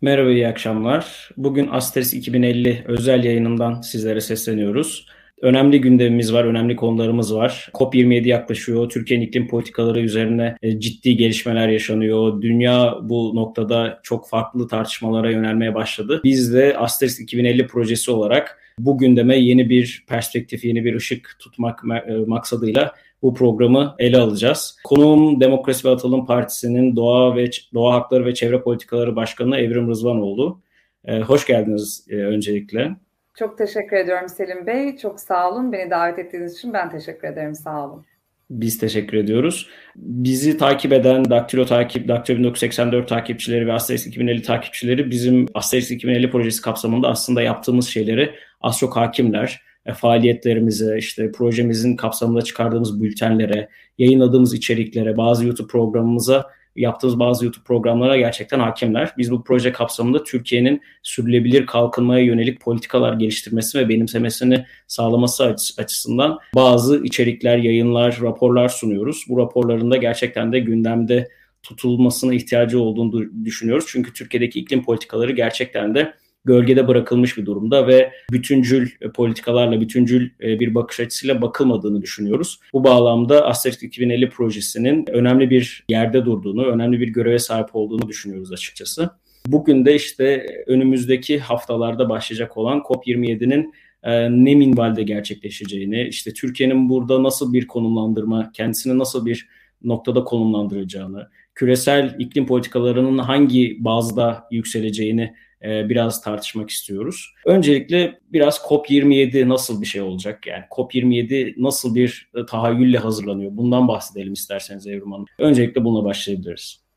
Merhaba, 0.00 0.30
iyi 0.30 0.48
akşamlar. 0.48 1.30
Bugün 1.36 1.68
Asteris 1.72 2.14
2050 2.14 2.84
özel 2.86 3.24
yayınından 3.24 3.80
sizlere 3.80 4.20
sesleniyoruz. 4.20 5.06
Önemli 5.42 5.80
gündemimiz 5.80 6.32
var, 6.32 6.44
önemli 6.44 6.76
konularımız 6.76 7.34
var. 7.34 7.68
COP27 7.74 8.28
yaklaşıyor. 8.28 8.88
Türkiye'nin 8.88 9.26
iklim 9.26 9.48
politikaları 9.48 10.00
üzerine 10.00 10.56
e, 10.62 10.80
ciddi 10.80 11.16
gelişmeler 11.16 11.68
yaşanıyor. 11.68 12.42
Dünya 12.42 12.94
bu 13.02 13.32
noktada 13.34 14.00
çok 14.02 14.28
farklı 14.28 14.68
tartışmalara 14.68 15.30
yönelmeye 15.30 15.74
başladı. 15.74 16.20
Biz 16.24 16.54
de 16.54 16.76
Asteris 16.78 17.20
2050 17.20 17.66
projesi 17.66 18.10
olarak 18.10 18.58
bu 18.78 18.98
gündeme 18.98 19.36
yeni 19.36 19.70
bir 19.70 20.04
perspektif, 20.08 20.64
yeni 20.64 20.84
bir 20.84 20.94
ışık 20.94 21.36
tutmak 21.38 21.82
e, 22.08 22.12
maksadıyla 22.26 22.94
bu 23.22 23.34
programı 23.34 23.94
ele 23.98 24.18
alacağız. 24.18 24.78
Konuğum 24.84 25.40
Demokrasi 25.40 25.88
ve 25.88 25.92
Atılım 25.92 26.26
Partisi'nin 26.26 26.96
Doğa 26.96 27.36
ve 27.36 27.50
Doğa 27.74 27.94
Hakları 27.94 28.24
ve 28.24 28.34
Çevre 28.34 28.62
Politikaları 28.62 29.16
Başkanı 29.16 29.56
Evrim 29.56 29.88
Rızvanoğlu. 29.88 30.60
Ee, 31.04 31.20
hoş 31.20 31.46
geldiniz 31.46 32.06
e, 32.10 32.16
öncelikle. 32.16 32.90
Çok 33.34 33.58
teşekkür 33.58 33.96
ediyorum 33.96 34.28
Selim 34.28 34.66
Bey. 34.66 34.96
Çok 34.96 35.20
sağ 35.20 35.50
olun. 35.50 35.72
Beni 35.72 35.90
davet 35.90 36.18
ettiğiniz 36.18 36.58
için 36.58 36.72
ben 36.72 36.90
teşekkür 36.90 37.28
ederim. 37.28 37.54
Sağ 37.54 37.86
olun. 37.86 38.04
Biz 38.50 38.78
teşekkür 38.78 39.16
ediyoruz. 39.16 39.68
Bizi 39.96 40.58
takip 40.58 40.92
eden 40.92 41.30
Daktilo 41.30 41.64
takip, 41.64 42.08
Daktilo 42.08 42.38
1984 42.38 43.08
takipçileri 43.08 43.66
ve 43.66 43.72
Asterix 43.72 44.06
2050 44.06 44.42
takipçileri 44.42 45.10
bizim 45.10 45.46
Asterix 45.54 45.90
2050 45.90 46.30
projesi 46.30 46.62
kapsamında 46.62 47.08
aslında 47.08 47.42
yaptığımız 47.42 47.88
şeyleri 47.88 48.34
az 48.60 48.78
çok 48.78 48.96
hakimler. 48.96 49.67
E, 49.88 49.92
faaliyetlerimize, 49.92 50.98
işte 50.98 51.32
projemizin 51.32 51.96
kapsamında 51.96 52.42
çıkardığımız 52.42 53.02
bültenlere, 53.02 53.68
yayınladığımız 53.98 54.54
içeriklere, 54.54 55.16
bazı 55.16 55.46
YouTube 55.46 55.68
programımıza 55.68 56.46
yaptığımız 56.76 57.18
bazı 57.18 57.44
YouTube 57.44 57.64
programlara 57.64 58.16
gerçekten 58.16 58.60
hakimler. 58.60 59.12
Biz 59.18 59.30
bu 59.30 59.44
proje 59.44 59.72
kapsamında 59.72 60.24
Türkiye'nin 60.24 60.82
sürdürülebilir 61.02 61.66
kalkınmaya 61.66 62.24
yönelik 62.24 62.60
politikalar 62.60 63.12
geliştirmesi 63.12 63.78
ve 63.78 63.88
benimsemesini 63.88 64.64
sağlaması 64.86 65.56
açısından 65.78 66.38
bazı 66.54 67.04
içerikler, 67.04 67.58
yayınlar, 67.58 68.18
raporlar 68.22 68.68
sunuyoruz. 68.68 69.24
Bu 69.28 69.38
raporlarında 69.38 69.96
gerçekten 69.96 70.52
de 70.52 70.58
gündemde 70.58 71.28
tutulmasına 71.62 72.34
ihtiyacı 72.34 72.80
olduğunu 72.80 73.44
düşünüyoruz. 73.44 73.84
Çünkü 73.88 74.12
Türkiye'deki 74.12 74.60
iklim 74.60 74.84
politikaları 74.84 75.32
gerçekten 75.32 75.94
de 75.94 76.14
gölgede 76.48 76.88
bırakılmış 76.88 77.38
bir 77.38 77.46
durumda 77.46 77.86
ve 77.86 78.12
bütüncül 78.32 78.90
e, 79.00 79.10
politikalarla, 79.10 79.80
bütüncül 79.80 80.30
e, 80.42 80.60
bir 80.60 80.74
bakış 80.74 81.00
açısıyla 81.00 81.42
bakılmadığını 81.42 82.02
düşünüyoruz. 82.02 82.60
Bu 82.72 82.84
bağlamda 82.84 83.46
Asterix 83.46 83.82
2050 83.82 84.30
projesinin 84.30 85.06
önemli 85.10 85.50
bir 85.50 85.84
yerde 85.88 86.24
durduğunu, 86.24 86.66
önemli 86.66 87.00
bir 87.00 87.08
göreve 87.08 87.38
sahip 87.38 87.68
olduğunu 87.72 88.08
düşünüyoruz 88.08 88.52
açıkçası. 88.52 89.10
Bugün 89.46 89.84
de 89.84 89.94
işte 89.94 90.46
önümüzdeki 90.66 91.38
haftalarda 91.38 92.08
başlayacak 92.08 92.56
olan 92.56 92.78
COP27'nin 92.78 93.74
e, 94.02 94.30
ne 94.30 94.54
minvalde 94.54 95.02
gerçekleşeceğini, 95.02 96.02
işte 96.08 96.32
Türkiye'nin 96.32 96.88
burada 96.88 97.22
nasıl 97.22 97.52
bir 97.52 97.66
konumlandırma, 97.66 98.52
kendisini 98.52 98.98
nasıl 98.98 99.26
bir 99.26 99.48
noktada 99.82 100.24
konumlandıracağını, 100.24 101.28
küresel 101.54 102.16
iklim 102.18 102.46
politikalarının 102.46 103.18
hangi 103.18 103.76
bazda 103.80 104.44
yükseleceğini 104.50 105.34
e, 105.64 105.88
biraz 105.88 106.20
tartışmak 106.20 106.70
istiyoruz. 106.70 107.34
Öncelikle 107.46 108.18
biraz 108.32 108.56
COP27 108.56 109.48
nasıl 109.48 109.80
bir 109.80 109.86
şey 109.86 110.00
olacak? 110.00 110.46
Yani 110.46 110.64
COP27 110.70 111.54
nasıl 111.56 111.94
bir 111.94 112.30
e, 112.34 112.46
tahayyülle 112.46 112.98
hazırlanıyor? 112.98 113.50
Bundan 113.54 113.88
bahsedelim 113.88 114.32
isterseniz 114.32 114.86
Evrim 114.86 115.12
Hanım. 115.12 115.26
Öncelikle 115.38 115.84
bununla 115.84 116.04
başlayabiliriz. 116.04 116.88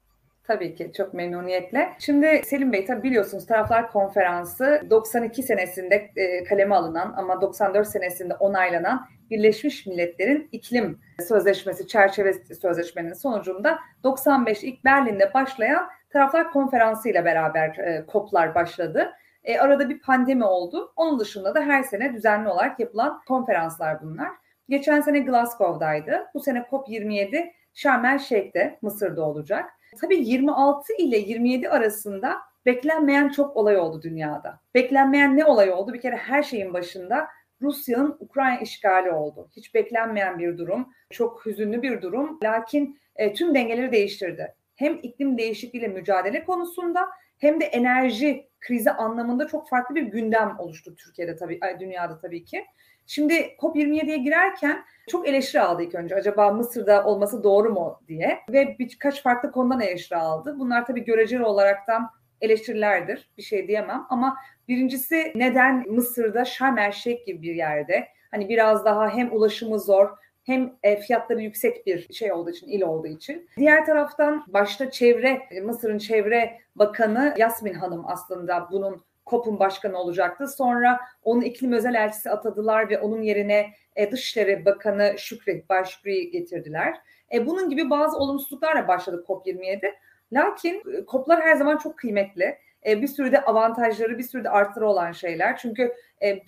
Tabii 0.43 0.75
ki 0.75 0.91
çok 0.97 1.13
memnuniyetle. 1.13 1.93
Şimdi 1.99 2.41
Selim 2.45 2.73
Bey 2.73 2.85
tabii 2.85 3.03
biliyorsunuz 3.03 3.45
Taraflar 3.45 3.91
Konferansı 3.91 4.81
92 4.89 5.43
senesinde 5.43 6.11
e, 6.15 6.43
kaleme 6.43 6.75
alınan 6.75 7.13
ama 7.17 7.41
94 7.41 7.87
senesinde 7.87 8.33
onaylanan 8.33 9.07
Birleşmiş 9.29 9.85
Milletler'in 9.85 10.49
iklim 10.51 10.99
sözleşmesi 11.27 11.87
çerçeve 11.87 12.33
sözleşmenin 12.61 13.13
sonucunda 13.13 13.79
95 14.03 14.63
ilk 14.63 14.85
Berlin'de 14.85 15.33
başlayan 15.33 15.87
Taraflar 16.13 16.51
Konferansı 16.51 17.09
ile 17.09 17.25
beraber 17.25 17.77
e, 17.77 18.05
COP'lar 18.11 18.55
başladı. 18.55 19.11
E, 19.43 19.59
arada 19.59 19.89
bir 19.89 19.99
pandemi 19.99 20.43
oldu. 20.43 20.93
Onun 20.95 21.19
dışında 21.19 21.55
da 21.55 21.61
her 21.61 21.83
sene 21.83 22.13
düzenli 22.13 22.49
olarak 22.49 22.79
yapılan 22.79 23.21
konferanslar 23.27 24.01
bunlar. 24.01 24.29
Geçen 24.69 25.01
sene 25.01 25.19
Glasgow'daydı. 25.19 26.27
Bu 26.33 26.39
sene 26.39 26.59
COP27 26.59 27.51
Şarm 27.73 28.05
El 28.05 28.19
Şeyh'te 28.19 28.79
Mısır'da 28.81 29.25
olacak. 29.25 29.69
Tabii 30.01 30.17
26 30.17 30.93
ile 30.93 31.17
27 31.17 31.69
arasında 31.69 32.37
beklenmeyen 32.65 33.29
çok 33.29 33.57
olay 33.57 33.77
oldu 33.77 34.01
dünyada. 34.01 34.59
Beklenmeyen 34.75 35.37
ne 35.37 35.45
olay 35.45 35.71
oldu? 35.71 35.93
Bir 35.93 36.01
kere 36.01 36.15
her 36.15 36.43
şeyin 36.43 36.73
başında 36.73 37.27
Rusya'nın 37.61 38.17
Ukrayna 38.19 38.59
işgali 38.59 39.11
oldu. 39.11 39.49
Hiç 39.55 39.75
beklenmeyen 39.75 40.39
bir 40.39 40.57
durum, 40.57 40.93
çok 41.09 41.45
hüzünlü 41.45 41.81
bir 41.81 42.01
durum. 42.01 42.39
Lakin 42.43 42.99
e, 43.15 43.33
tüm 43.33 43.55
dengeleri 43.55 43.91
değiştirdi 43.91 44.55
hem 44.81 44.99
iklim 45.03 45.37
değişikliğiyle 45.37 45.87
mücadele 45.87 46.45
konusunda 46.45 47.09
hem 47.37 47.61
de 47.61 47.65
enerji 47.65 48.47
krizi 48.59 48.91
anlamında 48.91 49.47
çok 49.47 49.69
farklı 49.69 49.95
bir 49.95 50.01
gündem 50.01 50.55
oluştu 50.59 50.95
Türkiye'de 50.95 51.35
tabii, 51.35 51.59
dünyada 51.79 52.19
tabii 52.19 52.45
ki. 52.45 52.65
Şimdi 53.07 53.33
COP27'ye 53.33 54.17
girerken 54.17 54.83
çok 55.07 55.27
eleştiri 55.27 55.61
aldı 55.61 55.83
ilk 55.83 55.95
önce. 55.95 56.15
Acaba 56.15 56.51
Mısır'da 56.51 57.05
olması 57.05 57.43
doğru 57.43 57.69
mu 57.69 58.01
diye 58.07 58.39
ve 58.51 58.75
birkaç 58.79 59.23
farklı 59.23 59.51
konudan 59.51 59.81
eleştiri 59.81 60.19
aldı. 60.19 60.55
Bunlar 60.59 60.85
tabii 60.85 61.03
göreceli 61.03 61.43
olaraktan 61.43 62.09
eleştirilerdir. 62.41 63.29
Bir 63.37 63.43
şey 63.43 63.67
diyemem 63.67 64.05
ama 64.09 64.37
birincisi 64.67 65.31
neden 65.35 65.85
Mısır'da 65.89 66.45
Şarm 66.45 66.77
El 66.77 66.93
gibi 67.25 67.41
bir 67.41 67.55
yerde 67.55 68.07
hani 68.31 68.49
biraz 68.49 68.85
daha 68.85 69.09
hem 69.09 69.35
ulaşımı 69.35 69.79
zor 69.79 70.09
hem 70.43 70.73
e, 70.83 70.95
fiyatları 70.95 71.41
yüksek 71.41 71.85
bir 71.85 72.13
şey 72.13 72.33
olduğu 72.33 72.49
için, 72.49 72.67
il 72.67 72.81
olduğu 72.81 73.07
için. 73.07 73.49
Diğer 73.57 73.85
taraftan 73.85 74.43
başta 74.47 74.91
çevre, 74.91 75.41
Mısır'ın 75.63 75.97
çevre 75.97 76.57
bakanı 76.75 77.33
Yasmin 77.37 77.73
Hanım 77.73 78.03
aslında 78.07 78.67
bunun 78.71 79.01
KOP'un 79.25 79.59
başkanı 79.59 79.97
olacaktı. 79.97 80.47
Sonra 80.47 80.99
onun 81.23 81.41
iklim 81.41 81.71
özel 81.71 81.95
elçisi 81.95 82.29
atadılar 82.29 82.89
ve 82.89 82.99
onun 82.99 83.21
yerine 83.21 83.69
e, 83.95 84.11
Dışişleri 84.11 84.65
Bakanı 84.65 85.15
Şükrü, 85.17 85.63
Şükrü'yü 85.85 86.31
getirdiler. 86.31 86.95
E, 87.33 87.45
bunun 87.45 87.69
gibi 87.69 87.89
bazı 87.89 88.17
olumsuzluklarla 88.17 88.87
başladı 88.87 89.25
COP27. 89.27 89.93
Lakin 90.33 90.83
COP'lar 91.11 91.41
her 91.41 91.55
zaman 91.55 91.77
çok 91.77 91.97
kıymetli. 91.97 92.57
Bir 92.85 93.07
sürü 93.07 93.31
de 93.31 93.41
avantajları, 93.41 94.17
bir 94.17 94.23
sürü 94.23 94.43
de 94.43 94.49
artırı 94.49 94.87
olan 94.87 95.11
şeyler. 95.11 95.57
Çünkü 95.57 95.93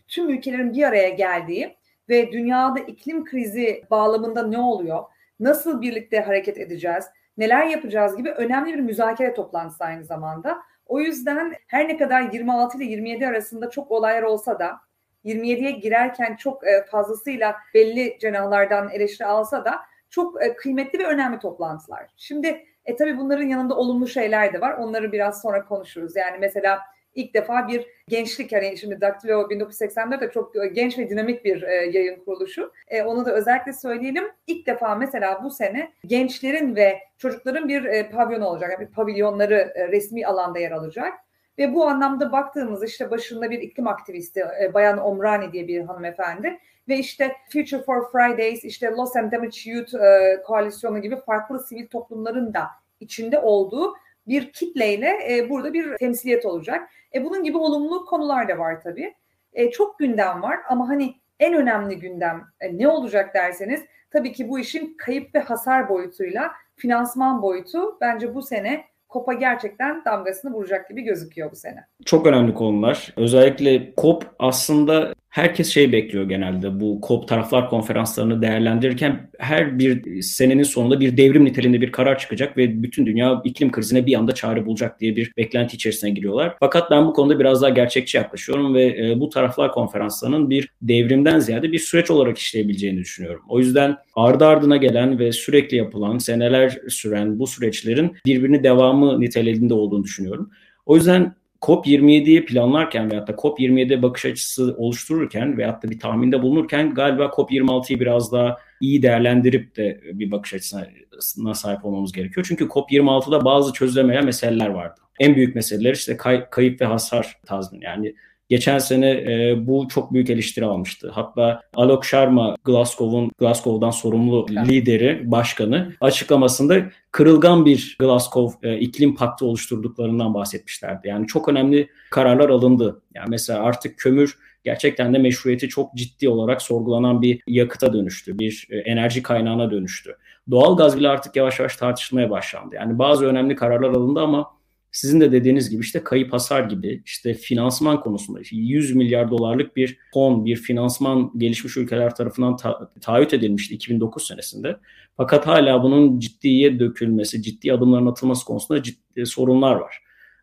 tüm 0.07 0.29
ülkelerin 0.29 0.73
bir 0.73 0.83
araya 0.83 1.09
geldiği 1.09 1.77
ve 2.09 2.31
dünyada 2.31 2.79
iklim 2.79 3.25
krizi 3.25 3.83
bağlamında 3.91 4.47
ne 4.47 4.59
oluyor? 4.59 5.03
Nasıl 5.39 5.81
birlikte 5.81 6.19
hareket 6.19 6.57
edeceğiz? 6.57 7.05
Neler 7.37 7.65
yapacağız 7.65 8.17
gibi 8.17 8.31
önemli 8.31 8.73
bir 8.73 8.79
müzakere 8.79 9.33
toplantısı 9.33 9.83
aynı 9.83 10.03
zamanda. 10.03 10.57
O 10.85 10.99
yüzden 10.99 11.53
her 11.67 11.87
ne 11.87 11.97
kadar 11.97 12.21
26 12.21 12.77
ile 12.77 12.85
27 12.85 13.27
arasında 13.27 13.69
çok 13.69 13.91
olaylar 13.91 14.23
olsa 14.23 14.59
da 14.59 14.79
27'ye 15.25 15.71
girerken 15.71 16.35
çok 16.35 16.67
e, 16.67 16.85
fazlasıyla 16.85 17.55
belli 17.73 18.17
cenahlardan 18.21 18.89
eleştiri 18.89 19.27
alsa 19.27 19.65
da 19.65 19.79
çok 20.09 20.43
e, 20.43 20.55
kıymetli 20.55 20.99
ve 20.99 21.07
önemli 21.07 21.39
toplantılar. 21.39 22.07
Şimdi 22.17 22.65
e 22.85 22.95
tabii 22.95 23.17
bunların 23.17 23.47
yanında 23.47 23.75
olumlu 23.75 24.07
şeyler 24.07 24.53
de 24.53 24.61
var. 24.61 24.73
Onları 24.73 25.11
biraz 25.11 25.41
sonra 25.41 25.65
konuşuruz. 25.65 26.15
Yani 26.15 26.37
mesela 26.39 26.79
ilk 27.15 27.33
defa 27.33 27.67
bir 27.67 27.87
gençlik 28.07 28.51
yani 28.51 28.77
şimdi 28.77 29.01
Daktilo 29.01 29.49
1984 29.49 30.21
de 30.21 30.31
çok 30.31 30.53
genç 30.73 30.97
ve 30.97 31.09
dinamik 31.09 31.45
bir 31.45 31.61
e, 31.63 31.73
yayın 31.73 32.23
kuruluşu. 32.25 32.71
E, 32.87 33.03
onu 33.03 33.25
da 33.25 33.33
özellikle 33.33 33.73
söyleyelim. 33.73 34.23
İlk 34.47 34.67
defa 34.67 34.95
mesela 34.95 35.43
bu 35.43 35.51
sene 35.51 35.91
gençlerin 36.05 36.75
ve 36.75 36.99
çocukların 37.17 37.69
bir 37.69 37.83
e, 37.83 38.09
pavyonu 38.09 38.45
olacak. 38.45 38.71
Yani 38.71 38.87
bir 38.87 38.93
pavilyonları 38.93 39.73
e, 39.75 39.87
resmi 39.87 40.25
alanda 40.25 40.59
yer 40.59 40.71
alacak. 40.71 41.13
Ve 41.57 41.73
bu 41.73 41.85
anlamda 41.85 42.31
baktığımız 42.31 42.83
işte 42.83 43.11
başında 43.11 43.51
bir 43.51 43.59
iklim 43.59 43.87
aktivisti 43.87 44.45
e, 44.61 44.73
Bayan 44.73 44.97
Omrani 44.97 45.53
diye 45.53 45.67
bir 45.67 45.81
hanımefendi 45.81 46.59
ve 46.87 46.97
işte 46.97 47.35
Future 47.53 47.81
for 47.81 48.11
Fridays, 48.11 48.63
işte 48.63 48.87
Los 48.87 49.15
and 49.15 49.31
Damage 49.31 49.71
Youth 49.71 49.95
e, 49.95 50.41
koalisyonu 50.45 51.01
gibi 51.01 51.15
farklı 51.15 51.63
sivil 51.63 51.87
toplumların 51.87 52.53
da 52.53 52.67
içinde 52.99 53.39
olduğu 53.39 53.93
bir 54.27 54.51
kitleyle 54.51 55.17
e, 55.29 55.49
burada 55.49 55.73
bir 55.73 55.97
temsiliyet 55.97 56.45
olacak. 56.45 56.89
E, 57.15 57.25
bunun 57.25 57.43
gibi 57.43 57.57
olumlu 57.57 58.05
konular 58.05 58.47
da 58.47 58.57
var 58.57 58.81
tabii. 58.81 59.13
E, 59.53 59.71
çok 59.71 59.99
gündem 59.99 60.41
var 60.41 60.59
ama 60.69 60.89
hani 60.89 61.15
en 61.39 61.53
önemli 61.53 61.99
gündem 61.99 62.43
e, 62.59 62.77
ne 62.77 62.87
olacak 62.87 63.35
derseniz 63.35 63.81
tabii 64.11 64.31
ki 64.31 64.49
bu 64.49 64.59
işin 64.59 64.95
kayıp 64.97 65.35
ve 65.35 65.39
hasar 65.39 65.89
boyutuyla 65.89 66.51
finansman 66.75 67.41
boyutu 67.41 67.97
bence 68.01 68.35
bu 68.35 68.41
sene 68.41 68.83
COP'a 69.09 69.33
gerçekten 69.33 70.05
damgasını 70.05 70.53
vuracak 70.53 70.89
gibi 70.89 71.01
gözüküyor 71.01 71.51
bu 71.51 71.55
sene. 71.55 71.85
Çok 72.05 72.27
önemli 72.27 72.53
konular. 72.53 73.13
Özellikle 73.17 73.93
COP 73.97 74.35
aslında 74.39 75.13
herkes 75.33 75.69
şey 75.69 75.91
bekliyor 75.91 76.29
genelde 76.29 76.79
bu 76.79 77.01
COP 77.07 77.27
taraflar 77.27 77.69
konferanslarını 77.69 78.41
değerlendirirken 78.41 79.29
her 79.39 79.79
bir 79.79 80.21
senenin 80.21 80.63
sonunda 80.63 80.99
bir 80.99 81.17
devrim 81.17 81.45
niteliğinde 81.45 81.81
bir 81.81 81.91
karar 81.91 82.19
çıkacak 82.19 82.57
ve 82.57 82.83
bütün 82.83 83.05
dünya 83.05 83.41
iklim 83.43 83.71
krizine 83.71 84.05
bir 84.05 84.15
anda 84.15 84.31
çare 84.31 84.65
bulacak 84.65 84.99
diye 84.99 85.15
bir 85.15 85.31
beklenti 85.37 85.75
içerisine 85.75 86.09
giriyorlar. 86.09 86.55
Fakat 86.59 86.91
ben 86.91 87.05
bu 87.05 87.13
konuda 87.13 87.39
biraz 87.39 87.61
daha 87.61 87.69
gerçekçi 87.69 88.17
yaklaşıyorum 88.17 88.75
ve 88.75 88.85
e, 88.85 89.19
bu 89.19 89.29
taraflar 89.29 89.71
konferanslarının 89.71 90.49
bir 90.49 90.69
devrimden 90.81 91.39
ziyade 91.39 91.71
bir 91.71 91.79
süreç 91.79 92.11
olarak 92.11 92.37
işleyebileceğini 92.37 92.99
düşünüyorum. 92.99 93.41
O 93.49 93.59
yüzden 93.59 93.97
ardı 94.15 94.45
ardına 94.45 94.77
gelen 94.77 95.19
ve 95.19 95.31
sürekli 95.31 95.77
yapılan, 95.77 96.17
seneler 96.17 96.77
süren 96.89 97.39
bu 97.39 97.47
süreçlerin 97.47 98.15
birbirini 98.25 98.63
devamı 98.63 99.21
niteliğinde 99.21 99.73
olduğunu 99.73 100.03
düşünüyorum. 100.03 100.49
O 100.85 100.95
yüzden 100.95 101.35
COP27'yi 101.63 102.45
planlarken 102.45 103.11
veyahut 103.11 103.27
da 103.27 103.31
COP27'ye 103.31 104.01
bakış 104.01 104.25
açısı 104.25 104.75
oluştururken 104.77 105.57
veyahut 105.57 105.83
da 105.83 105.89
bir 105.89 105.99
tahminde 105.99 106.41
bulunurken 106.41 106.93
galiba 106.93 107.23
COP26'yı 107.25 107.99
biraz 107.99 108.31
daha 108.31 108.57
iyi 108.81 109.01
değerlendirip 109.01 109.75
de 109.75 110.01
bir 110.13 110.31
bakış 110.31 110.53
açısına 110.53 111.53
sahip 111.53 111.85
olmamız 111.85 112.11
gerekiyor. 112.11 112.45
Çünkü 112.49 112.65
COP26'da 112.65 113.45
bazı 113.45 113.73
çözülemeyen 113.73 114.25
meseleler 114.25 114.67
vardı. 114.67 115.01
En 115.19 115.35
büyük 115.35 115.55
meseleler 115.55 115.93
işte 115.93 116.17
kay- 116.17 116.49
kayıp 116.49 116.81
ve 116.81 116.85
hasar 116.85 117.37
tazmin. 117.45 117.81
Yani 117.81 118.15
Geçen 118.49 118.77
sene 118.77 119.09
e, 119.09 119.55
bu 119.67 119.87
çok 119.87 120.13
büyük 120.13 120.29
eleştiri 120.29 120.65
almıştı. 120.65 121.11
Hatta 121.13 121.61
Alok 121.73 122.05
Sharma 122.05 122.55
Glasgow'un 122.63 123.31
Glasgow'dan 123.37 123.91
sorumlu 123.91 124.45
lideri, 124.49 125.31
başkanı 125.31 125.93
açıklamasında 126.01 126.81
kırılgan 127.11 127.65
bir 127.65 127.95
Glasgow 127.99 128.69
e, 128.69 128.79
iklim 128.79 129.15
paktı 129.15 129.45
oluşturduklarından 129.45 130.33
bahsetmişlerdi. 130.33 131.07
Yani 131.07 131.27
çok 131.27 131.49
önemli 131.49 131.89
kararlar 132.11 132.49
alındı. 132.49 133.01
Yani 133.15 133.27
mesela 133.29 133.63
artık 133.63 133.97
kömür 133.97 134.37
gerçekten 134.63 135.13
de 135.13 135.17
meşruiyeti 135.17 135.69
çok 135.69 135.95
ciddi 135.95 136.29
olarak 136.29 136.61
sorgulanan 136.61 137.21
bir 137.21 137.41
yakıta 137.47 137.93
dönüştü, 137.93 138.39
bir 138.39 138.67
e, 138.69 138.77
enerji 138.77 139.23
kaynağına 139.23 139.71
dönüştü. 139.71 140.17
Doğal 140.51 140.77
gaz 140.77 140.97
bile 140.97 141.09
artık 141.09 141.35
yavaş 141.35 141.59
yavaş 141.59 141.75
tartışılmaya 141.75 142.29
başlandı. 142.29 142.75
Yani 142.75 142.99
bazı 142.99 143.25
önemli 143.25 143.55
kararlar 143.55 143.89
alındı 143.89 144.19
ama 144.19 144.51
sizin 144.93 145.21
de 145.21 145.31
dediğiniz 145.31 145.69
gibi 145.69 145.81
işte 145.81 146.03
kayıp 146.03 146.33
hasar 146.33 146.63
gibi 146.63 147.01
işte 147.05 147.33
finansman 147.33 148.01
konusunda 148.01 148.39
işte 148.39 148.55
100 148.55 148.95
milyar 148.95 149.31
dolarlık 149.31 149.75
bir 149.75 149.97
fon, 150.13 150.45
bir 150.45 150.55
finansman 150.55 151.31
gelişmiş 151.37 151.77
ülkeler 151.77 152.15
tarafından 152.15 152.57
ta- 152.57 152.91
taahhüt 153.01 153.33
edilmişti 153.33 153.75
2009 153.75 154.27
senesinde. 154.27 154.77
Fakat 155.17 155.47
hala 155.47 155.83
bunun 155.83 156.19
ciddiye 156.19 156.79
dökülmesi, 156.79 157.41
ciddi 157.41 157.73
adımların 157.73 158.07
atılması 158.07 158.45
konusunda 158.45 158.83
ciddi 158.83 159.25
sorunlar 159.25 159.75
var. 159.75 159.97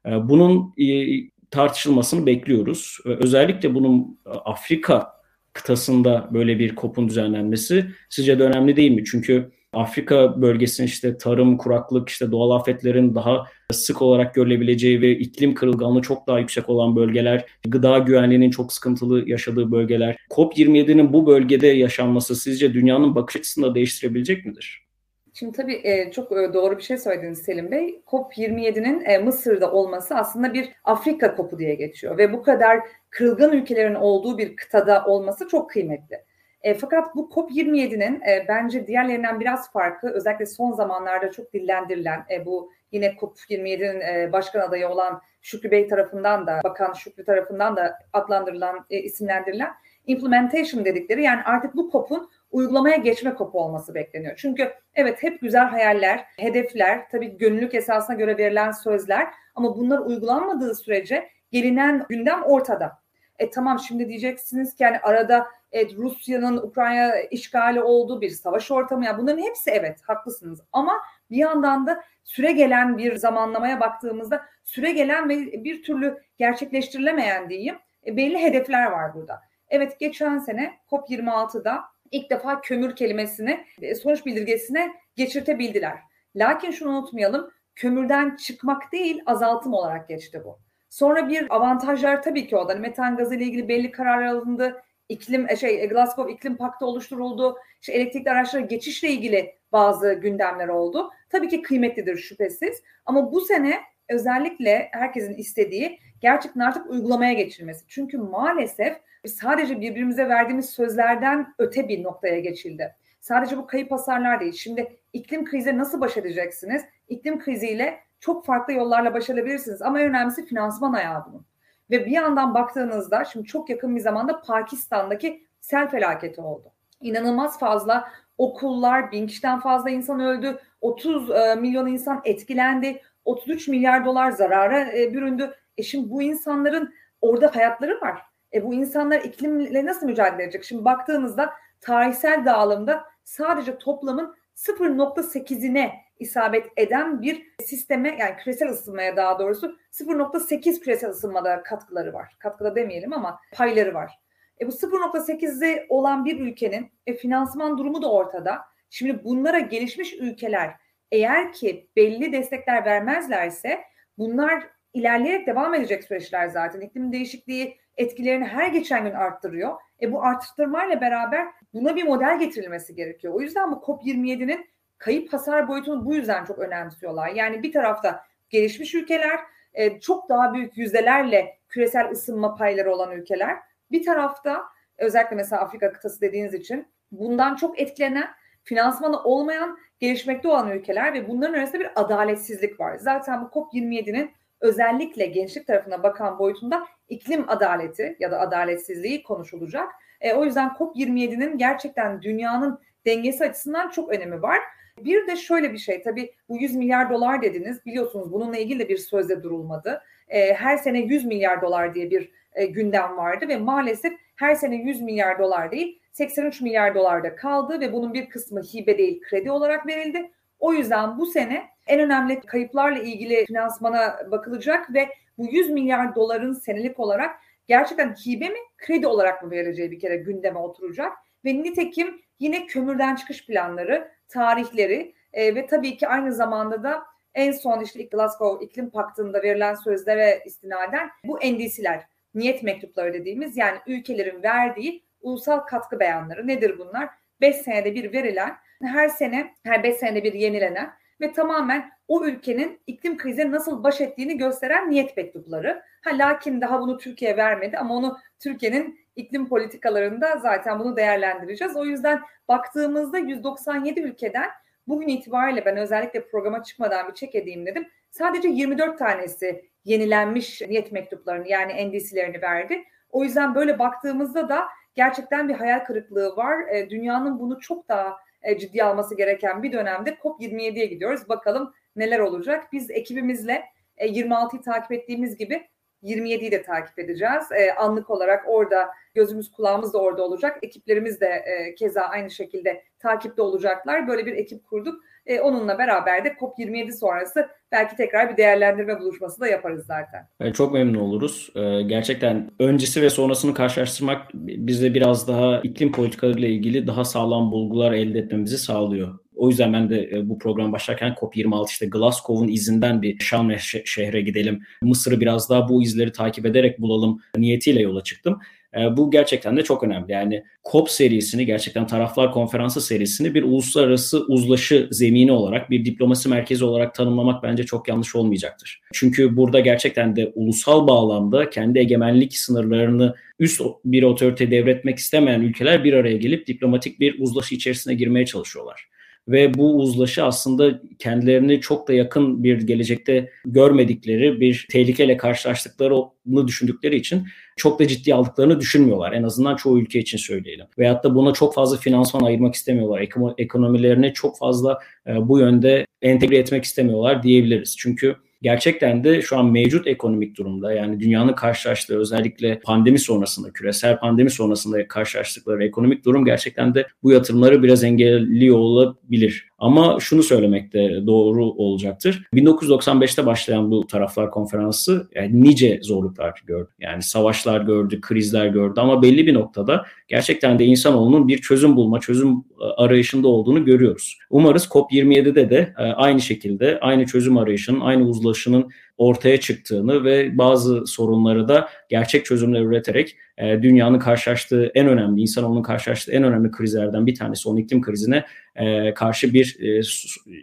Ee, 0.07 0.29
bunun 0.29 0.75
e, 0.79 1.17
tartışılmasını 1.51 2.27
bekliyoruz. 2.27 2.99
Özellikle 3.05 3.75
bunun 3.75 4.19
e, 4.27 4.31
Afrika 4.31 5.13
kıtasında 5.53 6.29
böyle 6.35 6.59
bir 6.59 6.75
kopun 6.75 7.09
düzenlenmesi 7.09 7.87
sizce 8.09 8.39
de 8.39 8.43
önemli 8.43 8.77
değil 8.77 8.91
mi? 8.91 9.05
Çünkü 9.05 9.53
Afrika 9.73 10.43
bölgesinin 10.43 10.87
işte 10.87 11.17
tarım, 11.17 11.57
kuraklık, 11.57 12.09
işte 12.09 12.31
doğal 12.33 12.51
afetlerin 12.51 13.15
daha 13.15 13.47
sık 13.73 14.03
olarak 14.03 14.35
görülebileceği 14.35 15.03
ve 15.03 15.11
iklim 15.11 15.55
kırılganlığı 15.55 16.03
çok 16.03 16.27
daha 16.27 16.39
yüksek 16.39 16.69
olan 16.69 16.97
bölgeler, 16.97 17.47
gıda 17.69 17.99
güvenliğinin 17.99 18.51
çok 18.51 18.73
sıkıntılı 18.73 19.29
yaşadığı 19.29 19.73
bölgeler. 19.73 20.17
COP27'nin 20.31 21.13
bu 21.13 21.27
bölgede 21.27 21.67
yaşanması 21.67 22.37
sizce 22.37 22.75
dünyanın 22.75 23.15
bakış 23.15 23.37
açısını 23.37 23.67
da 23.67 23.75
değiştirebilecek 23.75 24.47
midir? 24.47 24.87
Şimdi 25.35 25.57
tabii 25.57 25.81
e, 25.85 26.11
çok 26.13 26.33
e, 26.33 26.55
doğru 26.55 26.79
bir 26.79 26.83
şey 26.83 26.99
söylediniz 26.99 27.39
Selim 27.39 27.71
Bey. 27.71 28.03
COP27'nin 28.07 29.05
e, 29.05 29.19
Mısır'da 29.19 29.73
olması 29.73 30.15
aslında 30.15 30.55
bir 30.55 30.69
Afrika 30.85 31.37
kopu 31.37 31.59
diye 31.59 31.75
geçiyor 31.75 32.19
ve 32.19 32.33
bu 32.33 32.43
kadar 32.43 32.81
kırılgan 33.11 33.53
ülkelerin 33.53 33.95
olduğu 33.95 34.39
bir 34.39 34.57
kıtada 34.57 35.05
olması 35.05 35.49
çok 35.49 35.71
kıymetli. 35.71 36.30
E, 36.63 36.75
fakat 36.75 37.17
bu 37.17 37.31
COP27'nin 37.35 38.21
e, 38.21 38.45
bence 38.49 38.87
diğerlerinden 38.87 39.41
biraz 39.41 39.73
farkı 39.73 40.11
özellikle 40.11 40.47
son 40.47 40.73
zamanlarda 40.73 41.31
çok 41.31 41.53
dillendirilen 41.53 42.25
e, 42.31 42.47
bu 42.47 42.73
yine 42.93 43.07
COP27'nin 43.07 44.01
e, 44.01 44.33
başkan 44.33 44.61
adayı 44.61 44.89
olan 44.89 45.23
Şükrü 45.41 45.71
Bey 45.71 45.89
tarafından 45.89 46.47
da 46.47 46.61
Bakan 46.65 46.93
Şükrü 46.93 47.25
tarafından 47.25 47.77
da 47.77 47.99
adlandırılan 48.13 48.87
e, 48.91 48.99
isimlendirilen 48.99 49.71
implementation 50.07 50.85
dedikleri 50.85 51.23
yani 51.23 51.43
artık 51.43 51.77
bu 51.77 51.91
COP'un 51.93 52.31
uygulamaya 52.51 52.97
geçme 52.97 53.35
kopu 53.35 53.61
olması 53.61 53.95
bekleniyor. 53.95 54.35
Çünkü 54.37 54.73
evet 54.95 55.23
hep 55.23 55.41
güzel 55.41 55.65
hayaller, 55.65 56.25
hedefler, 56.37 57.09
tabii 57.11 57.39
gönüllülük 57.39 57.75
esasına 57.75 58.17
göre 58.17 58.39
verilen 58.39 58.71
sözler 58.71 59.29
ama 59.55 59.77
bunlar 59.77 59.99
uygulanmadığı 59.99 60.75
sürece 60.75 61.29
gelinen 61.53 62.07
gündem 62.09 62.43
ortada. 62.43 63.01
E 63.39 63.51
tamam 63.51 63.79
şimdi 63.79 64.09
diyeceksiniz 64.09 64.75
ki 64.75 64.83
yani 64.83 64.99
arada 64.99 65.47
evet, 65.73 65.95
Rusya'nın 65.97 66.57
Ukrayna 66.57 67.21
işgali 67.21 67.83
olduğu 67.83 68.21
bir 68.21 68.31
savaş 68.31 68.71
ortamı 68.71 69.05
ya 69.05 69.19
bunların 69.19 69.43
hepsi 69.43 69.71
evet 69.71 70.01
haklısınız 70.07 70.61
ama 70.73 70.93
bir 71.31 71.37
yandan 71.37 71.87
da 71.87 72.05
süre 72.25 72.53
gelen 72.53 72.99
bir 72.99 73.17
zamanlamaya 73.17 73.81
baktığımızda 73.81 74.43
süre 74.65 74.93
gelen 74.93 75.29
ve 75.29 75.65
bir 75.65 75.83
türlü 75.83 76.23
gerçekleştirilemeyen 76.39 77.51
diyeyim 77.51 77.79
e, 78.07 78.17
belli 78.17 78.39
hedefler 78.39 78.91
var 78.91 79.15
burada. 79.15 79.41
Evet 79.69 80.01
geçen 80.01 80.39
sene 80.39 80.79
COP26'da 80.91 81.85
ilk 82.11 82.31
defa 82.31 82.61
kömür 82.61 82.97
kelimesini 82.97 83.67
e, 83.83 83.95
sonuç 83.95 84.27
bildirgesine 84.27 84.93
geçirtebildiler. 85.17 85.99
Lakin 86.37 86.71
şunu 86.71 86.91
unutmayalım 86.91 87.51
kömürden 87.75 88.37
çıkmak 88.37 88.93
değil 88.93 89.23
azaltım 89.27 89.75
olarak 89.75 90.09
geçti 90.09 90.43
bu. 90.45 90.59
Sonra 90.91 91.29
bir 91.29 91.55
avantajlar 91.57 92.23
tabii 92.23 92.47
ki 92.47 92.57
oldu. 92.57 92.73
Hani 92.73 92.81
metan 92.81 93.17
gazı 93.17 93.35
ile 93.35 93.45
ilgili 93.45 93.69
belli 93.69 93.91
kararlar 93.91 94.27
alındı. 94.27 94.83
İklim 95.11 95.47
e, 95.51 95.57
şey 95.57 95.89
Glasgow 95.89 96.33
iklim 96.33 96.57
paktı 96.57 96.87
oluşturuldu. 96.87 97.57
İşte 97.81 97.93
elektrikli 97.93 98.31
araçlara 98.31 98.63
geçişle 98.63 99.09
ilgili 99.09 99.55
bazı 99.73 100.13
gündemler 100.13 100.69
oldu. 100.69 101.11
Tabii 101.29 101.49
ki 101.49 101.63
kıymetlidir 101.63 102.17
şüphesiz. 102.17 102.83
Ama 103.07 103.33
bu 103.33 103.41
sene 103.41 103.81
özellikle 104.09 104.89
herkesin 104.93 105.35
istediği 105.35 105.99
gerçekten 106.21 106.61
artık 106.61 106.91
uygulamaya 106.91 107.33
geçilmesi. 107.33 107.85
Çünkü 107.89 108.19
maalesef 108.19 108.97
sadece 109.27 109.81
birbirimize 109.81 110.29
verdiğimiz 110.29 110.71
sözlerden 110.71 111.55
öte 111.59 111.89
bir 111.89 112.03
noktaya 112.03 112.41
geçildi. 112.41 112.97
Sadece 113.21 113.57
bu 113.57 113.67
kayıp 113.67 113.91
hasarlar 113.93 114.41
değil. 114.41 114.53
Şimdi 114.53 114.97
iklim 115.13 115.45
krizi 115.45 115.79
nasıl 115.79 116.01
baş 116.01 116.17
edeceksiniz? 116.17 116.83
İklim 117.09 117.39
kriziyle 117.39 118.01
çok 118.21 118.47
farklı 118.47 118.73
yollarla 118.73 119.15
baş 119.15 119.31
edebilirsiniz. 119.31 119.83
Ama 119.83 120.01
en 120.01 120.09
önemlisi 120.09 120.47
finansman 120.47 120.93
ayağı 120.93 121.27
bunun. 121.29 121.50
Ve 121.91 122.07
bir 122.07 122.11
yandan 122.11 122.55
baktığınızda 122.55 123.25
şimdi 123.25 123.47
çok 123.47 123.71
yakın 123.71 123.97
bir 123.97 124.01
zamanda 124.01 124.41
Pakistan'daki 124.41 125.47
sel 125.61 125.91
felaketi 125.91 126.41
oldu. 126.41 126.73
İnanılmaz 127.01 127.59
fazla 127.59 128.09
okullar, 128.39 129.13
bin 129.13 129.27
kişiden 129.27 129.61
fazla 129.61 129.91
insan 129.91 130.21
öldü, 130.21 130.59
30 130.81 131.31
e, 131.31 131.55
milyon 131.55 131.87
insan 131.87 132.21
etkilendi, 132.25 133.03
33 133.25 133.69
milyar 133.69 134.05
dolar 134.05 134.31
zarara 134.31 134.99
e, 134.99 135.15
büründü. 135.15 135.55
E 135.77 135.83
şimdi 135.83 136.11
bu 136.11 136.23
insanların 136.23 136.95
orada 137.21 137.57
hayatları 137.57 138.01
var. 138.01 138.23
E 138.55 138.65
bu 138.65 138.75
insanlar 138.75 139.21
iklimle 139.21 139.87
nasıl 139.87 140.07
mücadele 140.07 140.43
edecek? 140.43 140.65
Şimdi 140.65 140.85
baktığınızda 140.85 141.53
tarihsel 141.81 142.45
dağılımda 142.45 143.05
sadece 143.25 143.79
toplamın 143.79 144.35
0.8'ine 144.57 145.91
isabet 146.21 146.67
eden 146.77 147.23
bir 147.23 147.53
sisteme 147.65 148.17
yani 148.21 148.37
küresel 148.37 148.69
ısınmaya 148.69 149.17
daha 149.17 149.39
doğrusu 149.39 149.77
0.8 149.93 150.81
küresel 150.81 151.11
ısınmada 151.11 151.63
katkıları 151.63 152.13
var. 152.13 152.37
Katkıda 152.39 152.77
demeyelim 152.77 153.13
ama 153.13 153.41
payları 153.53 153.95
var. 153.95 154.19
E 154.61 154.67
bu 154.67 154.71
0.8'de 154.71 155.87
olan 155.89 156.25
bir 156.25 156.41
ülkenin 156.41 156.93
e, 157.07 157.15
finansman 157.15 157.79
durumu 157.79 158.03
da 158.03 158.13
ortada. 158.13 158.61
Şimdi 158.91 159.25
bunlara 159.25 159.59
gelişmiş 159.59 160.15
ülkeler 160.15 160.75
eğer 161.13 161.53
ki 161.53 161.91
belli 161.97 162.33
destekler 162.33 162.85
vermezlerse 162.85 163.81
bunlar 164.19 164.67
ilerleyerek 164.95 165.47
devam 165.47 165.75
edecek 165.75 166.05
süreçler 166.05 166.49
zaten. 166.49 166.81
İklim 166.81 167.13
değişikliği 167.13 167.79
etkilerini 167.97 168.45
her 168.45 168.67
geçen 168.67 169.05
gün 169.05 169.13
arttırıyor. 169.13 169.77
E 170.03 170.13
bu 170.13 170.23
arttırmayla 170.23 171.01
beraber 171.01 171.47
buna 171.75 171.97
bir 171.97 172.05
model 172.05 172.39
getirilmesi 172.39 172.95
gerekiyor. 172.95 173.35
O 173.35 173.41
yüzden 173.41 173.73
bu 173.73 173.75
COP27'nin 173.75 174.67
kayıp 175.01 175.33
hasar 175.33 175.69
boyutunu 175.69 176.05
bu 176.05 176.15
yüzden 176.15 176.45
çok 176.45 176.59
önemsiyorlar. 176.59 177.29
Yani 177.29 177.63
bir 177.63 177.73
tarafta 177.73 178.25
gelişmiş 178.51 178.95
ülkeler, 178.95 179.41
e, 179.75 180.01
çok 180.01 180.29
daha 180.29 180.55
büyük 180.55 180.79
yüzdelerle 180.79 181.59
küresel 181.69 182.11
ısınma 182.11 182.55
payları 182.55 182.93
olan 182.93 183.13
ülkeler. 183.13 183.59
Bir 183.91 184.05
tarafta 184.05 184.63
özellikle 184.99 185.37
mesela 185.37 185.63
Afrika 185.63 185.93
kıtası 185.93 186.21
dediğiniz 186.21 186.55
için 186.55 186.89
bundan 187.13 187.57
çok 187.57 187.81
etkilenen, 187.81 188.29
finansmanı 188.65 189.23
olmayan, 189.23 189.79
gelişmekte 189.99 190.49
olan 190.49 190.71
ülkeler 190.71 191.15
ve 191.15 191.29
bunların 191.29 191.55
arasında 191.55 191.81
bir 191.81 191.91
adaletsizlik 191.95 192.81
var. 192.81 192.97
Zaten 192.97 193.45
bu 193.45 193.47
COP27'nin 193.47 194.31
özellikle 194.61 195.27
gençlik 195.27 195.67
tarafına 195.67 196.03
bakan 196.03 196.39
boyutunda 196.39 196.87
iklim 197.09 197.51
adaleti 197.51 198.17
ya 198.21 198.31
da 198.31 198.41
adaletsizliği 198.41 199.23
konuşulacak. 199.23 199.93
E, 200.21 200.35
o 200.35 200.45
yüzden 200.45 200.69
COP27'nin 200.69 201.59
gerçekten 201.59 202.23
dünyanın 202.23 202.81
dengesi 203.07 203.45
açısından 203.45 203.91
çok 203.91 204.09
önemi 204.09 204.43
var. 204.43 204.59
Bir 205.05 205.27
de 205.27 205.37
şöyle 205.37 205.73
bir 205.73 205.79
şey 205.79 206.03
tabii 206.03 206.33
bu 206.49 206.57
100 206.57 206.77
milyar 206.77 207.11
dolar 207.11 207.43
dediniz 207.43 207.87
biliyorsunuz 207.87 208.33
bununla 208.33 208.59
ilgili 208.59 208.79
de 208.79 208.89
bir 208.89 208.97
sözde 208.97 209.43
durulmadı. 209.43 210.03
E, 210.29 210.55
her 210.55 210.77
sene 210.77 210.99
100 211.01 211.25
milyar 211.25 211.63
dolar 211.63 211.95
diye 211.95 212.11
bir 212.11 212.31
e, 212.53 212.67
gündem 212.67 213.17
vardı 213.17 213.49
ve 213.49 213.57
maalesef 213.57 214.13
her 214.37 214.55
sene 214.55 214.77
100 214.77 215.03
milyar 215.03 215.39
dolar 215.39 215.73
değil 215.73 216.01
83 216.13 216.61
milyar 216.61 216.95
dolarda 216.95 217.37
kaldı 217.37 217.81
ve 217.81 217.93
bunun 217.93 218.15
bir 218.15 218.29
kısmı 218.29 218.63
hibe 218.63 218.99
değil 218.99 219.21
kredi 219.21 219.51
olarak 219.51 219.87
verildi. 219.87 220.31
O 220.59 220.73
yüzden 220.73 221.19
bu 221.19 221.27
sene 221.27 221.69
en 221.87 222.01
önemli 222.01 222.41
kayıplarla 222.41 222.99
ilgili 222.99 223.45
finansmana 223.47 224.31
bakılacak 224.31 224.95
ve 224.95 225.09
bu 225.39 225.47
100 225.47 225.71
milyar 225.71 226.15
doların 226.15 226.53
senelik 226.53 227.01
olarak 227.01 227.41
gerçekten 227.67 228.15
hibe 228.15 228.49
mi 228.49 228.59
kredi 228.79 229.07
olarak 229.07 229.43
mı 229.43 229.51
verileceği 229.51 229.91
bir 229.91 229.99
kere 229.99 230.17
gündeme 230.17 230.59
oturacak. 230.59 231.13
Ve 231.45 231.63
nitekim 231.63 232.21
yine 232.41 232.67
kömürden 232.67 233.15
çıkış 233.17 233.47
planları, 233.47 234.13
tarihleri 234.29 235.15
e, 235.33 235.55
ve 235.55 235.67
tabii 235.67 235.97
ki 235.97 236.09
aynı 236.09 236.33
zamanda 236.33 236.83
da 236.83 237.03
en 237.35 237.53
son 237.53 237.81
işte 237.81 238.03
Glasgow 238.03 238.65
İklim 238.67 238.91
Paktı'nda 238.91 239.43
verilen 239.43 239.75
sözlere 239.75 240.43
istinaden 240.47 241.11
bu 241.25 241.37
NDC'ler, 241.37 242.07
niyet 242.35 242.63
mektupları 242.63 243.13
dediğimiz 243.13 243.57
yani 243.57 243.79
ülkelerin 243.87 244.43
verdiği 244.43 245.05
ulusal 245.21 245.59
katkı 245.59 246.01
beyanları 246.01 246.47
nedir 246.47 246.79
bunlar? 246.79 247.09
5 247.41 247.57
senede 247.57 247.95
bir 247.95 248.13
verilen, 248.13 248.57
her 248.83 249.09
sene, 249.09 249.55
her 249.65 249.83
5 249.83 249.97
senede 249.97 250.25
bir 250.25 250.33
yenilenen 250.33 250.91
ve 251.21 251.33
tamamen 251.33 251.91
o 252.09 252.25
ülkenin 252.25 252.81
iklim 252.87 253.17
krize 253.17 253.51
nasıl 253.51 253.85
baş 253.85 254.01
ettiğini 254.01 254.39
gösteren 254.39 254.91
niyet 254.91 255.17
mektupları. 255.17 255.83
Ha 256.05 256.11
lakin 256.19 256.61
daha 256.61 256.81
bunu 256.81 256.99
Türkiye 256.99 257.37
vermedi 257.37 257.79
ama 257.79 257.95
onu 257.95 258.19
Türkiye'nin 258.39 259.00
iklim 259.21 259.49
politikalarında 259.49 260.39
zaten 260.43 260.79
bunu 260.79 260.97
değerlendireceğiz. 260.97 261.77
O 261.77 261.85
yüzden 261.85 262.21
baktığımızda 262.49 263.19
197 263.19 264.01
ülkeden 264.01 264.51
bugün 264.89 265.09
itibariyle 265.09 265.65
ben 265.65 265.77
özellikle 265.77 266.27
programa 266.27 266.63
çıkmadan 266.63 267.09
bir 267.09 267.15
çek 267.15 267.35
edeyim 267.35 267.67
dedim. 267.67 267.89
Sadece 268.11 268.49
24 268.49 268.99
tanesi 268.99 269.71
yenilenmiş 269.85 270.63
niyet 270.63 270.93
mektuplarını 270.93 271.49
yani 271.49 271.89
NDC'lerini 271.89 272.43
verdi. 272.43 272.85
O 273.11 273.25
yüzden 273.25 273.55
böyle 273.55 273.79
baktığımızda 273.79 274.49
da 274.49 274.69
gerçekten 274.95 275.49
bir 275.49 275.55
hayal 275.55 275.85
kırıklığı 275.85 276.37
var. 276.37 276.69
E, 276.69 276.91
dünyanın 276.91 277.41
bunu 277.41 277.61
çok 277.61 277.89
daha 277.89 278.17
e, 278.43 278.59
ciddi 278.59 278.85
alması 278.85 279.17
gereken 279.17 279.63
bir 279.63 279.73
dönemde 279.73 280.11
COP27'ye 280.11 280.87
gidiyoruz. 280.87 281.29
Bakalım 281.29 281.75
neler 281.97 282.19
olacak. 282.19 282.67
Biz 282.73 282.91
ekibimizle 282.91 283.65
e, 283.97 284.09
26'yı 284.09 284.63
takip 284.63 284.93
ettiğimiz 284.93 285.37
gibi 285.37 285.69
27'yi 286.03 286.51
de 286.51 286.63
takip 286.63 286.99
edeceğiz. 286.99 287.45
E, 287.53 287.75
anlık 287.75 288.11
olarak 288.11 288.45
orada 288.49 288.89
gözümüz 289.15 289.53
kulağımız 289.53 289.93
da 289.93 289.99
orada 289.99 290.23
olacak. 290.23 290.59
Ekiplerimiz 290.63 291.21
de 291.21 291.27
e, 291.27 291.75
keza 291.75 292.01
aynı 292.01 292.31
şekilde 292.31 292.83
takipte 292.99 293.43
olacaklar. 293.43 294.09
Böyle 294.09 294.27
bir 294.27 294.33
ekip 294.33 294.67
kurduk. 294.67 295.05
E, 295.27 295.41
onunla 295.41 295.79
beraber 295.79 296.25
de 296.25 296.29
COP27 296.29 296.93
sonrası 296.93 297.49
belki 297.73 297.97
tekrar 297.97 298.33
bir 298.33 298.37
değerlendirme 298.37 299.01
buluşması 299.01 299.41
da 299.41 299.47
yaparız 299.47 299.87
zaten. 299.87 300.29
Evet, 300.41 300.55
çok 300.55 300.73
memnun 300.73 301.01
oluruz. 301.01 301.51
Ee, 301.57 301.83
gerçekten 301.83 302.51
öncesi 302.59 303.03
ve 303.03 303.11
sonrasını 303.11 303.55
karşılaştırmak 303.55 304.35
bize 304.35 304.95
biraz 304.95 305.29
daha 305.29 305.61
iklim 305.61 305.93
politikalarıyla 305.93 306.49
ilgili 306.49 306.87
daha 306.87 307.05
sağlam 307.05 307.53
bulgular 307.53 307.93
elde 307.93 308.19
etmemizi 308.19 308.59
sağlıyor. 308.59 309.19
O 309.41 309.49
yüzden 309.49 309.73
ben 309.73 309.91
de 309.91 310.11
e, 310.13 310.29
bu 310.29 310.39
program 310.39 310.73
başlarken 310.73 311.13
COP26 311.13 311.71
işte 311.71 311.87
Glasgow'un 311.87 312.49
izinden 312.49 313.03
bir 313.03 313.19
Şam 313.19 313.53
şehre 313.85 314.21
gidelim. 314.21 314.63
Mısır'ı 314.83 315.21
biraz 315.21 315.51
daha 315.51 315.69
bu 315.69 315.83
izleri 315.83 316.13
takip 316.13 316.47
ederek 316.47 316.81
bulalım 316.81 317.21
niyetiyle 317.37 317.83
yola 317.83 318.03
çıktım. 318.03 318.41
E, 318.77 318.97
bu 318.97 319.11
gerçekten 319.11 319.57
de 319.57 319.65
çok 319.65 319.83
önemli. 319.83 320.13
Yani 320.13 320.43
COP 320.71 320.91
serisini 320.91 321.47
gerçekten 321.47 321.87
taraflar 321.87 322.33
konferansı 322.33 322.81
serisini 322.81 323.35
bir 323.35 323.43
uluslararası 323.43 324.25
uzlaşı 324.29 324.89
zemini 324.91 325.33
olarak 325.33 325.71
bir 325.71 325.85
diplomasi 325.85 326.29
merkezi 326.29 326.65
olarak 326.65 326.95
tanımlamak 326.95 327.43
bence 327.43 327.65
çok 327.67 327.89
yanlış 327.89 328.17
olmayacaktır. 328.17 328.81
Çünkü 328.93 329.37
burada 329.37 329.61
gerçekten 329.61 330.17
de 330.17 330.33
ulusal 330.35 330.87
bağlamda 330.87 331.51
kendi 331.51 331.79
egemenlik 331.79 332.37
sınırlarını 332.37 333.15
üst 333.39 333.61
bir 333.85 334.03
otorite 334.03 334.51
devretmek 334.51 334.99
istemeyen 334.99 335.41
ülkeler 335.41 335.85
bir 335.85 335.93
araya 335.93 336.17
gelip 336.17 336.47
diplomatik 336.47 337.01
bir 337.01 337.21
uzlaşı 337.21 337.55
içerisine 337.55 337.95
girmeye 337.95 338.27
çalışıyorlar 338.27 338.91
ve 339.31 339.55
bu 339.55 339.77
uzlaşı 339.77 340.25
aslında 340.25 340.81
kendilerini 340.99 341.61
çok 341.61 341.89
da 341.89 341.93
yakın 341.93 342.45
bir 342.45 342.61
gelecekte 342.61 343.31
görmedikleri 343.45 344.41
bir 344.41 344.67
tehlikeyle 344.71 345.17
karşılaştıklarını 345.17 346.49
düşündükleri 346.49 346.97
için 346.97 347.27
çok 347.57 347.81
da 347.81 347.87
ciddi 347.87 348.15
aldıklarını 348.15 348.61
düşünmüyorlar. 348.61 349.13
En 349.13 349.23
azından 349.23 349.57
çoğu 349.57 349.81
ülke 349.81 349.99
için 349.99 350.19
söyleyelim. 350.19 350.67
Veyahut 350.79 351.05
da 351.05 351.15
buna 351.15 351.33
çok 351.33 351.55
fazla 351.55 351.77
finansman 351.77 352.21
ayırmak 352.21 352.55
istemiyorlar. 352.55 353.09
Ekonomilerini 353.39 354.13
çok 354.13 354.39
fazla 354.39 354.79
e, 355.07 355.29
bu 355.29 355.39
yönde 355.39 355.87
entegre 356.03 356.37
etmek 356.37 356.65
istemiyorlar 356.65 357.23
diyebiliriz. 357.23 357.77
Çünkü 357.79 358.17
gerçekten 358.43 359.05
de 359.05 359.23
şu 359.23 359.39
an 359.39 359.47
mevcut 359.47 359.87
ekonomik 359.87 360.37
durumda 360.37 360.73
yani 360.73 361.01
dünyanın 361.01 361.33
karşılaştığı 361.33 361.99
özellikle 361.99 362.61
pandemi 362.61 362.99
sonrasında 362.99 363.53
küresel 363.53 363.99
pandemi 363.99 364.31
sonrasında 364.31 364.89
karşılaştıkları 364.89 365.65
ekonomik 365.65 366.05
durum 366.05 366.25
gerçekten 366.25 366.75
de 366.75 366.87
bu 367.03 367.13
yatırımları 367.13 367.63
biraz 367.63 367.85
engelliyor 367.85 368.57
olabilir. 368.57 369.50
Ama 369.61 370.01
şunu 370.01 370.23
söylemek 370.23 370.73
de 370.73 371.07
doğru 371.07 371.45
olacaktır. 371.45 372.29
1995'te 372.35 373.27
başlayan 373.27 373.71
bu 373.71 373.87
taraflar 373.87 374.31
konferansı 374.31 375.09
yani 375.15 375.43
nice 375.43 375.81
zorluklar 375.83 376.43
gördü. 376.47 376.69
Yani 376.81 377.03
savaşlar 377.03 377.61
gördü, 377.61 378.01
krizler 378.01 378.47
gördü 378.47 378.81
ama 378.81 379.03
belli 379.03 379.27
bir 379.27 379.35
noktada 379.35 379.87
gerçekten 380.09 380.59
de 380.59 380.65
insanoğlunun 380.65 381.29
bir 381.29 381.39
çözüm 381.39 381.77
bulma, 381.77 382.01
çözüm 382.01 382.45
e, 382.61 382.65
arayışında 382.65 383.29
olduğunu 383.29 383.65
görüyoruz. 383.65 384.19
Umarız 384.31 384.65
COP27'de 384.65 385.51
de 385.51 385.75
e, 385.79 385.83
aynı 385.83 386.21
şekilde 386.21 386.81
aynı 386.81 387.07
çözüm 387.07 387.37
arayışının, 387.37 387.81
aynı 387.81 388.05
uzlaşının 388.05 388.71
ortaya 388.99 389.41
çıktığını 389.41 390.05
ve 390.05 390.39
bazı 390.39 390.87
sorunları 390.87 391.49
da 391.49 391.69
gerçek 391.89 392.25
çözümler 392.25 392.61
üreterek 392.61 393.17
e, 393.39 393.63
dünyanın 393.63 393.99
karşılaştığı 393.99 394.71
en 394.75 394.89
önemli, 394.89 395.21
insanoğlunun 395.21 395.63
karşılaştığı 395.63 396.13
en 396.13 396.23
önemli 396.23 396.51
krizlerden 396.51 397.07
bir 397.07 397.15
tanesi 397.15 397.49
onun 397.49 397.57
iklim 397.57 397.83
krizine 397.83 398.25
e, 398.61 398.95
karşı 398.95 399.35
bir 399.35 399.57
e, 399.61 399.83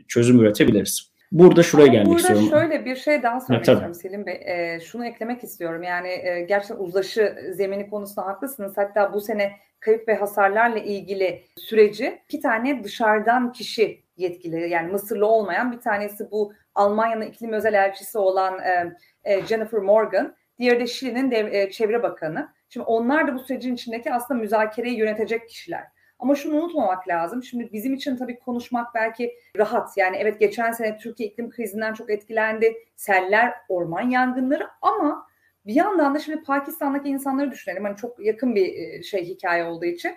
çözüm 0.07 0.39
üretebiliriz. 0.39 1.11
Burada 1.31 1.63
şuraya 1.63 1.87
gelmek 1.87 2.07
burada 2.07 2.19
istiyorum. 2.19 2.45
Burada 2.51 2.59
şöyle 2.59 2.85
bir 2.85 2.95
şey 2.95 3.23
daha 3.23 3.41
söylemek 3.41 3.67
istiyorum 3.67 3.93
Selim 3.93 4.25
Bey. 4.25 4.41
E, 4.45 4.79
şunu 4.79 5.05
eklemek 5.05 5.43
istiyorum. 5.43 5.83
Yani 5.83 6.07
e, 6.07 6.45
gerçekten 6.49 6.83
uzlaşı 6.83 7.35
zemini 7.51 7.89
konusunda 7.89 8.27
haklısınız. 8.27 8.73
Hatta 8.77 9.13
bu 9.13 9.21
sene 9.21 9.51
kayıp 9.79 10.07
ve 10.07 10.15
hasarlarla 10.15 10.79
ilgili 10.79 11.43
süreci 11.57 12.21
iki 12.27 12.39
tane 12.39 12.83
dışarıdan 12.83 13.51
kişi 13.51 14.03
yetkili 14.17 14.69
yani 14.69 14.91
Mısırlı 14.91 15.25
olmayan 15.25 15.71
bir 15.71 15.79
tanesi 15.79 16.31
bu 16.31 16.53
Almanya'nın 16.75 17.25
iklim 17.25 17.53
özel 17.53 17.73
elçisi 17.73 18.17
olan 18.17 18.59
e, 18.59 18.93
e, 19.23 19.45
Jennifer 19.45 19.79
Morgan, 19.79 20.35
diğeri 20.59 20.79
de 20.79 20.87
Şili'nin 20.87 21.31
e, 21.31 21.71
çevre 21.71 22.03
bakanı. 22.03 22.49
Şimdi 22.69 22.85
onlar 22.85 23.27
da 23.27 23.35
bu 23.35 23.39
sürecin 23.39 23.73
içindeki 23.73 24.13
aslında 24.13 24.39
müzakereyi 24.39 24.97
yönetecek 24.97 25.49
kişiler. 25.49 25.83
Ama 26.19 26.35
şunu 26.35 26.55
unutmamak 26.61 27.07
lazım. 27.07 27.43
Şimdi 27.43 27.69
bizim 27.73 27.93
için 27.93 28.17
tabii 28.17 28.39
konuşmak 28.39 28.95
belki 28.95 29.33
rahat. 29.57 29.97
Yani 29.97 30.17
evet 30.17 30.39
geçen 30.39 30.71
sene 30.71 30.97
Türkiye 30.97 31.29
iklim 31.29 31.49
krizinden 31.49 31.93
çok 31.93 32.09
etkilendi. 32.09 32.73
Seller, 32.95 33.53
orman 33.69 34.09
yangınları 34.09 34.67
ama 34.81 35.27
bir 35.65 35.75
yandan 35.75 36.15
da 36.15 36.19
şimdi 36.19 36.43
Pakistan'daki 36.43 37.09
insanları 37.09 37.51
düşünelim. 37.51 37.83
Hani 37.83 37.95
çok 37.95 38.19
yakın 38.19 38.55
bir 38.55 38.73
e, 38.73 39.03
şey 39.03 39.25
hikaye 39.25 39.63
olduğu 39.63 39.85
için. 39.85 40.15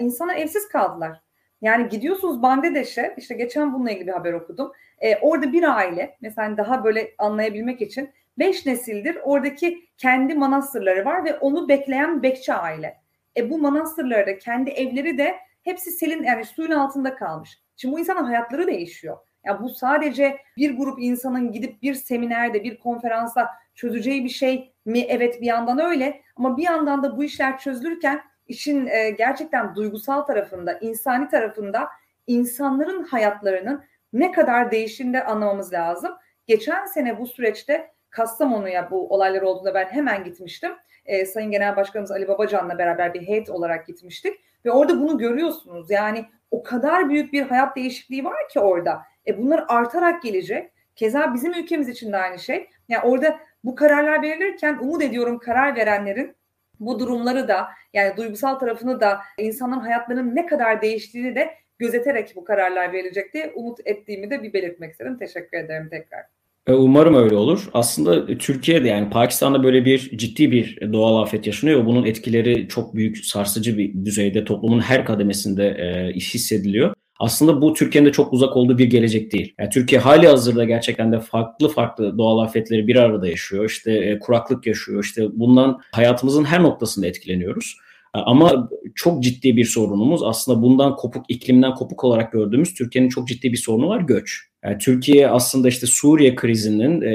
İnsanlar 0.00 0.36
evsiz 0.36 0.68
kaldılar. 0.68 1.20
Yani 1.60 1.88
gidiyorsunuz 1.88 2.42
Bangladeş'e 2.42 3.14
işte 3.18 3.34
geçen 3.34 3.74
bununla 3.74 3.90
ilgili 3.90 4.06
bir 4.06 4.12
haber 4.12 4.32
okudum. 4.32 4.72
Ee, 4.98 5.16
orada 5.16 5.52
bir 5.52 5.76
aile 5.76 6.16
mesela 6.20 6.56
daha 6.56 6.84
böyle 6.84 7.14
anlayabilmek 7.18 7.82
için 7.82 8.10
beş 8.38 8.66
nesildir 8.66 9.18
oradaki 9.24 9.88
kendi 9.98 10.34
manastırları 10.34 11.04
var 11.04 11.24
ve 11.24 11.38
onu 11.38 11.68
bekleyen 11.68 12.22
bekçi 12.22 12.52
aile. 12.52 12.99
E 13.36 13.50
bu 13.50 13.58
manastırları 13.58 14.26
da 14.26 14.38
kendi 14.38 14.70
evleri 14.70 15.18
de 15.18 15.36
hepsi 15.62 15.90
selin 15.90 16.22
yani 16.22 16.44
suyun 16.44 16.70
altında 16.70 17.16
kalmış. 17.16 17.58
Şimdi 17.76 17.94
bu 17.94 17.98
insanın 17.98 18.24
hayatları 18.24 18.66
değişiyor. 18.66 19.16
Yani 19.44 19.60
bu 19.60 19.68
sadece 19.68 20.36
bir 20.56 20.76
grup 20.76 21.02
insanın 21.02 21.52
gidip 21.52 21.82
bir 21.82 21.94
seminerde, 21.94 22.64
bir 22.64 22.78
konferansta 22.78 23.48
çözeceği 23.74 24.24
bir 24.24 24.28
şey 24.28 24.72
mi? 24.84 25.00
Evet 25.00 25.40
bir 25.40 25.46
yandan 25.46 25.78
öyle 25.78 26.22
ama 26.36 26.56
bir 26.56 26.62
yandan 26.62 27.02
da 27.02 27.16
bu 27.16 27.24
işler 27.24 27.58
çözülürken 27.58 28.22
işin 28.46 28.86
e, 28.86 29.10
gerçekten 29.10 29.74
duygusal 29.74 30.22
tarafında, 30.22 30.78
insani 30.78 31.28
tarafında 31.28 31.88
insanların 32.26 33.04
hayatlarının 33.04 33.84
ne 34.12 34.32
kadar 34.32 34.70
değiştiğini 34.70 35.14
de 35.14 35.24
anlamamız 35.24 35.72
lazım. 35.72 36.12
Geçen 36.46 36.86
sene 36.86 37.18
bu 37.18 37.26
süreçte 37.26 37.90
Kastamonu'ya 38.10 38.90
bu 38.90 39.14
olaylar 39.14 39.42
olduğunda 39.42 39.74
ben 39.74 39.84
hemen 39.84 40.24
gitmiştim. 40.24 40.72
E, 41.06 41.26
Sayın 41.26 41.50
Genel 41.50 41.76
Başkanımız 41.76 42.10
Ali 42.10 42.28
Babacan'la 42.28 42.78
beraber 42.78 43.14
bir 43.14 43.22
heyet 43.22 43.50
olarak 43.50 43.86
gitmiştik. 43.86 44.34
Ve 44.64 44.70
orada 44.70 45.00
bunu 45.00 45.18
görüyorsunuz. 45.18 45.90
Yani 45.90 46.24
o 46.50 46.62
kadar 46.62 47.10
büyük 47.10 47.32
bir 47.32 47.42
hayat 47.42 47.76
değişikliği 47.76 48.24
var 48.24 48.48
ki 48.48 48.60
orada. 48.60 49.02
E 49.26 49.38
bunlar 49.38 49.64
artarak 49.68 50.22
gelecek. 50.22 50.70
Keza 50.96 51.34
bizim 51.34 51.52
ülkemiz 51.54 51.88
için 51.88 52.12
de 52.12 52.16
aynı 52.16 52.38
şey. 52.38 52.70
Yani 52.88 53.02
orada 53.04 53.40
bu 53.64 53.74
kararlar 53.74 54.22
verilirken 54.22 54.78
umut 54.80 55.02
ediyorum 55.02 55.38
karar 55.38 55.76
verenlerin 55.76 56.36
bu 56.80 56.98
durumları 56.98 57.48
da 57.48 57.68
yani 57.92 58.16
duygusal 58.16 58.54
tarafını 58.54 59.00
da 59.00 59.20
insanların 59.38 59.80
hayatlarının 59.80 60.36
ne 60.36 60.46
kadar 60.46 60.82
değiştiğini 60.82 61.34
de 61.34 61.54
gözeterek 61.78 62.32
bu 62.36 62.44
kararlar 62.44 62.92
verilecek 62.92 63.34
diye 63.34 63.52
umut 63.54 63.78
ettiğimi 63.84 64.30
de 64.30 64.42
bir 64.42 64.52
belirtmek 64.52 64.92
istedim. 64.92 65.18
Teşekkür 65.18 65.58
ederim 65.58 65.88
tekrar. 65.90 66.39
E, 66.66 66.72
umarım 66.72 67.14
öyle 67.14 67.36
olur. 67.36 67.68
Aslında 67.72 68.38
Türkiye'de 68.38 68.88
yani 68.88 69.10
Pakistan'da 69.10 69.62
böyle 69.62 69.84
bir 69.84 70.18
ciddi 70.18 70.52
bir 70.52 70.92
doğal 70.92 71.22
afet 71.22 71.46
yaşanıyor 71.46 71.86
bunun 71.86 72.04
etkileri 72.04 72.68
çok 72.68 72.94
büyük 72.94 73.24
sarsıcı 73.24 73.78
bir 73.78 74.04
düzeyde 74.04 74.44
toplumun 74.44 74.80
her 74.80 75.04
kademesinde 75.04 75.66
e, 75.66 76.12
hissediliyor. 76.14 76.94
Aslında 77.20 77.62
bu 77.62 77.74
Türkiye'nin 77.74 78.08
de 78.08 78.12
çok 78.12 78.32
uzak 78.32 78.56
olduğu 78.56 78.78
bir 78.78 78.84
gelecek 78.84 79.32
değil. 79.32 79.54
Yani 79.58 79.70
Türkiye 79.70 80.00
hali 80.00 80.28
hazırda 80.28 80.64
gerçekten 80.64 81.12
de 81.12 81.20
farklı 81.20 81.68
farklı 81.68 82.18
doğal 82.18 82.38
afetleri 82.38 82.86
bir 82.86 82.96
arada 82.96 83.28
yaşıyor. 83.28 83.64
İşte 83.64 83.92
e, 83.92 84.18
kuraklık 84.18 84.66
yaşıyor. 84.66 85.04
İşte 85.04 85.22
bundan 85.32 85.80
hayatımızın 85.92 86.44
her 86.44 86.62
noktasında 86.62 87.06
etkileniyoruz. 87.06 87.76
Ama 88.12 88.68
çok 88.94 89.22
ciddi 89.22 89.56
bir 89.56 89.64
sorunumuz 89.64 90.22
aslında 90.22 90.62
bundan 90.62 90.96
kopuk, 90.96 91.24
iklimden 91.28 91.74
kopuk 91.74 92.04
olarak 92.04 92.32
gördüğümüz 92.32 92.74
Türkiye'nin 92.74 93.08
çok 93.08 93.28
ciddi 93.28 93.52
bir 93.52 93.56
sorunu 93.56 93.88
var 93.88 94.00
göç. 94.00 94.50
Yani 94.64 94.78
Türkiye 94.78 95.28
aslında 95.28 95.68
işte 95.68 95.86
Suriye 95.86 96.34
krizinin 96.34 97.02
e, 97.02 97.12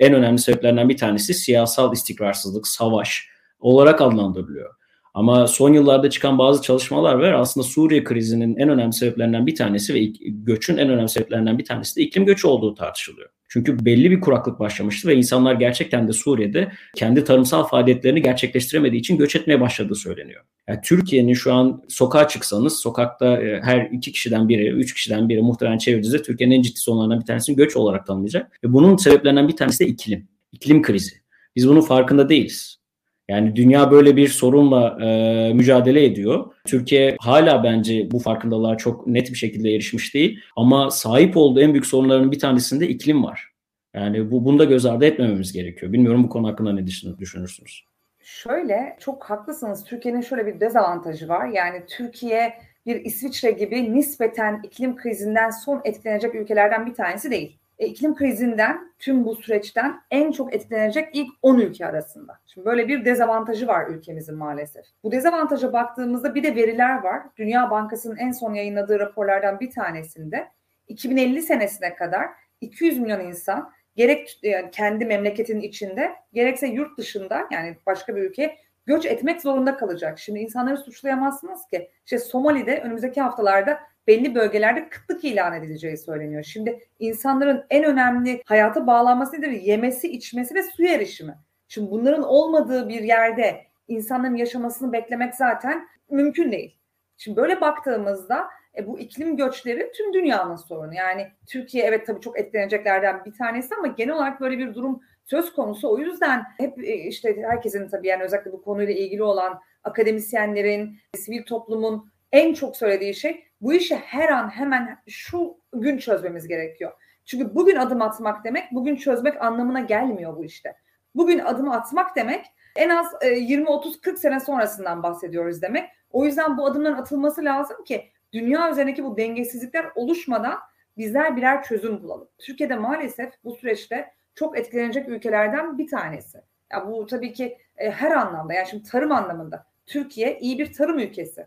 en 0.00 0.14
önemli 0.14 0.38
sebeplerinden 0.38 0.88
bir 0.88 0.96
tanesi 0.96 1.34
siyasal 1.34 1.92
istikrarsızlık, 1.92 2.68
savaş 2.68 3.28
olarak 3.58 4.00
adlandırılıyor. 4.00 4.74
Ama 5.16 5.46
son 5.46 5.72
yıllarda 5.72 6.10
çıkan 6.10 6.38
bazı 6.38 6.62
çalışmalar 6.62 7.14
var. 7.14 7.32
Aslında 7.32 7.66
Suriye 7.66 8.04
krizinin 8.04 8.56
en 8.56 8.68
önemli 8.68 8.92
sebeplerinden 8.92 9.46
bir 9.46 9.54
tanesi 9.54 9.94
ve 9.94 10.12
göçün 10.20 10.76
en 10.76 10.88
önemli 10.88 11.08
sebeplerinden 11.08 11.58
bir 11.58 11.64
tanesi 11.64 11.96
de 11.96 12.02
iklim 12.02 12.26
göçü 12.26 12.46
olduğu 12.46 12.74
tartışılıyor. 12.74 13.28
Çünkü 13.48 13.84
belli 13.84 14.10
bir 14.10 14.20
kuraklık 14.20 14.60
başlamıştı 14.60 15.08
ve 15.08 15.14
insanlar 15.14 15.54
gerçekten 15.54 16.08
de 16.08 16.12
Suriye'de 16.12 16.72
kendi 16.96 17.24
tarımsal 17.24 17.64
faaliyetlerini 17.64 18.22
gerçekleştiremediği 18.22 19.00
için 19.00 19.18
göç 19.18 19.36
etmeye 19.36 19.60
başladığı 19.60 19.94
söyleniyor. 19.94 20.44
Yani 20.68 20.80
Türkiye'nin 20.84 21.34
şu 21.34 21.52
an 21.52 21.82
sokağa 21.88 22.28
çıksanız 22.28 22.80
sokakta 22.80 23.42
e, 23.42 23.60
her 23.62 23.88
iki 23.92 24.12
kişiden 24.12 24.48
biri, 24.48 24.68
üç 24.68 24.94
kişiden 24.94 25.28
biri 25.28 25.42
muhtemelen 25.42 25.78
çevrenize 25.78 26.22
Türkiye'nin 26.22 26.54
en 26.54 26.62
ciddi 26.62 26.80
sorunlarından 26.80 27.20
bir 27.20 27.26
tanesini 27.26 27.56
göç 27.56 27.76
olarak 27.76 28.06
tanımlayacak. 28.06 28.58
Ve 28.64 28.72
bunun 28.72 28.96
sebeplerinden 28.96 29.48
bir 29.48 29.56
tanesi 29.56 29.84
de 29.84 29.88
iklim. 29.88 30.28
İklim 30.52 30.82
krizi. 30.82 31.12
Biz 31.56 31.68
bunun 31.68 31.80
farkında 31.80 32.28
değiliz. 32.28 32.85
Yani 33.28 33.56
dünya 33.56 33.90
böyle 33.90 34.16
bir 34.16 34.28
sorunla 34.28 34.98
e, 35.04 35.52
mücadele 35.54 36.04
ediyor. 36.04 36.52
Türkiye 36.64 37.16
hala 37.20 37.64
bence 37.64 38.10
bu 38.10 38.18
farkındalığa 38.18 38.76
çok 38.76 39.06
net 39.06 39.30
bir 39.30 39.36
şekilde 39.36 39.74
erişmiş 39.74 40.14
değil. 40.14 40.40
Ama 40.56 40.90
sahip 40.90 41.36
olduğu 41.36 41.60
en 41.60 41.72
büyük 41.72 41.86
sorunların 41.86 42.32
bir 42.32 42.38
tanesinde 42.38 42.88
iklim 42.88 43.24
var. 43.24 43.48
Yani 43.94 44.30
bu 44.30 44.44
bunu 44.44 44.58
da 44.58 44.64
göz 44.64 44.86
ardı 44.86 45.04
etmememiz 45.04 45.52
gerekiyor. 45.52 45.92
Bilmiyorum 45.92 46.24
bu 46.24 46.28
konu 46.28 46.48
hakkında 46.48 46.72
ne 46.72 46.86
düşünürsünüz? 47.18 47.84
Şöyle 48.22 48.96
çok 49.00 49.24
haklısınız. 49.24 49.84
Türkiye'nin 49.84 50.20
şöyle 50.20 50.46
bir 50.46 50.60
dezavantajı 50.60 51.28
var. 51.28 51.48
Yani 51.48 51.82
Türkiye 51.88 52.54
bir 52.86 53.04
İsviçre 53.04 53.50
gibi 53.50 53.94
nispeten 53.94 54.60
iklim 54.64 54.96
krizinden 54.96 55.50
son 55.50 55.80
etkilenecek 55.84 56.34
ülkelerden 56.34 56.86
bir 56.86 56.94
tanesi 56.94 57.30
değil 57.30 57.58
e, 57.78 57.86
iklim 57.86 58.14
krizinden 58.14 58.94
tüm 58.98 59.24
bu 59.24 59.34
süreçten 59.34 60.00
en 60.10 60.32
çok 60.32 60.54
etkilenecek 60.54 61.08
ilk 61.12 61.28
10 61.42 61.58
ülke 61.58 61.86
arasında. 61.86 62.38
Şimdi 62.46 62.66
böyle 62.66 62.88
bir 62.88 63.04
dezavantajı 63.04 63.66
var 63.66 63.86
ülkemizin 63.86 64.36
maalesef. 64.36 64.84
Bu 65.02 65.12
dezavantaja 65.12 65.72
baktığımızda 65.72 66.34
bir 66.34 66.42
de 66.42 66.56
veriler 66.56 67.02
var. 67.02 67.22
Dünya 67.36 67.70
Bankası'nın 67.70 68.16
en 68.16 68.32
son 68.32 68.54
yayınladığı 68.54 68.98
raporlardan 68.98 69.60
bir 69.60 69.70
tanesinde 69.70 70.48
2050 70.88 71.42
senesine 71.42 71.94
kadar 71.94 72.26
200 72.60 72.98
milyon 72.98 73.20
insan 73.20 73.72
gerek 73.96 74.38
yani 74.42 74.70
kendi 74.70 75.04
memleketinin 75.04 75.60
içinde 75.60 76.12
gerekse 76.32 76.66
yurt 76.66 76.98
dışında 76.98 77.48
yani 77.50 77.76
başka 77.86 78.16
bir 78.16 78.22
ülke 78.22 78.56
göç 78.86 79.06
etmek 79.06 79.42
zorunda 79.42 79.76
kalacak. 79.76 80.18
Şimdi 80.18 80.38
insanları 80.38 80.76
suçlayamazsınız 80.78 81.66
ki. 81.66 81.90
İşte 82.04 82.18
Somali'de 82.18 82.80
önümüzdeki 82.80 83.20
haftalarda 83.20 83.78
belli 84.06 84.34
bölgelerde 84.34 84.88
kıtlık 84.88 85.24
ilan 85.24 85.54
edileceği 85.54 85.96
söyleniyor. 85.96 86.42
Şimdi 86.42 86.78
insanların 86.98 87.64
en 87.70 87.84
önemli 87.84 88.42
hayata 88.46 88.86
bağlanması 88.86 89.36
nedir? 89.36 89.50
Yemesi, 89.50 90.12
içmesi 90.12 90.54
ve 90.54 90.62
su 90.62 90.84
erişimi. 90.84 91.34
Şimdi 91.68 91.90
bunların 91.90 92.22
olmadığı 92.22 92.88
bir 92.88 93.02
yerde 93.02 93.64
insanların 93.88 94.34
yaşamasını 94.34 94.92
beklemek 94.92 95.34
zaten 95.34 95.88
mümkün 96.10 96.52
değil. 96.52 96.76
Şimdi 97.16 97.36
böyle 97.36 97.60
baktığımızda 97.60 98.48
e, 98.76 98.86
bu 98.86 98.98
iklim 98.98 99.36
göçleri 99.36 99.92
tüm 99.92 100.12
dünyanın 100.12 100.56
sorunu. 100.56 100.94
Yani 100.94 101.28
Türkiye 101.46 101.84
evet 101.84 102.06
tabii 102.06 102.20
çok 102.20 102.38
etkileneceklerden 102.38 103.24
bir 103.24 103.32
tanesi 103.32 103.74
ama 103.74 103.86
genel 103.86 104.14
olarak 104.14 104.40
böyle 104.40 104.58
bir 104.58 104.74
durum 104.74 105.00
söz 105.24 105.52
konusu. 105.52 105.90
O 105.90 105.98
yüzden 105.98 106.42
hep 106.58 106.84
e, 106.84 106.94
işte 106.94 107.42
herkesin 107.42 107.88
tabii 107.88 108.08
yani 108.08 108.22
özellikle 108.22 108.52
bu 108.52 108.62
konuyla 108.62 108.94
ilgili 108.94 109.22
olan 109.22 109.60
akademisyenlerin, 109.84 110.98
sivil 111.16 111.42
toplumun 111.42 112.10
en 112.32 112.54
çok 112.54 112.76
söylediği 112.76 113.14
şey 113.14 113.45
bu 113.66 113.74
işi 113.74 113.96
her 113.96 114.28
an 114.28 114.48
hemen 114.48 114.98
şu 115.08 115.58
gün 115.72 115.98
çözmemiz 115.98 116.48
gerekiyor. 116.48 116.92
Çünkü 117.24 117.54
bugün 117.54 117.76
adım 117.76 118.02
atmak 118.02 118.44
demek 118.44 118.72
bugün 118.72 118.96
çözmek 118.96 119.42
anlamına 119.42 119.80
gelmiyor 119.80 120.36
bu 120.36 120.44
işte. 120.44 120.76
Bugün 121.14 121.38
adım 121.38 121.70
atmak 121.70 122.16
demek 122.16 122.46
en 122.76 122.88
az 122.88 123.06
20 123.36 123.68
30 123.68 124.00
40 124.00 124.18
sene 124.18 124.40
sonrasından 124.40 125.02
bahsediyoruz 125.02 125.62
demek. 125.62 125.90
O 126.10 126.24
yüzden 126.24 126.56
bu 126.56 126.66
adımların 126.66 126.94
atılması 126.94 127.44
lazım 127.44 127.84
ki 127.84 128.10
dünya 128.32 128.70
üzerindeki 128.70 129.04
bu 129.04 129.16
dengesizlikler 129.16 129.86
oluşmadan 129.94 130.58
bizler 130.96 131.36
birer 131.36 131.62
çözüm 131.62 132.02
bulalım. 132.02 132.28
Türkiye'de 132.38 132.76
maalesef 132.76 133.32
bu 133.44 133.56
süreçte 133.56 134.12
çok 134.34 134.58
etkilenecek 134.58 135.08
ülkelerden 135.08 135.78
bir 135.78 135.88
tanesi. 135.88 136.38
Ya 136.72 136.86
bu 136.86 137.06
tabii 137.06 137.32
ki 137.32 137.58
e, 137.76 137.90
her 137.90 138.10
anlamda 138.10 138.52
yani 138.52 138.68
şimdi 138.68 138.90
tarım 138.90 139.12
anlamında 139.12 139.66
Türkiye 139.86 140.38
iyi 140.38 140.58
bir 140.58 140.72
tarım 140.72 140.98
ülkesi. 140.98 141.46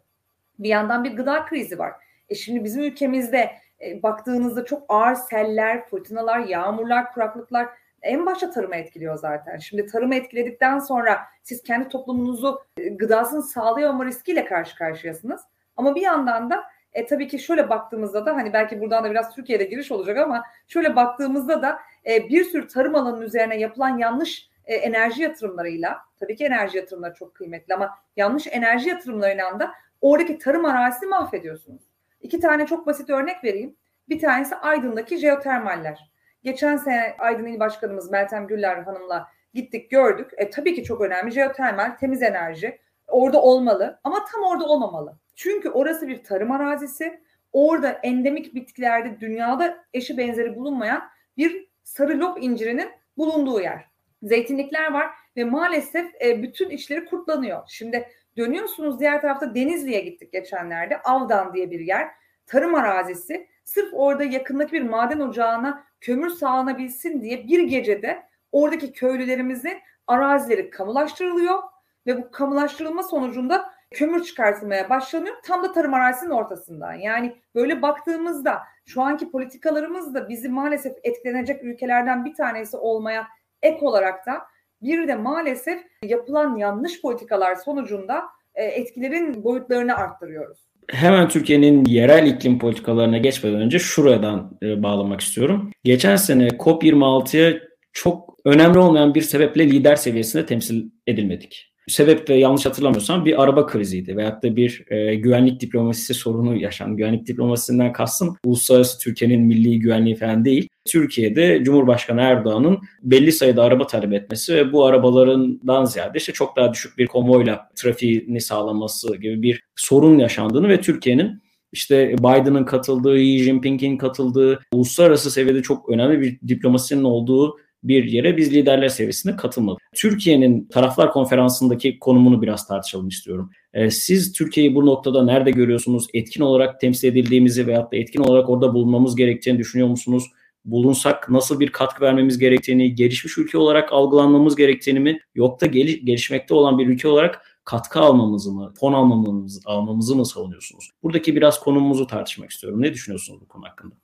Bir 0.59 0.69
yandan 0.69 1.03
bir 1.03 1.11
gıda 1.11 1.45
krizi 1.45 1.79
var. 1.79 2.08
E 2.29 2.35
şimdi 2.35 2.63
bizim 2.63 2.83
ülkemizde 2.83 3.51
e, 3.81 4.03
baktığınızda 4.03 4.65
çok 4.65 4.85
ağır 4.89 5.15
seller, 5.15 5.85
fırtınalar, 5.85 6.39
yağmurlar, 6.39 7.13
kuraklıklar 7.13 7.67
en 8.01 8.25
başta 8.25 8.51
tarımı 8.51 8.75
etkiliyor 8.75 9.17
zaten. 9.17 9.57
Şimdi 9.57 9.85
tarımı 9.85 10.15
etkiledikten 10.15 10.79
sonra 10.79 11.19
siz 11.43 11.63
kendi 11.63 11.89
toplumunuzu 11.89 12.61
e, 12.77 12.89
gıdasını 12.89 13.43
sağlayamama 13.43 14.05
riskiyle 14.05 14.45
karşı 14.45 14.75
karşıyasınız. 14.75 15.41
Ama 15.77 15.95
bir 15.95 16.01
yandan 16.01 16.49
da 16.49 16.63
e, 16.93 17.05
tabii 17.05 17.27
ki 17.27 17.39
şöyle 17.39 17.69
baktığımızda 17.69 18.25
da 18.25 18.35
hani 18.35 18.53
belki 18.53 18.81
buradan 18.81 19.03
da 19.03 19.11
biraz 19.11 19.35
Türkiye'de 19.35 19.63
giriş 19.63 19.91
olacak 19.91 20.17
ama 20.17 20.43
şöyle 20.67 20.95
baktığımızda 20.95 21.61
da 21.61 21.79
e, 22.05 22.29
bir 22.29 22.43
sürü 22.43 22.67
tarım 22.67 22.95
alanının 22.95 23.21
üzerine 23.21 23.59
yapılan 23.59 23.97
yanlış 23.97 24.49
e, 24.65 24.75
enerji 24.75 25.21
yatırımlarıyla 25.21 25.97
tabii 26.19 26.35
ki 26.35 26.45
enerji 26.45 26.77
yatırımları 26.77 27.13
çok 27.13 27.35
kıymetli 27.35 27.73
ama 27.73 27.97
yanlış 28.15 28.47
enerji 28.47 28.89
yatırımlarıyla 28.89 29.59
da 29.59 29.71
oradaki 30.01 30.37
tarım 30.37 30.65
arazisini 30.65 31.09
mahvediyorsunuz. 31.09 31.88
İki 32.21 32.39
tane 32.39 32.65
çok 32.65 32.87
basit 32.87 33.09
örnek 33.09 33.43
vereyim. 33.43 33.75
Bir 34.09 34.19
tanesi 34.19 34.55
Aydın'daki 34.55 35.17
jeotermaller. 35.17 36.11
Geçen 36.43 36.77
sene 36.77 37.15
Aydın 37.19 37.45
İl 37.45 37.59
Başkanımız 37.59 38.11
Meltem 38.11 38.47
Güller 38.47 38.77
Hanım'la 38.77 39.27
gittik 39.53 39.91
gördük. 39.91 40.31
E, 40.37 40.49
tabii 40.49 40.75
ki 40.75 40.83
çok 40.83 41.01
önemli 41.01 41.31
jeotermal, 41.31 41.97
temiz 41.99 42.21
enerji. 42.21 42.79
Orada 43.07 43.41
olmalı 43.41 43.99
ama 44.03 44.25
tam 44.31 44.43
orada 44.43 44.65
olmamalı. 44.65 45.17
Çünkü 45.35 45.69
orası 45.69 46.07
bir 46.07 46.23
tarım 46.23 46.51
arazisi. 46.51 47.21
Orada 47.53 47.89
endemik 47.89 48.55
bitkilerde 48.55 49.19
dünyada 49.19 49.77
eşi 49.93 50.17
benzeri 50.17 50.55
bulunmayan 50.55 51.09
bir 51.37 51.69
sarı 51.83 52.19
lop 52.19 52.43
incirinin 52.43 52.89
bulunduğu 53.17 53.61
yer. 53.61 53.85
Zeytinlikler 54.23 54.93
var 54.93 55.07
ve 55.37 55.43
maalesef 55.43 56.21
e, 56.21 56.43
bütün 56.43 56.69
içleri 56.69 57.05
kurtlanıyor. 57.05 57.63
Şimdi 57.67 58.07
Dönüyorsunuz 58.39 58.99
diğer 58.99 59.21
tarafta 59.21 59.55
Denizli'ye 59.55 60.01
gittik 60.01 60.31
geçenlerde. 60.31 61.01
Avdan 61.01 61.53
diye 61.53 61.71
bir 61.71 61.79
yer. 61.79 62.07
Tarım 62.47 62.75
arazisi. 62.75 63.47
Sırf 63.63 63.89
orada 63.93 64.23
yakındaki 64.23 64.71
bir 64.71 64.81
maden 64.81 65.19
ocağına 65.19 65.83
kömür 66.01 66.29
sağlanabilsin 66.29 67.21
diye 67.21 67.47
bir 67.47 67.63
gecede 67.63 68.23
oradaki 68.51 68.91
köylülerimizin 68.91 69.77
arazileri 70.07 70.69
kamulaştırılıyor 70.69 71.59
ve 72.07 72.17
bu 72.17 72.31
kamulaştırılma 72.31 73.03
sonucunda 73.03 73.73
kömür 73.91 74.23
çıkartılmaya 74.23 74.89
başlanıyor. 74.89 75.35
Tam 75.43 75.63
da 75.63 75.71
tarım 75.71 75.93
arazisinin 75.93 76.31
ortasından. 76.31 76.93
Yani 76.93 77.41
böyle 77.55 77.81
baktığımızda 77.81 78.63
şu 78.85 79.01
anki 79.01 79.31
politikalarımız 79.31 80.13
da 80.13 80.29
bizi 80.29 80.49
maalesef 80.49 80.97
etkilenecek 81.03 81.63
ülkelerden 81.63 82.25
bir 82.25 82.33
tanesi 82.33 82.77
olmaya 82.77 83.27
ek 83.61 83.85
olarak 83.85 84.25
da 84.25 84.41
bir 84.81 85.07
de 85.07 85.15
maalesef 85.15 85.79
yapılan 86.03 86.57
yanlış 86.57 87.01
politikalar 87.01 87.55
sonucunda 87.55 88.23
e, 88.55 88.63
etkilerin 88.63 89.43
boyutlarını 89.43 89.95
arttırıyoruz. 89.95 90.69
Hemen 90.89 91.27
Türkiye'nin 91.27 91.85
yerel 91.85 92.27
iklim 92.27 92.59
politikalarına 92.59 93.17
geçmeden 93.17 93.61
önce 93.61 93.79
şuradan 93.79 94.57
e, 94.63 94.83
bağlamak 94.83 95.21
istiyorum. 95.21 95.71
Geçen 95.83 96.15
sene 96.15 96.47
COP26'ya 96.47 97.59
çok 97.93 98.35
önemli 98.45 98.79
olmayan 98.79 99.15
bir 99.15 99.21
sebeple 99.21 99.69
lider 99.69 99.95
seviyesinde 99.95 100.45
temsil 100.45 100.89
edilmedik 101.07 101.68
sebep 101.89 102.27
de 102.27 102.33
yanlış 102.33 102.65
hatırlamıyorsam 102.65 103.25
bir 103.25 103.43
araba 103.43 103.65
kriziydi 103.65 104.17
veyahut 104.17 104.43
da 104.43 104.55
bir 104.55 104.85
e, 104.89 105.15
güvenlik 105.15 105.61
diplomasisi 105.61 106.13
sorunu 106.13 106.57
yaşan. 106.57 106.97
Güvenlik 106.97 107.27
diplomasisinden 107.27 107.93
kastım 107.93 108.37
uluslararası 108.45 108.99
Türkiye'nin 108.99 109.41
milli 109.41 109.79
güvenliği 109.79 110.15
falan 110.15 110.45
değil. 110.45 110.67
Türkiye'de 110.87 111.63
Cumhurbaşkanı 111.63 112.21
Erdoğan'ın 112.21 112.79
belli 113.03 113.31
sayıda 113.31 113.63
araba 113.63 113.87
talep 113.87 114.13
etmesi 114.13 114.55
ve 114.55 114.71
bu 114.71 114.85
arabalarından 114.85 115.85
ziyade 115.85 116.17
işte 116.17 116.33
çok 116.33 116.55
daha 116.55 116.73
düşük 116.73 116.97
bir 116.97 117.07
konvoyla 117.07 117.69
trafiğini 117.75 118.41
sağlaması 118.41 119.15
gibi 119.17 119.41
bir 119.41 119.63
sorun 119.75 120.17
yaşandığını 120.17 120.69
ve 120.69 120.81
Türkiye'nin 120.81 121.41
işte 121.71 122.15
Biden'ın 122.17 122.65
katıldığı, 122.65 123.17
Xi 123.17 123.43
Jinping'in 123.43 123.97
katıldığı, 123.97 124.59
uluslararası 124.73 125.31
seviyede 125.31 125.61
çok 125.61 125.89
önemli 125.89 126.21
bir 126.21 126.39
diplomasinin 126.47 127.03
olduğu 127.03 127.57
bir 127.83 128.03
yere 128.03 128.37
biz 128.37 128.53
liderler 128.53 128.89
seviyesinde 128.89 129.35
katılmadık. 129.35 129.81
Türkiye'nin 129.95 130.65
taraflar 130.65 131.11
konferansındaki 131.11 131.99
konumunu 131.99 132.41
biraz 132.41 132.67
tartışalım 132.67 133.07
istiyorum. 133.07 133.51
Ee, 133.73 133.91
siz 133.91 134.33
Türkiye'yi 134.33 134.75
bu 134.75 134.85
noktada 134.85 135.23
nerede 135.23 135.51
görüyorsunuz? 135.51 136.07
Etkin 136.13 136.41
olarak 136.41 136.79
temsil 136.79 137.07
edildiğimizi 137.07 137.67
veyahut 137.67 137.91
da 137.91 137.97
etkin 137.97 138.21
olarak 138.21 138.49
orada 138.49 138.73
bulunmamız 138.73 139.15
gerektiğini 139.15 139.59
düşünüyor 139.59 139.87
musunuz? 139.89 140.23
Bulunsak 140.65 141.29
nasıl 141.29 141.59
bir 141.59 141.71
katkı 141.71 142.01
vermemiz 142.01 142.37
gerektiğini, 142.37 142.95
gelişmiş 142.95 143.37
ülke 143.37 143.57
olarak 143.57 143.93
algılanmamız 143.93 144.55
gerektiğini 144.55 144.99
mi, 144.99 145.19
yok 145.35 145.61
da 145.61 145.65
gel- 145.65 145.99
gelişmekte 146.03 146.53
olan 146.53 146.79
bir 146.79 146.87
ülke 146.87 147.07
olarak 147.07 147.45
katkı 147.65 147.99
almamızı 147.99 148.51
mı, 148.51 148.73
fon 148.79 148.93
almamızı, 148.93 149.59
almamızı 149.65 150.15
mı 150.15 150.25
savunuyorsunuz? 150.25 150.89
Buradaki 151.03 151.35
biraz 151.35 151.59
konumumuzu 151.59 152.07
tartışmak 152.07 152.51
istiyorum. 152.51 152.81
Ne 152.81 152.93
düşünüyorsunuz 152.93 153.41
bu 153.41 153.47
konu 153.47 153.65
hakkında? 153.65 153.95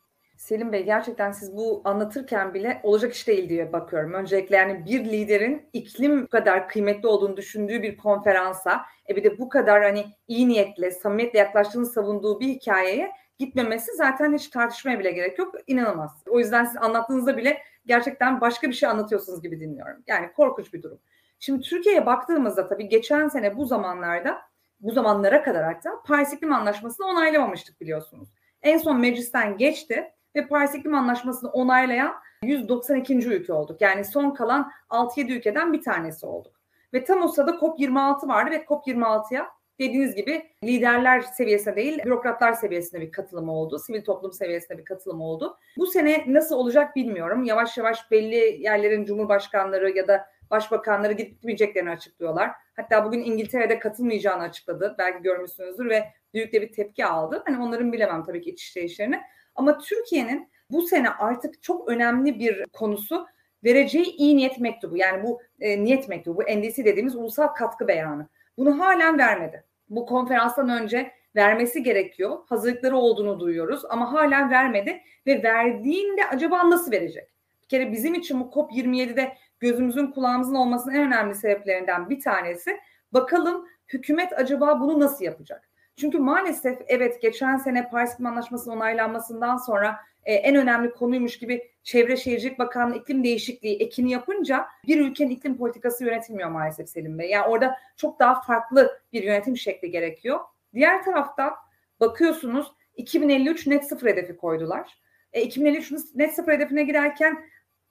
Selim 0.45 0.71
Bey 0.71 0.83
gerçekten 0.83 1.31
siz 1.31 1.57
bu 1.57 1.81
anlatırken 1.85 2.53
bile 2.53 2.79
olacak 2.83 3.13
iş 3.13 3.27
değil 3.27 3.49
diye 3.49 3.73
bakıyorum. 3.73 4.13
Öncelikle 4.13 4.55
yani 4.55 4.85
bir 4.85 5.05
liderin 5.05 5.69
iklim 5.73 6.23
bu 6.23 6.27
kadar 6.27 6.67
kıymetli 6.67 7.07
olduğunu 7.07 7.37
düşündüğü 7.37 7.83
bir 7.83 7.97
konferansa 7.97 8.85
e 9.09 9.15
bir 9.15 9.23
de 9.23 9.39
bu 9.39 9.49
kadar 9.49 9.83
hani 9.83 10.05
iyi 10.27 10.47
niyetle, 10.47 10.91
samimiyetle 10.91 11.39
yaklaştığını 11.39 11.85
savunduğu 11.85 12.39
bir 12.39 12.47
hikayeye 12.47 13.11
gitmemesi 13.39 13.91
zaten 13.95 14.33
hiç 14.33 14.47
tartışmaya 14.47 14.99
bile 14.99 15.11
gerek 15.11 15.39
yok. 15.39 15.55
İnanılmaz. 15.67 16.23
O 16.29 16.39
yüzden 16.39 16.65
siz 16.65 16.77
anlattığınızda 16.77 17.37
bile 17.37 17.61
gerçekten 17.85 18.41
başka 18.41 18.67
bir 18.67 18.73
şey 18.73 18.89
anlatıyorsunuz 18.89 19.41
gibi 19.41 19.59
dinliyorum. 19.59 20.03
Yani 20.07 20.33
korkunç 20.33 20.73
bir 20.73 20.83
durum. 20.83 20.99
Şimdi 21.39 21.61
Türkiye'ye 21.61 22.05
baktığımızda 22.05 22.67
tabii 22.67 22.89
geçen 22.89 23.27
sene 23.27 23.57
bu 23.57 23.65
zamanlarda, 23.65 24.41
bu 24.79 24.91
zamanlara 24.91 25.43
kadar 25.43 25.63
hatta 25.63 26.01
Paris 26.05 26.33
İklim 26.33 26.53
Anlaşması'nı 26.53 27.07
onaylamamıştık 27.07 27.81
biliyorsunuz. 27.81 28.29
En 28.61 28.77
son 28.77 28.99
meclisten 28.99 29.57
geçti 29.57 30.11
ve 30.35 30.47
Paris 30.47 30.75
İklim 30.75 30.95
Anlaşması'nı 30.95 31.49
onaylayan 31.49 32.13
192. 32.43 33.15
ülke 33.15 33.53
olduk. 33.53 33.81
Yani 33.81 34.05
son 34.05 34.31
kalan 34.31 34.71
6-7 34.89 35.31
ülkeden 35.33 35.73
bir 35.73 35.81
tanesi 35.81 36.25
olduk. 36.25 36.53
Ve 36.93 37.03
tam 37.03 37.23
o 37.23 37.27
sırada 37.27 37.51
COP26 37.51 38.27
vardı 38.27 38.51
ve 38.51 38.63
COP26'ya 38.63 39.47
dediğiniz 39.79 40.15
gibi 40.15 40.45
liderler 40.63 41.21
seviyesinde 41.21 41.75
değil, 41.75 41.99
bürokratlar 42.05 42.53
seviyesinde 42.53 43.01
bir 43.01 43.11
katılım 43.11 43.49
oldu. 43.49 43.79
Sivil 43.79 44.03
toplum 44.03 44.33
seviyesinde 44.33 44.77
bir 44.77 44.85
katılım 44.85 45.21
oldu. 45.21 45.57
Bu 45.77 45.87
sene 45.87 46.23
nasıl 46.27 46.55
olacak 46.55 46.95
bilmiyorum. 46.95 47.43
Yavaş 47.43 47.77
yavaş 47.77 48.11
belli 48.11 48.63
yerlerin 48.63 49.05
cumhurbaşkanları 49.05 49.97
ya 49.97 50.07
da 50.07 50.25
başbakanları 50.51 51.13
gitmeyeceklerini 51.13 51.89
açıklıyorlar. 51.89 52.51
Hatta 52.75 53.05
bugün 53.05 53.23
İngiltere'de 53.23 53.79
katılmayacağını 53.79 54.43
açıkladı. 54.43 54.95
Belki 54.97 55.23
görmüşsünüzdür 55.23 55.89
ve 55.89 56.03
büyük 56.33 56.53
de 56.53 56.61
bir 56.61 56.71
tepki 56.71 57.05
aldı. 57.05 57.43
Hani 57.45 57.63
onların 57.63 57.93
bilemem 57.93 58.23
tabii 58.23 58.41
ki 58.41 58.49
iç 58.49 58.61
işleyişlerini. 58.63 59.21
Ama 59.55 59.77
Türkiye'nin 59.77 60.49
bu 60.71 60.81
sene 60.81 61.09
artık 61.09 61.63
çok 61.63 61.89
önemli 61.89 62.39
bir 62.39 62.65
konusu 62.73 63.27
vereceği 63.63 64.15
iyi 64.15 64.37
niyet 64.37 64.59
mektubu. 64.59 64.97
Yani 64.97 65.23
bu 65.23 65.41
e, 65.59 65.83
niyet 65.83 66.09
mektubu, 66.09 66.37
bu 66.37 66.43
NDC 66.43 66.85
dediğimiz 66.85 67.15
ulusal 67.15 67.47
katkı 67.47 67.87
beyanı. 67.87 68.27
Bunu 68.57 68.79
halen 68.79 69.17
vermedi. 69.17 69.63
Bu 69.89 70.05
konferanstan 70.05 70.69
önce 70.69 71.11
vermesi 71.35 71.83
gerekiyor. 71.83 72.39
Hazırlıkları 72.49 72.97
olduğunu 72.97 73.39
duyuyoruz 73.39 73.81
ama 73.89 74.13
halen 74.13 74.51
vermedi 74.51 75.01
ve 75.27 75.43
verdiğinde 75.43 76.27
acaba 76.27 76.69
nasıl 76.69 76.91
verecek? 76.91 77.29
Bir 77.63 77.67
kere 77.67 77.91
bizim 77.91 78.13
için 78.13 78.39
bu 78.39 78.43
COP27'de 78.43 79.37
gözümüzün 79.59 80.07
kulağımızın 80.07 80.55
olmasının 80.55 80.95
en 80.95 81.07
önemli 81.07 81.35
sebeplerinden 81.35 82.09
bir 82.09 82.19
tanesi. 82.19 82.79
Bakalım 83.11 83.67
hükümet 83.87 84.33
acaba 84.33 84.79
bunu 84.79 84.99
nasıl 84.99 85.25
yapacak? 85.25 85.69
Çünkü 85.97 86.19
maalesef 86.19 86.77
evet 86.87 87.21
geçen 87.21 87.57
sene 87.57 87.89
Paris 87.89 88.13
İklim 88.13 88.25
Anlaşması'nın 88.25 88.75
onaylanmasından 88.75 89.57
sonra 89.57 89.99
e, 90.25 90.33
en 90.33 90.55
önemli 90.55 90.91
konuymuş 90.91 91.39
gibi 91.39 91.71
Çevre 91.83 92.17
Şehircilik 92.17 92.59
Bakanlığı 92.59 92.97
iklim 92.97 93.23
değişikliği 93.23 93.77
ekini 93.77 94.11
yapınca 94.11 94.67
bir 94.87 94.99
ülkenin 94.99 95.29
iklim 95.29 95.57
politikası 95.57 96.05
yönetilmiyor 96.05 96.49
maalesef 96.49 96.89
Selim 96.89 97.19
Bey. 97.19 97.29
Yani 97.29 97.47
orada 97.47 97.77
çok 97.97 98.19
daha 98.19 98.41
farklı 98.41 98.99
bir 99.13 99.23
yönetim 99.23 99.57
şekli 99.57 99.91
gerekiyor. 99.91 100.39
Diğer 100.73 101.03
taraftan 101.03 101.53
bakıyorsunuz 101.99 102.71
2053 102.95 103.67
net 103.67 103.87
sıfır 103.87 104.07
hedefi 104.07 104.37
koydular. 104.37 104.99
E, 105.33 105.41
2053 105.41 105.91
net 106.15 106.33
sıfır 106.35 106.51
hedefine 106.51 106.83
giderken 106.83 107.37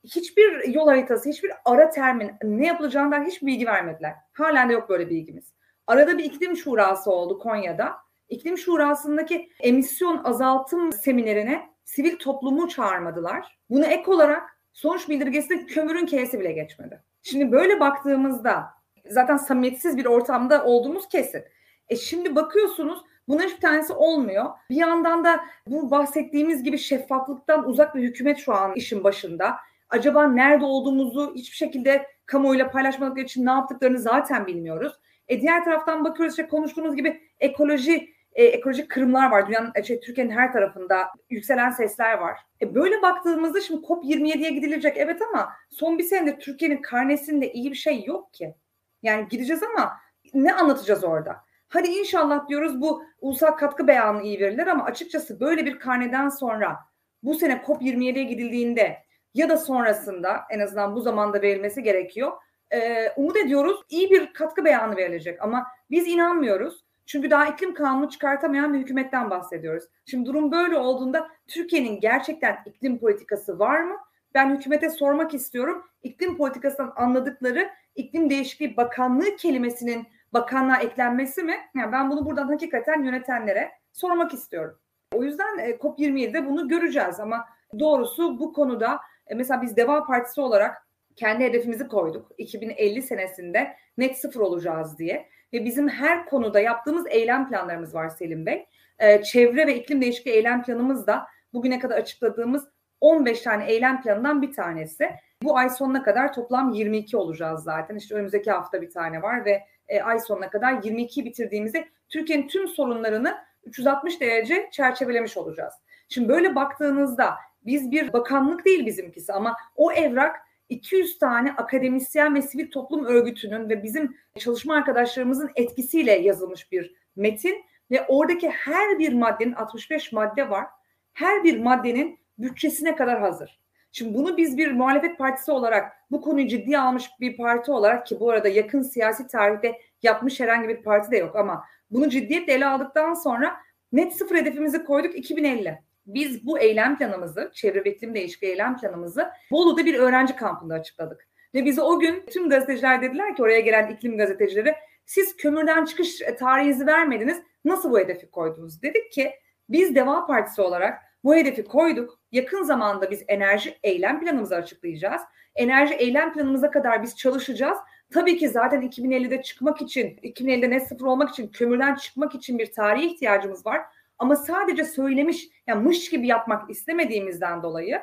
hiçbir 0.05 0.69
yol 0.69 0.89
haritası, 0.89 1.29
hiçbir 1.29 1.53
ara 1.65 1.91
termin 1.91 2.33
ne 2.43 2.67
yapılacağından 2.67 3.25
hiç 3.25 3.43
bilgi 3.43 3.67
vermediler. 3.67 4.15
Halen 4.33 4.69
de 4.69 4.73
yok 4.73 4.89
böyle 4.89 5.11
bilgimiz. 5.11 5.55
Arada 5.87 6.19
bir 6.19 6.25
iklim 6.25 6.57
şurası 6.57 7.11
oldu 7.11 7.39
Konya'da. 7.39 7.93
İklim 8.29 8.59
şurasındaki 8.59 9.49
emisyon 9.61 10.25
azaltım 10.25 10.93
seminerine 10.93 11.71
sivil 11.85 12.19
toplumu 12.19 12.69
çağırmadılar. 12.69 13.59
Bunu 13.71 13.85
ek 13.85 14.11
olarak 14.11 14.59
sonuç 14.73 15.09
bildirgesinde 15.09 15.67
kömürün 15.67 16.07
keyesi 16.07 16.41
bile 16.41 16.53
geçmedi. 16.53 17.03
Şimdi 17.23 17.53
böyle 17.53 17.81
baktığımızda 17.81 18.65
zaten 19.11 19.37
samimiyetsiz 19.37 19.97
bir 19.97 20.07
ortamda 20.07 20.65
olduğumuz 20.65 21.09
kesin. 21.09 21.45
E 21.89 21.97
şimdi 21.97 22.35
bakıyorsunuz 22.35 23.03
bunların 23.29 23.49
hiçbir 23.49 23.61
tanesi 23.61 23.93
olmuyor. 23.93 24.51
Bir 24.71 24.77
yandan 24.77 25.25
da 25.25 25.45
bu 25.67 25.91
bahsettiğimiz 25.91 26.63
gibi 26.63 26.79
şeffaflıktan 26.79 27.69
uzak 27.69 27.95
bir 27.95 28.03
hükümet 28.03 28.39
şu 28.39 28.55
an 28.55 28.73
işin 28.75 29.05
başında. 29.05 29.57
Acaba 29.91 30.29
nerede 30.29 30.65
olduğumuzu 30.65 31.35
hiçbir 31.35 31.57
şekilde 31.57 32.07
kamuoyuyla 32.27 32.71
paylaşmadıkları 32.71 33.25
için 33.25 33.47
ne 33.47 33.51
yaptıklarını 33.51 33.99
zaten 33.99 34.47
bilmiyoruz. 34.47 34.93
E 35.29 35.41
diğer 35.41 35.65
taraftan 35.65 36.05
bakıyoruz 36.05 36.39
işte 36.39 36.49
konuştuğumuz 36.49 36.97
gibi 36.97 37.21
ekoloji 37.41 38.15
e, 38.35 38.45
ekolojik 38.45 38.91
kırımlar 38.91 39.31
var. 39.31 39.49
Dünyanın, 39.49 39.73
e, 39.75 39.83
şey, 39.83 40.01
Türkiye'nin 40.01 40.33
her 40.33 40.53
tarafında 40.53 41.09
yükselen 41.31 41.71
sesler 41.71 42.19
var. 42.19 42.41
E, 42.61 42.75
böyle 42.75 43.03
baktığımızda 43.03 43.61
şimdi 43.61 43.87
COP27'ye 43.87 44.51
gidilecek 44.51 44.97
evet 44.97 45.23
ama 45.23 45.53
son 45.71 45.99
bir 45.99 46.05
senede 46.05 46.39
Türkiye'nin 46.39 46.83
karnesinde 46.83 47.53
iyi 47.53 47.71
bir 47.71 47.77
şey 47.77 48.05
yok 48.05 48.35
ki. 48.35 48.55
Yani 49.03 49.29
gideceğiz 49.29 49.63
ama 49.63 49.93
ne 50.35 50.55
anlatacağız 50.55 51.05
orada? 51.05 51.37
Hadi 51.69 51.89
inşallah 51.89 52.49
diyoruz 52.49 52.81
bu 52.81 53.05
ulusal 53.21 53.51
katkı 53.51 53.89
beyanı 53.89 54.23
iyi 54.23 54.41
verilir 54.41 54.67
ama 54.67 54.85
açıkçası 54.85 55.41
böyle 55.41 55.67
bir 55.67 55.79
karneden 55.79 56.29
sonra 56.29 56.79
bu 57.23 57.35
sene 57.35 57.63
COP27'ye 57.67 58.25
gidildiğinde 58.25 58.99
ya 59.35 59.49
da 59.49 59.57
sonrasında 59.57 60.41
en 60.51 60.61
azından 60.61 60.97
bu 60.97 61.01
zamanda 61.01 61.43
verilmesi 61.43 61.83
gerekiyor. 61.83 62.33
Ee, 62.75 63.13
umut 63.17 63.37
ediyoruz 63.37 63.81
iyi 63.89 64.11
bir 64.11 64.33
katkı 64.33 64.65
beyanı 64.65 64.97
verilecek 64.97 65.43
ama 65.43 65.67
biz 65.91 66.09
inanmıyoruz. 66.09 66.85
Çünkü 67.07 67.31
daha 67.31 67.47
iklim 67.47 67.75
kanunu 67.75 68.11
çıkartamayan 68.11 68.75
bir 68.75 68.79
hükümetten 68.79 69.31
bahsediyoruz. 69.31 69.85
Şimdi 70.07 70.27
durum 70.27 70.53
böyle 70.53 70.77
olduğunda 70.77 71.29
Türkiye'nin 71.49 72.01
gerçekten 72.01 72.59
iklim 72.67 72.99
politikası 72.99 73.59
var 73.59 73.81
mı? 73.81 73.97
Ben 74.35 74.57
hükümete 74.57 74.91
sormak 74.91 75.35
istiyorum. 75.35 75.85
İklim 76.03 76.37
politikasından 76.37 76.93
anladıkları 76.97 77.71
iklim 77.95 78.31
değişikliği 78.31 78.77
bakanlığı 78.77 79.37
kelimesinin 79.37 80.07
bakanlığa 80.33 80.77
eklenmesi 80.77 81.43
mi? 81.43 81.57
Yani 81.75 81.93
ben 81.93 82.11
bunu 82.11 82.27
buradan 82.27 82.49
hakikaten 82.49 83.03
yönetenlere 83.03 83.71
sormak 83.93 84.35
istiyorum. 84.35 84.79
O 85.13 85.25
yüzden 85.25 85.59
e, 85.59 85.71
COP27'de 85.71 86.47
bunu 86.47 86.69
göreceğiz 86.69 87.21
ama 87.21 87.45
doğrusu 87.79 88.39
bu 88.39 88.53
konuda 88.53 89.01
e, 89.27 89.35
mesela 89.35 89.63
biz 89.63 89.77
Deva 89.77 90.07
Partisi 90.07 90.41
olarak 90.41 90.84
kendi 91.17 91.45
hedefimizi 91.45 91.89
koyduk. 91.89 92.33
2050 92.39 93.03
senesinde 93.03 93.77
net 93.99 94.19
sıfır 94.19 94.41
olacağız 94.41 94.99
diye. 94.99 95.29
Ve 95.53 95.65
bizim 95.65 95.89
her 95.89 96.27
konuda 96.27 96.61
yaptığımız 96.61 97.07
eylem 97.11 97.49
planlarımız 97.49 97.95
var 97.95 98.09
Selim 98.09 98.47
Bey. 98.47 98.67
E, 98.99 99.23
çevre 99.23 99.67
ve 99.67 99.75
iklim 99.75 100.03
değişikliği 100.03 100.31
eylem 100.31 100.63
planımız 100.63 101.07
da 101.07 101.27
bugüne 101.53 101.79
kadar 101.79 101.97
açıkladığımız 101.97 102.69
15 103.01 103.41
tane 103.41 103.67
eylem 103.67 104.03
planından 104.03 104.43
bir 104.43 104.53
tanesi. 104.53 105.11
Bu 105.43 105.57
ay 105.57 105.71
sonuna 105.71 106.03
kadar 106.03 106.33
toplam 106.33 106.73
22 106.73 107.17
olacağız 107.17 107.63
zaten. 107.63 107.97
İşte 107.97 108.15
önümüzdeki 108.15 108.51
hafta 108.51 108.83
bir 108.83 108.91
tane 108.91 109.23
var 109.23 109.45
ve 109.45 109.63
e, 109.89 110.03
ay 110.03 110.21
sonuna 110.21 110.51
kadar 110.51 110.83
22 110.83 111.25
bitirdiğimizde 111.25 111.89
Türkiye'nin 112.09 112.49
tüm 112.49 112.69
sorunlarını 112.69 113.35
360 113.65 114.21
derece 114.21 114.69
çerçevelemiş 114.73 115.37
olacağız. 115.37 115.75
Şimdi 116.09 116.29
böyle 116.29 116.55
baktığınızda 116.55 117.35
biz 117.67 117.91
bir 117.91 118.13
bakanlık 118.13 118.65
değil 118.65 118.87
bizimkisi 118.87 119.33
ama 119.33 119.57
o 119.77 119.93
evrak 119.93 120.37
200 120.69 121.19
tane 121.19 121.53
akademisyen 121.53 122.35
ve 122.35 122.43
sivil 122.43 122.71
toplum 122.71 123.05
örgütünün 123.05 123.69
ve 123.69 123.83
bizim 123.83 124.17
çalışma 124.39 124.75
arkadaşlarımızın 124.75 125.51
etkisiyle 125.57 126.13
yazılmış 126.13 126.73
bir 126.73 126.95
metin 127.17 127.65
ve 127.91 128.07
oradaki 128.09 128.51
her 128.51 128.99
bir 128.99 129.13
maddenin 129.13 129.53
65 129.53 130.13
madde 130.13 130.51
var. 130.51 130.67
Her 131.13 131.45
bir 131.45 131.61
maddenin 131.61 132.19
bütçesine 132.39 132.97
kadar 132.97 133.21
hazır. 133.21 133.61
Şimdi 133.93 134.15
bunu 134.15 134.37
biz 134.37 134.59
bir 134.59 134.73
muhalefet 134.73 135.19
partisi 135.19 135.53
olarak 135.53 135.93
bu 136.11 136.21
konuyu 136.21 136.49
ciddiye 136.49 136.79
almış 136.79 137.11
bir 137.21 137.37
parti 137.37 137.73
olarak 137.73 138.07
ki 138.07 138.21
bu 138.21 138.31
arada 138.31 138.49
yakın 138.49 138.83
siyasi 138.83 139.27
tarihte 139.27 139.81
yapmış 140.03 140.41
herhangi 140.41 140.69
bir 140.69 140.83
parti 140.83 141.11
de 141.11 141.17
yok 141.17 141.37
ama 141.37 141.65
bunu 141.91 142.09
ciddiyetle 142.09 142.53
ele 142.53 142.67
aldıktan 142.67 143.15
sonra 143.15 143.57
net 143.93 144.17
sıfır 144.17 144.37
hedefimizi 144.37 144.85
koyduk 144.85 145.17
2050. 145.17 145.79
Biz 146.07 146.47
bu 146.47 146.59
eylem 146.59 146.99
planımızı, 146.99 147.51
çevre 147.55 147.85
ve 147.85 147.91
iklim 147.91 148.15
değişikliği 148.15 148.47
eylem 148.47 148.77
planımızı 148.77 149.31
Bolu'da 149.51 149.87
bir 149.87 149.95
öğrenci 149.95 150.37
kampında 150.37 150.75
açıkladık. 150.75 151.29
Ve 151.55 151.65
bize 151.65 151.83
o 151.83 151.99
gün 151.99 152.27
tüm 152.31 152.51
gazeteciler 152.51 153.03
dediler 153.03 153.37
ki 153.37 153.43
oraya 153.43 153.61
gelen 153.61 153.91
iklim 153.91 154.19
gazetecileri 154.19 154.75
siz 155.07 155.37
kömürden 155.37 155.85
çıkış 155.85 156.23
tarihinizi 156.39 156.87
vermediniz 156.87 157.43
nasıl 157.65 157.91
bu 157.91 157.99
hedefi 157.99 158.31
koydunuz? 158.31 158.83
Dedik 158.83 159.13
ki 159.13 159.33
Biz 159.69 159.95
Deva 159.95 160.27
Partisi 160.27 160.63
olarak 160.63 161.03
bu 161.25 161.35
hedefi 161.35 161.65
koyduk. 161.65 162.19
Yakın 162.33 162.63
zamanda 162.63 163.11
biz 163.11 163.25
enerji 163.29 163.79
eylem 163.83 164.21
planımızı 164.21 164.57
açıklayacağız. 164.57 165.23
Enerji 165.55 165.95
eylem 165.95 166.33
planımıza 166.33 166.71
kadar 166.71 167.03
biz 167.03 167.17
çalışacağız. 167.17 167.79
Tabii 168.13 168.39
ki 168.39 168.49
zaten 168.49 168.83
2050'de 168.83 169.43
çıkmak 169.43 169.83
için, 169.83 170.17
2050'de 170.23 170.71
net 170.71 170.89
sıfır 170.89 171.07
olmak 171.07 171.31
için, 171.31 171.49
kömürden 171.49 171.95
çıkmak 171.95 172.35
için 172.35 172.59
bir 172.59 172.73
tarihe 172.73 173.07
ihtiyacımız 173.07 173.67
var. 173.67 173.81
Ama 174.25 174.37
sadece 174.37 174.85
söylemiş, 174.85 175.49
yani 175.67 175.83
mış 175.83 176.11
gibi 176.11 176.27
yapmak 176.27 176.71
istemediğimizden 176.71 177.63
dolayı 177.63 178.01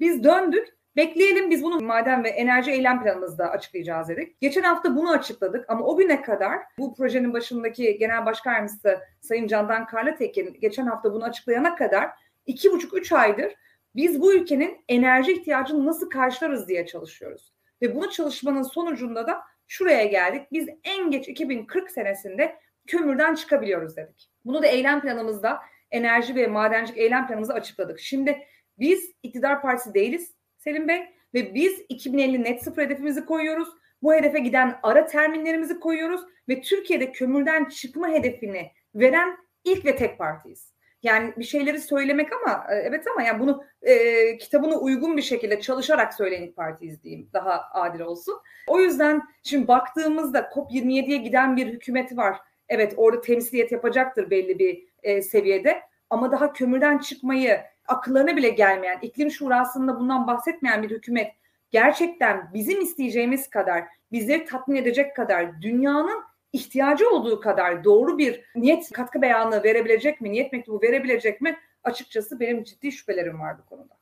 biz 0.00 0.24
döndük. 0.24 0.68
Bekleyelim 0.96 1.50
biz 1.50 1.62
bunu 1.62 1.80
maden 1.80 2.24
ve 2.24 2.28
enerji 2.28 2.70
eylem 2.70 3.02
planımızda 3.02 3.50
açıklayacağız 3.50 4.08
dedik. 4.08 4.40
Geçen 4.40 4.62
hafta 4.62 4.96
bunu 4.96 5.10
açıkladık 5.10 5.70
ama 5.70 5.84
o 5.84 5.96
güne 5.96 6.22
kadar 6.22 6.58
bu 6.78 6.94
projenin 6.94 7.32
başındaki 7.32 7.98
Genel 7.98 8.26
Başkan 8.26 8.52
Yardımcısı 8.52 9.00
Sayın 9.20 9.46
Candan 9.46 9.86
Karlatekin 9.86 10.56
geçen 10.60 10.86
hafta 10.86 11.12
bunu 11.12 11.24
açıklayana 11.24 11.74
kadar 11.74 12.10
iki 12.46 12.72
buçuk 12.72 12.94
üç 12.98 13.12
aydır 13.12 13.54
biz 13.96 14.20
bu 14.20 14.34
ülkenin 14.34 14.84
enerji 14.88 15.32
ihtiyacını 15.32 15.86
nasıl 15.86 16.10
karşılarız 16.10 16.68
diye 16.68 16.86
çalışıyoruz. 16.86 17.52
Ve 17.82 17.94
bunu 17.94 18.10
çalışmanın 18.10 18.62
sonucunda 18.62 19.26
da 19.26 19.40
şuraya 19.66 20.04
geldik. 20.04 20.42
Biz 20.52 20.68
en 20.84 21.10
geç 21.10 21.28
2040 21.28 21.90
senesinde 21.90 22.56
kömürden 22.86 23.34
çıkabiliyoruz 23.34 23.96
dedik. 23.96 24.30
Bunu 24.44 24.62
da 24.62 24.66
eylem 24.66 25.00
planımızda 25.00 25.60
enerji 25.90 26.34
ve 26.34 26.46
madencilik 26.46 26.98
eylem 26.98 27.26
planımızda 27.26 27.54
açıkladık. 27.54 28.00
Şimdi 28.00 28.38
biz 28.78 29.12
iktidar 29.22 29.62
partisi 29.62 29.94
değiliz 29.94 30.34
Selim 30.58 30.88
Bey 30.88 31.02
ve 31.34 31.54
biz 31.54 31.80
2050 31.88 32.44
net 32.44 32.64
sıfır 32.64 32.82
hedefimizi 32.82 33.24
koyuyoruz. 33.24 33.68
Bu 34.02 34.14
hedefe 34.14 34.38
giden 34.38 34.78
ara 34.82 35.06
terminlerimizi 35.06 35.80
koyuyoruz 35.80 36.20
ve 36.48 36.60
Türkiye'de 36.60 37.12
kömürden 37.12 37.64
çıkma 37.64 38.08
hedefini 38.08 38.70
veren 38.94 39.36
ilk 39.64 39.84
ve 39.84 39.96
tek 39.96 40.18
partiyiz. 40.18 40.72
Yani 41.02 41.32
bir 41.36 41.44
şeyleri 41.44 41.80
söylemek 41.80 42.28
ama 42.32 42.66
e, 42.70 42.74
evet 42.74 43.06
ama 43.06 43.22
yani 43.22 43.40
bunu 43.40 43.64
e, 43.82 44.36
kitabına 44.36 44.76
uygun 44.76 45.16
bir 45.16 45.22
şekilde 45.22 45.60
çalışarak 45.60 46.14
söyleyen 46.14 46.42
ilk 46.42 46.56
partiyiz 46.56 47.02
diyeyim. 47.02 47.30
Daha 47.32 47.62
adil 47.72 48.00
olsun. 48.00 48.40
O 48.66 48.80
yüzden 48.80 49.22
şimdi 49.42 49.68
baktığımızda 49.68 50.40
COP27'ye 50.40 51.16
giden 51.16 51.56
bir 51.56 51.66
hükümeti 51.66 52.16
var. 52.16 52.36
Evet 52.70 52.94
orada 52.96 53.20
temsiliyet 53.20 53.72
yapacaktır 53.72 54.30
belli 54.30 54.58
bir 54.58 54.84
e, 55.02 55.22
seviyede. 55.22 55.82
Ama 56.10 56.32
daha 56.32 56.52
kömürden 56.52 56.98
çıkmayı 56.98 57.60
akıllarına 57.88 58.36
bile 58.36 58.48
gelmeyen, 58.48 58.98
iklim 59.02 59.30
şurasında 59.30 60.00
bundan 60.00 60.26
bahsetmeyen 60.26 60.82
bir 60.82 60.90
hükümet 60.90 61.32
gerçekten 61.70 62.50
bizim 62.54 62.80
isteyeceğimiz 62.80 63.50
kadar, 63.50 63.84
bizleri 64.12 64.44
tatmin 64.44 64.76
edecek 64.76 65.16
kadar 65.16 65.62
dünyanın 65.62 66.22
ihtiyacı 66.52 67.10
olduğu 67.10 67.40
kadar 67.40 67.84
doğru 67.84 68.18
bir 68.18 68.44
niyet 68.56 68.90
katkı 68.92 69.22
beyanı 69.22 69.62
verebilecek 69.62 70.20
mi, 70.20 70.32
niyet 70.32 70.52
mektubu 70.52 70.82
verebilecek 70.82 71.40
mi? 71.40 71.56
Açıkçası 71.84 72.40
benim 72.40 72.64
ciddi 72.64 72.92
şüphelerim 72.92 73.40
var 73.40 73.58
bu 73.58 73.64
konuda. 73.64 73.99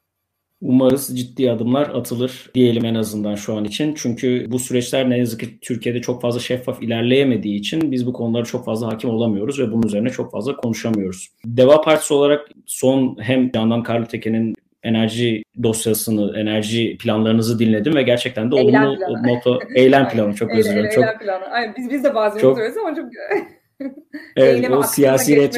Umarız 0.61 1.19
ciddi 1.19 1.51
adımlar 1.51 1.89
atılır 1.89 2.51
diyelim 2.55 2.85
en 2.85 2.95
azından 2.95 3.35
şu 3.35 3.57
an 3.57 3.65
için. 3.65 3.95
Çünkü 3.95 4.47
bu 4.51 4.59
süreçler 4.59 5.11
ne 5.11 5.19
yazık 5.19 5.41
ki 5.41 5.61
Türkiye'de 5.61 6.01
çok 6.01 6.23
fazla 6.23 6.41
şeffaf 6.41 6.83
ilerleyemediği 6.83 7.59
için 7.59 7.93
biz 7.93 8.07
bu 8.07 8.13
konulara 8.13 8.45
çok 8.45 8.65
fazla 8.65 8.87
hakim 8.87 9.11
olamıyoruz 9.11 9.61
ve 9.61 9.73
bunun 9.73 9.87
üzerine 9.87 10.11
çok 10.11 10.33
fazla 10.33 10.57
konuşamıyoruz. 10.57 11.29
Deva 11.45 11.81
Partisi 11.81 12.15
olarak 12.15 12.49
son 12.67 13.17
hem 13.21 13.53
Candan 13.53 13.83
Karlıtekin'in 13.83 14.55
enerji 14.83 15.43
dosyasını, 15.63 16.41
enerji 16.41 16.97
planlarınızı 16.99 17.59
dinledim 17.59 17.95
ve 17.95 18.03
gerçekten 18.03 18.51
de 18.51 18.55
olumlu 18.55 18.99
moto 19.25 19.59
eylem 19.75 20.09
planı 20.09 20.35
çok 20.35 20.51
özür 20.51 20.71
dilerim. 20.71 20.91
Çok, 20.91 21.05
eylem 21.05 21.19
planı. 21.19 21.45
Aynen, 21.45 21.75
biz 21.79 21.91
biz 21.91 22.05
de 22.05 22.15
bazen 22.15 22.41
çok, 22.41 22.59
ama 22.59 22.95
çok 22.95 23.05
evet, 24.37 24.71
o 24.71 24.83
siyasi 24.83 25.35
geliyor. 25.35 25.53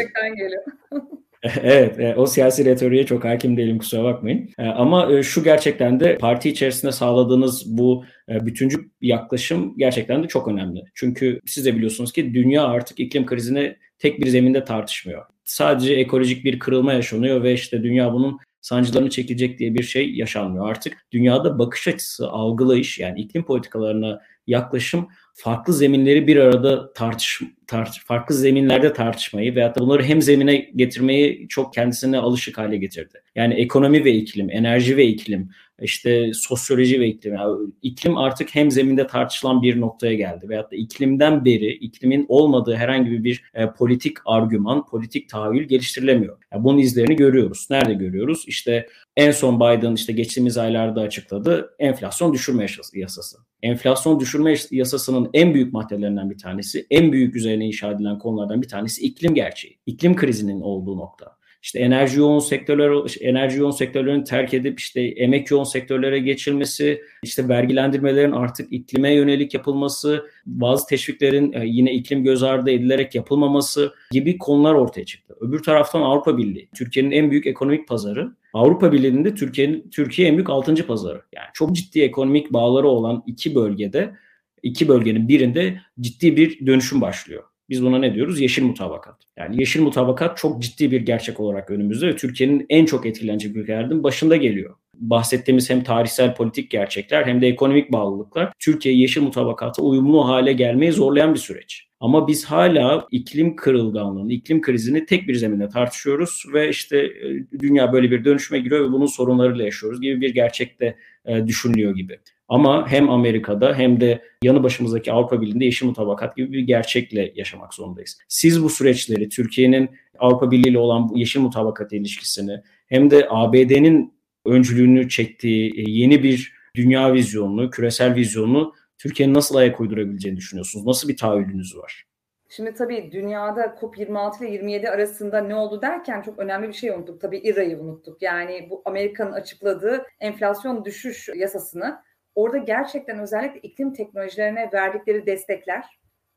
evet, 1.63 2.01
e, 2.01 2.15
o 2.17 2.27
siyasi 2.27 2.65
retoriğe 2.65 3.07
çok 3.07 3.25
hakim 3.25 3.57
değilim 3.57 3.79
kusura 3.79 4.05
bakmayın. 4.05 4.49
E, 4.59 4.63
ama 4.63 5.13
e, 5.13 5.23
şu 5.23 5.45
gerçekten 5.45 6.01
de 6.01 6.19
parti 6.19 6.49
içerisinde 6.49 6.93
sağladığınız 6.93 7.79
bu 7.79 8.05
bütüncü 8.29 8.91
yaklaşım 9.01 9.75
gerçekten 9.79 10.23
de 10.23 10.29
çok 10.29 10.49
önemli. 10.49 10.83
Çünkü 10.95 11.41
siz 11.47 11.65
de 11.67 11.77
biliyorsunuz 11.77 12.13
ki 12.13 12.35
dünya 12.35 12.65
artık 12.65 13.01
iklim 13.01 13.27
krizini 13.27 13.77
tek 13.99 14.21
bir 14.21 14.27
zeminde 14.27 14.65
tartışmıyor. 14.65 15.25
Sadece 15.45 15.95
ekolojik 15.95 16.45
bir 16.45 16.59
kırılma 16.59 16.93
yaşanıyor 16.93 17.43
ve 17.43 17.53
işte 17.53 17.83
dünya 17.83 18.13
bunun 18.13 18.39
sancılarını 18.61 19.11
çekilecek 19.11 19.59
diye 19.59 19.75
bir 19.75 19.83
şey 19.83 20.15
yaşanmıyor. 20.15 20.71
Artık 20.71 21.07
dünyada 21.13 21.59
bakış 21.59 21.89
açısı, 21.89 22.29
algılayış 22.29 22.99
yani 22.99 23.21
iklim 23.21 23.45
politikalarına 23.45 24.21
yaklaşım 24.47 25.09
farklı 25.35 25.73
zeminleri 25.73 26.27
bir 26.27 26.37
arada 26.37 26.93
tartış, 26.93 27.41
tartış 27.67 28.05
farklı 28.05 28.35
zeminlerde 28.35 28.93
tartışmayı 28.93 29.55
veyahut 29.55 29.77
da 29.77 29.81
bunları 29.81 30.03
hem 30.03 30.23
zemine 30.23 30.57
getirmeyi 30.57 31.49
çok 31.49 31.75
kendisine 31.75 32.19
alışık 32.19 32.59
hale 32.59 32.77
getirdi. 32.77 33.23
Yani 33.35 33.55
ekonomi 33.55 34.05
ve 34.05 34.13
iklim, 34.13 34.51
enerji 34.51 34.97
ve 34.97 35.07
iklim, 35.07 35.51
işte 35.81 36.31
sosyoloji 36.35 37.01
ve 37.01 37.07
iklim. 37.07 37.35
Yani 37.35 37.57
iklim 37.83 38.17
artık 38.17 38.55
hem 38.55 38.71
zeminde 38.71 39.07
tartışılan 39.07 39.63
bir 39.63 39.81
noktaya 39.81 40.15
geldi. 40.15 40.49
Veyahut 40.49 40.73
da 40.73 40.77
iklimden 40.77 41.45
beri 41.45 41.73
iklimin 41.73 42.27
olmadığı 42.29 42.75
herhangi 42.75 43.25
bir 43.25 43.43
e, 43.55 43.71
politik 43.71 44.17
argüman, 44.25 44.87
politik 44.87 45.29
tahayyül 45.29 45.69
geliştirilemiyor. 45.69 46.39
Yani 46.53 46.65
bunun 46.65 46.79
izlerini 46.79 47.17
görüyoruz. 47.17 47.67
Nerede 47.71 47.95
görüyoruz? 47.95 48.45
İşte 48.47 48.87
en 49.17 49.31
son 49.31 49.61
Biden 49.61 49.95
işte 49.95 50.13
geçtiğimiz 50.13 50.59
aylarda 50.59 51.01
açıkladı 51.01 51.75
enflasyon 51.79 52.33
düşürme 52.33 52.67
yasası. 52.95 53.39
Enflasyon 53.63 54.21
düşürme 54.21 54.55
yasasının 54.71 55.31
en 55.35 55.55
büyük 55.55 55.73
maddelerinden 55.73 56.31
bir 56.31 56.39
tanesi, 56.39 56.87
en 56.91 57.13
büyük 57.13 57.37
üzerine 57.37 57.67
inşa 57.67 57.91
edilen 57.91 58.19
konulardan 58.19 58.63
bir 58.63 58.69
tanesi 58.69 59.03
iklim 59.03 59.35
gerçeği. 59.35 59.79
İklim 59.87 60.17
krizinin 60.17 60.61
olduğu 60.61 60.97
nokta 60.97 61.40
işte 61.63 61.79
enerji 61.79 62.19
yoğun 62.19 62.39
sektörler 62.39 63.17
enerji 63.21 63.59
yoğun 63.59 63.71
sektörlerin 63.71 64.25
terk 64.25 64.55
edip 64.55 64.81
işte 64.81 65.01
emek 65.01 65.51
yoğun 65.51 65.65
sektörlere 65.65 66.19
geçilmesi, 66.19 67.03
işte 67.23 67.49
vergilendirmelerin 67.49 68.33
artık 68.33 68.73
iklime 68.73 69.15
yönelik 69.15 69.55
yapılması, 69.55 70.27
bazı 70.47 70.87
teşviklerin 70.87 71.53
e, 71.53 71.67
yine 71.67 71.93
iklim 71.93 72.25
göz 72.25 72.43
ardı 72.43 72.71
edilerek 72.71 73.15
yapılmaması 73.15 73.95
gibi 74.11 74.39
konular 74.39 74.75
ortaya 74.75 75.05
çıktı. 75.05 75.37
Öbür 75.41 75.63
taraftan 75.63 76.03
Avrupa 76.03 76.39
Birliği, 76.39 76.69
Türkiye'nin 76.75 77.11
en 77.11 77.31
büyük 77.31 77.47
ekonomik 77.47 77.89
pazarı. 77.89 78.33
Avrupa 78.53 78.93
Birliği'nde 78.93 79.35
Türkiye'nin 79.35 79.91
Türkiye 79.91 80.29
en 80.29 80.37
büyük 80.37 80.51
altıncı 80.51 80.87
pazarı. 80.87 81.23
Yani 81.33 81.47
çok 81.55 81.73
ciddi 81.73 82.01
ekonomik 82.01 82.53
bağları 82.53 82.89
olan 82.89 83.23
iki 83.27 83.55
bölgede, 83.55 84.15
iki 84.63 84.89
bölgenin 84.89 85.29
birinde 85.29 85.81
ciddi 86.01 86.37
bir 86.37 86.67
dönüşüm 86.67 87.01
başlıyor. 87.01 87.43
Biz 87.71 87.83
buna 87.83 87.99
ne 87.99 88.15
diyoruz? 88.15 88.41
Yeşil 88.41 88.63
mutabakat. 88.63 89.17
Yani 89.37 89.61
yeşil 89.61 89.83
mutabakat 89.83 90.39
çok 90.39 90.63
ciddi 90.63 90.91
bir 90.91 91.01
gerçek 91.01 91.41
olarak 91.41 91.71
önümüzde 91.71 92.07
ve 92.07 92.17
Türkiye'nin 92.17 92.67
en 92.69 92.85
çok 92.85 93.07
etkilenecek 93.07 93.57
ülkelerden 93.57 94.03
başında 94.03 94.37
geliyor. 94.37 94.75
Bahsettiğimiz 94.95 95.71
hem 95.71 95.83
tarihsel 95.83 96.35
politik 96.35 96.71
gerçekler 96.71 97.27
hem 97.27 97.41
de 97.41 97.49
ekonomik 97.49 97.93
bağlılıklar 97.93 98.53
Türkiye 98.59 98.95
yeşil 98.95 99.23
mutabakata 99.23 99.83
uyumlu 99.83 100.29
hale 100.29 100.53
gelmeyi 100.53 100.93
zorlayan 100.93 101.35
bir 101.35 101.39
süreç. 101.39 101.87
Ama 102.01 102.29
biz 102.29 102.45
hala 102.45 103.07
iklim 103.11 103.57
kırılganlığını, 103.57 104.33
iklim 104.33 104.61
krizini 104.61 105.07
tek 105.07 105.29
bir 105.29 105.35
zeminde 105.35 105.69
tartışıyoruz 105.69 106.45
ve 106.53 106.69
işte 106.69 106.99
e, 106.99 107.61
dünya 107.61 107.93
böyle 107.93 108.11
bir 108.11 108.25
dönüşüme 108.25 108.61
giriyor 108.61 108.89
ve 108.89 108.93
bunun 108.93 109.07
sorunlarıyla 109.07 109.65
yaşıyoruz 109.65 110.01
gibi 110.01 110.21
bir 110.21 110.35
gerçekte 110.35 110.97
e, 111.25 111.47
düşünülüyor 111.47 111.95
gibi. 111.95 112.19
Ama 112.51 112.89
hem 112.89 113.11
Amerika'da 113.11 113.75
hem 113.75 114.01
de 114.01 114.23
yanı 114.43 114.63
başımızdaki 114.63 115.13
Avrupa 115.13 115.41
Birliği'nde 115.41 115.65
yeşil 115.65 115.87
mutabakat 115.87 116.37
gibi 116.37 116.53
bir 116.53 116.61
gerçekle 116.61 117.33
yaşamak 117.35 117.75
zorundayız. 117.75 118.19
Siz 118.29 118.63
bu 118.65 118.71
süreçleri 118.71 119.29
Türkiye'nin 119.29 119.91
Avrupa 120.19 120.51
Birliği 120.51 120.71
ile 120.71 120.79
olan 120.79 121.09
bu 121.09 121.19
yeşil 121.19 121.41
mutabakat 121.41 121.93
ilişkisini 121.93 122.61
hem 122.87 123.11
de 123.11 123.27
ABD'nin 123.31 124.15
öncülüğünü 124.47 125.09
çektiği 125.09 125.71
e, 125.71 125.91
yeni 125.91 126.23
bir 126.23 126.53
dünya 126.75 127.13
vizyonunu, 127.13 127.71
küresel 127.71 128.15
vizyonunu 128.15 128.75
Türkiye'nin 128.99 129.35
nasıl 129.35 129.55
ayak 129.55 129.81
uydurabileceğini 129.81 130.37
düşünüyorsunuz? 130.37 130.87
Nasıl 130.87 131.09
bir 131.09 131.17
taahhüdünüz 131.17 131.77
var? 131.77 132.05
Şimdi 132.49 132.75
tabii 132.75 133.11
dünyada 133.13 133.77
COP26 133.81 134.45
ile 134.45 134.53
27 134.53 134.91
arasında 134.91 135.41
ne 135.41 135.55
oldu 135.55 135.83
derken 135.83 136.23
çok 136.23 136.39
önemli 136.39 136.69
bir 136.69 136.73
şey 136.73 136.91
unuttuk. 136.91 137.21
Tabii 137.21 137.39
İRA'yı 137.39 137.79
unuttuk. 137.79 138.23
Yani 138.23 138.67
bu 138.71 138.83
Amerika'nın 138.85 139.33
açıkladığı 139.33 140.07
enflasyon 140.21 140.85
düşüş 140.85 141.29
yasasını 141.37 141.99
orada 142.43 142.59
gerçekten 142.59 143.19
özellikle 143.19 143.61
iklim 143.61 143.93
teknolojilerine 143.93 144.71
verdikleri 144.73 145.27
destekler 145.27 145.85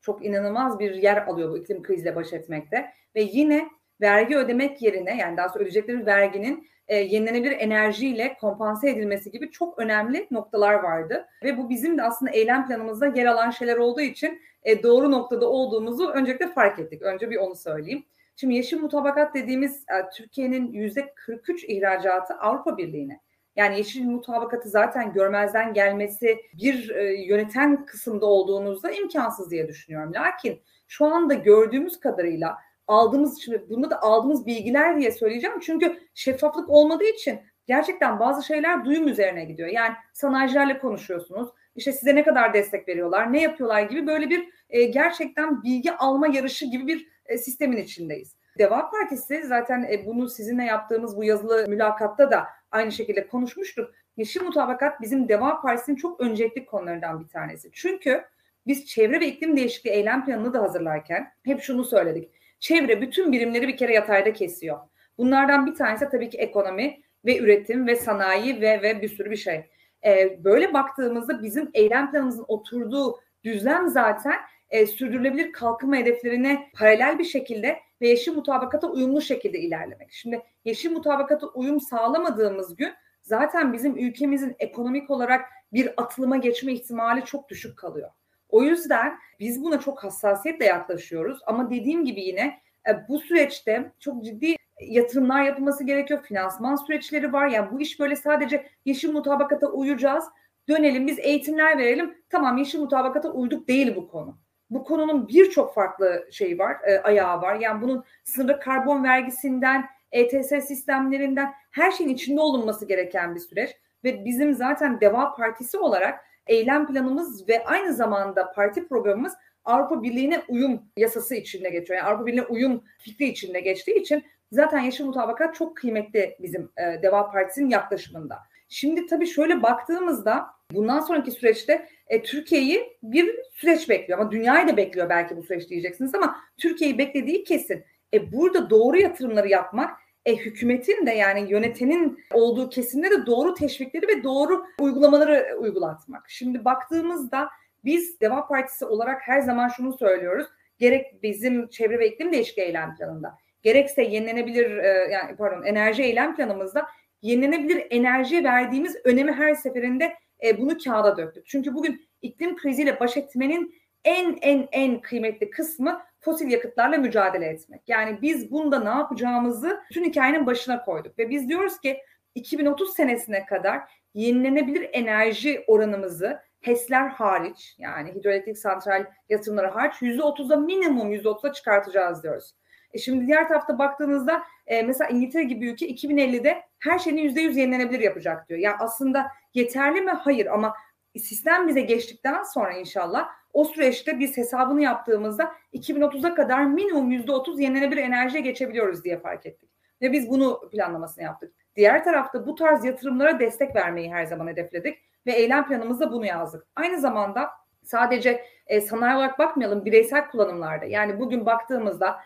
çok 0.01 0.25
inanılmaz 0.25 0.79
bir 0.79 0.95
yer 0.95 1.27
alıyor 1.27 1.51
bu 1.51 1.57
iklim 1.57 1.83
krizle 1.83 2.15
baş 2.15 2.33
etmekte. 2.33 2.85
Ve 3.15 3.21
yine 3.21 3.69
vergi 4.01 4.37
ödemek 4.37 4.81
yerine 4.81 5.17
yani 5.17 5.37
daha 5.37 5.49
sonra 5.49 5.59
ödeyecekleri 5.59 6.05
verginin 6.05 6.67
e, 6.87 6.95
yenilenebilir 6.95 7.51
enerjiyle 7.59 8.37
kompanse 8.41 8.89
edilmesi 8.89 9.31
gibi 9.31 9.51
çok 9.51 9.79
önemli 9.79 10.27
noktalar 10.31 10.73
vardı. 10.73 11.25
Ve 11.43 11.57
bu 11.57 11.69
bizim 11.69 11.97
de 11.97 12.03
aslında 12.03 12.31
eylem 12.31 12.67
planımızda 12.67 13.07
yer 13.07 13.25
alan 13.25 13.49
şeyler 13.49 13.77
olduğu 13.77 14.01
için 14.01 14.41
e, 14.63 14.83
doğru 14.83 15.11
noktada 15.11 15.49
olduğumuzu 15.49 16.09
öncelikle 16.09 16.47
fark 16.47 16.79
ettik. 16.79 17.01
Önce 17.01 17.29
bir 17.29 17.37
onu 17.37 17.55
söyleyeyim. 17.55 18.05
Şimdi 18.35 18.53
yeşil 18.53 18.79
mutabakat 18.79 19.35
dediğimiz 19.35 19.77
e, 19.77 20.09
Türkiye'nin 20.15 20.71
yüzde 20.71 21.13
43 21.15 21.63
ihracatı 21.63 22.33
Avrupa 22.33 22.77
Birliği'ne. 22.77 23.19
Yani 23.55 23.77
yeşil 23.77 24.05
mutabakatı 24.05 24.69
zaten 24.69 25.13
görmezden 25.13 25.73
gelmesi 25.73 26.37
bir 26.53 26.89
e, 26.89 27.23
yöneten 27.23 27.85
kısımda 27.85 28.25
olduğunuzda 28.25 28.91
imkansız 28.91 29.51
diye 29.51 29.67
düşünüyorum. 29.67 30.13
Lakin 30.13 30.61
şu 30.87 31.05
anda 31.05 31.33
gördüğümüz 31.33 31.99
kadarıyla 31.99 32.57
aldığımız 32.87 33.41
şimdi 33.41 33.65
bunda 33.69 33.89
da 33.89 34.01
aldığımız 34.01 34.45
bilgiler 34.45 34.99
diye 34.99 35.11
söyleyeceğim. 35.11 35.59
Çünkü 35.59 35.99
şeffaflık 36.13 36.69
olmadığı 36.69 37.05
için 37.05 37.39
gerçekten 37.67 38.19
bazı 38.19 38.43
şeyler 38.43 38.85
duyum 38.85 39.07
üzerine 39.07 39.45
gidiyor. 39.45 39.69
Yani 39.69 39.93
sanayicilerle 40.13 40.79
konuşuyorsunuz. 40.79 41.49
İşte 41.75 41.91
size 41.91 42.15
ne 42.15 42.23
kadar 42.23 42.53
destek 42.53 42.87
veriyorlar, 42.87 43.33
ne 43.33 43.41
yapıyorlar 43.41 43.81
gibi 43.81 44.07
böyle 44.07 44.29
bir 44.29 44.49
e, 44.69 44.83
gerçekten 44.83 45.63
bilgi 45.63 45.91
alma 45.91 46.27
yarışı 46.27 46.65
gibi 46.65 46.87
bir 46.87 47.07
e, 47.25 47.37
sistemin 47.37 47.77
içindeyiz. 47.77 48.35
Deva 48.57 48.89
Partisi 48.89 49.43
zaten 49.43 49.87
e, 49.91 50.05
bunu 50.05 50.29
sizinle 50.29 50.63
yaptığımız 50.63 51.17
bu 51.17 51.23
yazılı 51.23 51.65
mülakatta 51.67 52.31
da 52.31 52.47
aynı 52.73 52.91
şekilde 52.91 53.27
konuşmuştuk. 53.27 53.93
Yeşil 54.17 54.41
Mutabakat 54.41 55.01
bizim 55.01 55.29
Deva 55.29 55.61
Partisi'nin 55.61 55.95
çok 55.95 56.21
öncelikli 56.21 56.65
konularından 56.65 57.19
bir 57.23 57.27
tanesi. 57.27 57.69
Çünkü 57.73 58.23
biz 58.67 58.85
çevre 58.85 59.19
ve 59.19 59.27
iklim 59.27 59.57
değişikliği 59.57 59.89
eylem 59.89 60.25
planını 60.25 60.53
da 60.53 60.61
hazırlarken 60.61 61.31
hep 61.45 61.61
şunu 61.61 61.85
söyledik. 61.85 62.31
Çevre 62.59 63.01
bütün 63.01 63.31
birimleri 63.31 63.67
bir 63.67 63.77
kere 63.77 63.93
yatayda 63.93 64.33
kesiyor. 64.33 64.79
Bunlardan 65.17 65.65
bir 65.65 65.75
tanesi 65.75 66.09
tabii 66.09 66.29
ki 66.29 66.37
ekonomi 66.37 67.01
ve 67.25 67.37
üretim 67.37 67.87
ve 67.87 67.95
sanayi 67.95 68.61
ve 68.61 68.81
ve 68.81 69.01
bir 69.01 69.09
sürü 69.09 69.31
bir 69.31 69.35
şey. 69.35 69.69
Ee, 70.05 70.43
böyle 70.43 70.73
baktığımızda 70.73 71.43
bizim 71.43 71.69
eylem 71.73 72.11
planımızın 72.11 72.45
oturduğu 72.47 73.19
düzlem 73.43 73.87
zaten 73.87 74.35
e, 74.69 74.85
sürdürülebilir 74.85 75.51
kalkınma 75.51 75.95
hedeflerine 75.95 76.69
paralel 76.73 77.19
bir 77.19 77.23
şekilde 77.23 77.79
ve 78.03 78.07
yeşil 78.07 78.33
mutabakata 78.33 78.87
uyumlu 78.87 79.21
şekilde 79.21 79.59
ilerlemek. 79.59 80.11
Şimdi 80.11 80.41
yeşil 80.65 80.91
mutabakata 80.91 81.47
uyum 81.47 81.79
sağlamadığımız 81.79 82.75
gün 82.75 82.93
zaten 83.21 83.73
bizim 83.73 83.97
ülkemizin 83.97 84.55
ekonomik 84.59 85.09
olarak 85.09 85.45
bir 85.73 85.93
atılıma 85.97 86.37
geçme 86.37 86.73
ihtimali 86.73 87.25
çok 87.25 87.49
düşük 87.49 87.77
kalıyor. 87.77 88.09
O 88.49 88.63
yüzden 88.63 89.19
biz 89.39 89.63
buna 89.63 89.79
çok 89.79 90.03
hassasiyetle 90.03 90.65
yaklaşıyoruz 90.65 91.39
ama 91.45 91.69
dediğim 91.69 92.05
gibi 92.05 92.21
yine 92.21 92.59
e, 92.89 93.07
bu 93.07 93.19
süreçte 93.19 93.91
çok 93.99 94.25
ciddi 94.25 94.55
yatırımlar 94.81 95.43
yapılması 95.43 95.83
gerekiyor. 95.83 96.23
Finansman 96.23 96.75
süreçleri 96.75 97.33
var. 97.33 97.47
Yani 97.47 97.71
bu 97.71 97.81
iş 97.81 97.99
böyle 97.99 98.15
sadece 98.15 98.67
yeşil 98.85 99.11
mutabakata 99.11 99.67
uyacağız. 99.67 100.25
Dönelim 100.69 101.07
biz 101.07 101.19
eğitimler 101.19 101.77
verelim. 101.77 102.17
Tamam 102.29 102.57
yeşil 102.57 102.79
mutabakata 102.79 103.31
uyduk 103.31 103.67
değil 103.67 103.95
bu 103.95 104.07
konu. 104.07 104.42
Bu 104.73 104.83
konunun 104.83 105.27
birçok 105.27 105.73
farklı 105.73 106.27
şeyi 106.31 106.59
var, 106.59 106.77
e, 106.87 106.99
ayağı 106.99 107.41
var. 107.41 107.55
Yani 107.55 107.81
bunun 107.81 108.03
sınırlı 108.23 108.59
karbon 108.59 109.03
vergisinden, 109.03 109.85
ETS 110.11 110.49
sistemlerinden 110.67 111.53
her 111.71 111.91
şeyin 111.91 112.09
içinde 112.09 112.41
olunması 112.41 112.85
gereken 112.85 113.35
bir 113.35 113.39
süreç. 113.39 113.77
Ve 114.03 114.25
bizim 114.25 114.53
zaten 114.53 115.01
Deva 115.01 115.33
Partisi 115.35 115.77
olarak 115.77 116.25
eylem 116.47 116.87
planımız 116.87 117.49
ve 117.49 117.65
aynı 117.65 117.93
zamanda 117.93 118.51
parti 118.51 118.87
programımız 118.87 119.33
Avrupa 119.65 120.03
Birliği'ne 120.03 120.41
uyum 120.47 120.81
yasası 120.97 121.35
içinde 121.35 121.69
geçiyor. 121.69 121.97
Yani 121.99 122.07
Avrupa 122.07 122.25
Birliği'ne 122.25 122.45
uyum 122.45 122.83
fikri 122.97 123.25
içinde 123.25 123.59
geçtiği 123.59 123.95
için 123.95 124.23
zaten 124.51 124.79
Yeşil 124.79 125.05
Mutabakat 125.05 125.55
çok 125.55 125.77
kıymetli 125.77 126.37
bizim 126.41 126.71
e, 126.77 127.03
Deva 127.03 127.31
Partisi'nin 127.31 127.69
yaklaşımında. 127.69 128.39
Şimdi 128.69 129.05
tabii 129.05 129.27
şöyle 129.27 129.63
baktığımızda 129.63 130.45
bundan 130.71 130.99
sonraki 130.99 131.31
süreçte 131.31 131.87
e, 132.07 132.23
Türkiye'yi 132.23 132.97
bir 133.03 133.35
süreç 133.53 133.89
bekliyor 133.89 134.19
ama 134.19 134.31
dünyayı 134.31 134.67
da 134.67 134.77
bekliyor 134.77 135.09
belki 135.09 135.37
bu 135.37 135.43
süreç 135.43 135.69
diyeceksiniz 135.69 136.15
ama 136.15 136.37
Türkiye'yi 136.57 136.97
beklediği 136.97 137.43
kesin. 137.43 137.83
E, 138.13 138.31
burada 138.31 138.69
doğru 138.69 138.97
yatırımları 138.97 139.49
yapmak 139.49 139.91
e, 140.25 140.35
hükümetin 140.35 141.05
de 141.05 141.11
yani 141.11 141.51
yönetenin 141.51 142.19
olduğu 142.31 142.69
kesimde 142.69 143.11
de 143.11 143.25
doğru 143.25 143.53
teşvikleri 143.53 144.07
ve 144.07 144.23
doğru 144.23 144.65
uygulamaları 144.79 145.57
uygulatmak. 145.59 146.25
Şimdi 146.29 146.65
baktığımızda 146.65 147.49
biz 147.85 148.21
Deva 148.21 148.47
Partisi 148.47 148.85
olarak 148.85 149.21
her 149.21 149.41
zaman 149.41 149.67
şunu 149.67 149.97
söylüyoruz. 149.97 150.47
Gerek 150.77 151.23
bizim 151.23 151.67
çevre 151.69 151.99
ve 151.99 152.07
iklim 152.07 152.33
değişikliği 152.33 152.61
eylem 152.61 152.95
planında, 152.95 153.37
gerekse 153.61 154.03
yenilenebilir 154.03 154.77
e, 154.77 154.87
yani 154.87 155.35
pardon 155.35 155.63
enerji 155.63 156.03
eylem 156.03 156.35
planımızda 156.35 156.85
yenilenebilir 157.21 157.87
enerjiye 157.89 158.43
verdiğimiz 158.43 158.95
önemi 159.03 159.31
her 159.31 159.53
seferinde 159.53 160.13
e, 160.43 160.61
bunu 160.61 160.77
kağıda 160.77 161.17
döktük. 161.17 161.45
Çünkü 161.47 161.73
bugün 161.73 162.07
iklim 162.21 162.55
kriziyle 162.55 162.99
baş 162.99 163.17
etmenin 163.17 163.75
en 164.05 164.37
en 164.41 164.67
en 164.71 165.01
kıymetli 165.01 165.49
kısmı 165.49 166.01
fosil 166.19 166.51
yakıtlarla 166.51 166.97
mücadele 166.97 167.45
etmek. 167.45 167.81
Yani 167.87 168.21
biz 168.21 168.51
bunda 168.51 168.79
ne 168.79 168.89
yapacağımızı 168.89 169.79
bütün 169.89 170.03
hikayenin 170.03 170.45
başına 170.45 170.85
koyduk 170.85 171.19
ve 171.19 171.29
biz 171.29 171.49
diyoruz 171.49 171.79
ki 171.79 171.97
2030 172.35 172.93
senesine 172.93 173.45
kadar 173.45 173.81
yenilenebilir 174.13 174.89
enerji 174.93 175.63
oranımızı 175.67 176.39
HES'ler 176.61 177.07
hariç 177.07 177.75
yani 177.77 178.11
hidroelektrik 178.15 178.57
santral 178.57 179.05
yatırımları 179.29 179.67
hariç 179.67 179.93
%30'a 179.93 180.57
minimum 180.57 181.13
%30'a 181.13 181.53
çıkartacağız 181.53 182.23
diyoruz. 182.23 182.53
E 182.93 182.97
şimdi 182.97 183.27
diğer 183.27 183.47
tarafta 183.47 183.79
baktığınızda 183.79 184.43
e, 184.67 184.83
mesela 184.83 185.09
İngiltere 185.09 185.43
gibi 185.43 185.67
ülke 185.67 185.89
2050'de 185.89 186.61
her 186.79 186.99
şeyini 186.99 187.21
%100 187.21 187.59
yenilenebilir 187.59 187.99
yapacak 187.99 188.49
diyor. 188.49 188.59
Yani 188.59 188.75
aslında 188.79 189.27
yeterli 189.53 190.01
mi? 190.01 190.11
Hayır 190.11 190.45
ama 190.45 190.73
sistem 191.17 191.67
bize 191.67 191.81
geçtikten 191.81 192.43
sonra 192.43 192.73
inşallah 192.73 193.29
o 193.53 193.65
süreçte 193.65 194.19
biz 194.19 194.37
hesabını 194.37 194.81
yaptığımızda 194.81 195.51
2030'a 195.73 196.35
kadar 196.35 196.65
minimum 196.65 197.11
%30 197.11 197.61
yenilenebilir 197.61 198.01
enerjiye 198.01 198.41
geçebiliyoruz 198.41 199.03
diye 199.03 199.19
fark 199.19 199.45
ettik. 199.45 199.69
Ve 200.01 200.11
biz 200.11 200.29
bunu 200.29 200.69
planlamasını 200.71 201.23
yaptık. 201.23 201.53
Diğer 201.75 202.03
tarafta 202.03 202.47
bu 202.47 202.55
tarz 202.55 202.85
yatırımlara 202.85 203.39
destek 203.39 203.75
vermeyi 203.75 204.13
her 204.13 204.25
zaman 204.25 204.47
hedefledik 204.47 204.97
ve 205.25 205.31
eylem 205.31 205.67
planımızda 205.67 206.11
bunu 206.11 206.25
yazdık. 206.25 206.67
Aynı 206.75 206.99
zamanda 206.99 207.49
sadece 207.83 208.45
e, 208.67 208.81
sanayi 208.81 209.17
olarak 209.17 209.39
bakmayalım 209.39 209.85
bireysel 209.85 210.27
kullanımlarda. 210.27 210.85
Yani 210.85 211.19
bugün 211.19 211.45
baktığımızda 211.45 212.19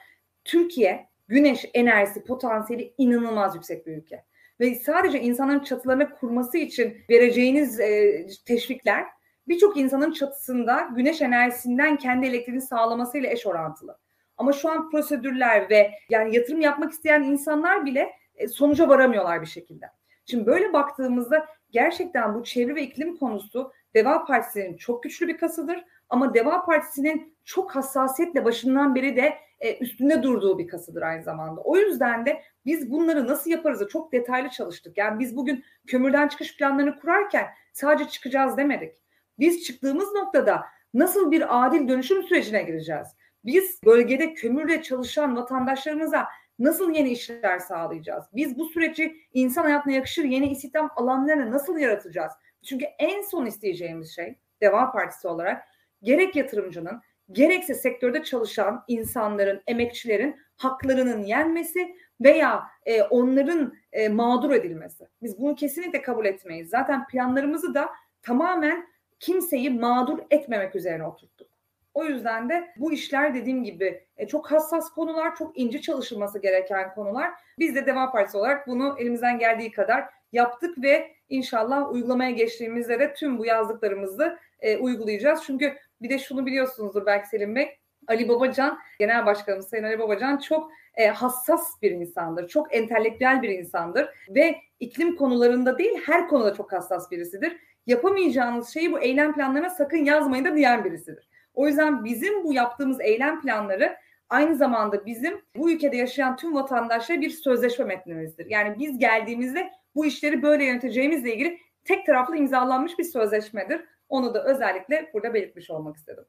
Türkiye 0.48 1.08
güneş 1.28 1.66
enerjisi 1.74 2.24
potansiyeli 2.24 2.94
inanılmaz 2.98 3.56
yüksek 3.56 3.88
bir 3.88 3.98
ülke. 3.98 4.24
Ve 4.60 4.76
sadece 4.76 5.22
insanların 5.22 5.64
çatılarını 5.64 6.10
kurması 6.10 6.58
için 6.58 6.98
vereceğiniz 7.10 7.80
e, 7.80 8.28
teşvikler 8.46 9.06
birçok 9.48 9.78
insanın 9.78 10.12
çatısında 10.12 10.90
güneş 10.96 11.22
enerjisinden 11.22 11.98
kendi 11.98 12.28
elektriğini 12.28 12.62
sağlamasıyla 12.62 13.30
eş 13.30 13.46
orantılı. 13.46 13.98
Ama 14.38 14.54
şu 14.54 14.70
an 14.70 14.90
prosedürler 14.92 15.70
ve 15.70 15.92
yani 16.10 16.36
yatırım 16.36 16.62
yapmak 16.62 16.92
isteyen 16.92 17.24
insanlar 17.24 17.86
bile 17.86 18.12
e, 18.36 18.48
sonuca 18.48 18.90
varamıyorlar 18.90 19.42
bir 19.42 19.48
şekilde. 19.48 19.86
Şimdi 20.26 20.46
böyle 20.46 20.74
baktığımızda 20.74 21.48
gerçekten 21.72 22.36
bu 22.36 22.44
çevre 22.44 22.76
ve 22.76 22.84
iklim 22.84 23.18
konusu 23.18 23.72
Deva 23.96 24.26
Partisi'nin 24.26 24.78
çok 24.78 25.04
güçlü 25.04 25.28
bir 25.28 25.38
kasıdır. 25.38 25.84
Ama 26.10 26.34
Deva 26.34 26.66
Partisi'nin 26.66 27.38
çok 27.46 27.76
hassasiyetle 27.76 28.46
başından 28.46 28.96
beri 28.96 29.16
de 29.16 29.34
e, 29.60 29.78
üstünde 29.78 30.24
durduğu 30.24 30.60
bir 30.60 30.68
kasıdır 30.68 31.02
aynı 31.02 31.24
zamanda. 31.24 31.62
O 31.62 31.78
yüzden 31.78 32.26
de 32.26 32.44
biz 32.66 32.92
bunları 32.92 33.28
nasıl 33.28 33.52
yaparız 33.52 33.88
çok 33.90 34.12
detaylı 34.12 34.50
çalıştık. 34.50 34.98
Yani 34.98 35.20
biz 35.20 35.38
bugün 35.38 35.64
kömürden 35.88 36.28
çıkış 36.28 36.58
planlarını 36.58 37.00
kurarken 37.00 37.48
sadece 37.74 38.10
çıkacağız 38.10 38.58
demedik. 38.58 38.96
Biz 39.40 39.64
çıktığımız 39.64 40.14
noktada 40.14 40.64
nasıl 40.94 41.32
bir 41.32 41.66
adil 41.66 41.88
dönüşüm 41.88 42.24
sürecine 42.24 42.64
gireceğiz? 42.64 43.08
Biz 43.46 43.80
bölgede 43.86 44.34
kömürle 44.34 44.82
çalışan 44.82 45.36
vatandaşlarımıza 45.36 46.28
nasıl 46.60 46.92
yeni 46.92 47.10
işler 47.10 47.60
sağlayacağız? 47.60 48.26
Biz 48.34 48.58
bu 48.58 48.66
süreci 48.66 49.16
insan 49.34 49.64
hayatına 49.64 49.94
yakışır 49.94 50.24
yeni 50.24 50.52
istihdam 50.52 50.90
alanlarını 50.96 51.52
nasıl 51.52 51.78
yaratacağız? 51.78 52.34
Çünkü 52.64 52.86
en 53.00 53.22
son 53.22 53.46
isteyeceğimiz 53.46 54.16
şey 54.16 54.36
Deva 54.62 54.92
Partisi 54.92 55.28
olarak 55.28 55.64
gerek 56.04 56.36
yatırımcının 56.36 57.02
gerekse 57.32 57.74
sektörde 57.74 58.24
çalışan 58.24 58.84
insanların, 58.88 59.62
emekçilerin 59.68 60.36
haklarının 60.58 61.24
yenmesi 61.24 61.96
veya 62.22 62.64
e, 62.86 63.02
onların 63.02 63.74
e, 63.94 64.10
mağdur 64.10 64.52
edilmesi. 64.52 65.08
Biz 65.22 65.40
bunu 65.40 65.56
kesinlikle 65.56 66.02
kabul 66.02 66.26
etmeyiz. 66.26 66.70
Zaten 66.70 67.08
planlarımızı 67.08 67.74
da 67.74 67.90
tamamen 68.22 68.88
kimseyi 69.20 69.70
mağdur 69.70 70.20
etmemek 70.32 70.76
üzerine 70.76 71.08
oturttuk. 71.08 71.48
O 71.94 72.06
yüzden 72.06 72.50
de 72.50 72.68
bu 72.78 72.94
işler 72.94 73.34
dediğim 73.34 73.64
gibi 73.64 74.04
e, 74.18 74.28
çok 74.28 74.52
hassas 74.52 74.90
konular, 74.90 75.36
çok 75.36 75.60
ince 75.60 75.82
çalışılması 75.82 76.40
gereken 76.40 76.94
konular. 76.94 77.32
Biz 77.60 77.76
de 77.76 77.86
Deva 77.86 78.12
Partisi 78.12 78.38
olarak 78.38 78.68
bunu 78.68 78.96
elimizden 79.00 79.40
geldiği 79.40 79.72
kadar 79.72 80.06
yaptık 80.32 80.82
ve 80.82 81.12
inşallah 81.30 81.92
uygulamaya 81.92 82.32
geçtiğimizde 82.32 83.00
de 83.00 83.14
tüm 83.14 83.38
bu 83.38 83.46
yazdıklarımızı 83.46 84.40
e, 84.60 84.78
uygulayacağız. 84.78 85.44
Çünkü 85.46 85.78
bir 86.02 86.10
de 86.10 86.20
şunu 86.20 86.46
biliyorsunuzdur 86.46 87.06
belki 87.06 87.30
Selim 87.30 87.56
Bey, 87.56 87.78
Ali 88.08 88.30
Babacan, 88.30 88.80
Genel 89.00 89.26
Başkanımız 89.26 89.70
Sayın 89.70 89.84
Ali 89.84 90.00
Babacan 90.00 90.38
çok 90.38 90.72
e, 90.96 91.08
hassas 91.08 91.82
bir 91.82 91.92
insandır. 91.92 92.48
Çok 92.48 92.76
entelektüel 92.76 93.42
bir 93.42 93.50
insandır 93.50 94.10
ve 94.30 94.56
iklim 94.80 95.16
konularında 95.16 95.78
değil 95.78 96.02
her 96.06 96.28
konuda 96.28 96.54
çok 96.54 96.74
hassas 96.74 97.12
birisidir. 97.12 97.58
Yapamayacağınız 97.86 98.70
şeyi 98.70 98.92
bu 98.92 99.00
eylem 99.00 99.34
planlarına 99.34 99.70
sakın 99.70 99.98
yazmayın 99.98 100.46
da 100.46 100.56
diyen 100.56 100.86
birisidir. 100.86 101.30
O 101.54 101.68
yüzden 101.68 102.06
bizim 102.06 102.44
bu 102.44 102.54
yaptığımız 102.54 103.02
eylem 103.02 103.42
planları 103.42 103.98
aynı 104.30 104.56
zamanda 104.56 105.06
bizim 105.06 105.42
bu 105.56 105.72
ülkede 105.72 105.98
yaşayan 105.98 106.36
tüm 106.36 106.56
vatandaşlara 106.56 107.22
bir 107.22 107.30
sözleşme 107.30 107.86
metnimizdir. 107.86 108.46
Yani 108.46 108.80
biz 108.80 108.98
geldiğimizde 108.98 109.70
bu 109.96 110.06
işleri 110.06 110.42
böyle 110.42 110.66
yöneteceğimizle 110.66 111.34
ilgili 111.34 111.60
tek 111.84 112.06
taraflı 112.06 112.38
imzalanmış 112.38 113.00
bir 113.00 113.04
sözleşmedir. 113.04 113.82
Onu 114.10 114.34
da 114.34 114.44
özellikle 114.44 115.10
burada 115.14 115.34
belirtmiş 115.34 115.70
olmak 115.70 115.98
istedim. 115.98 116.24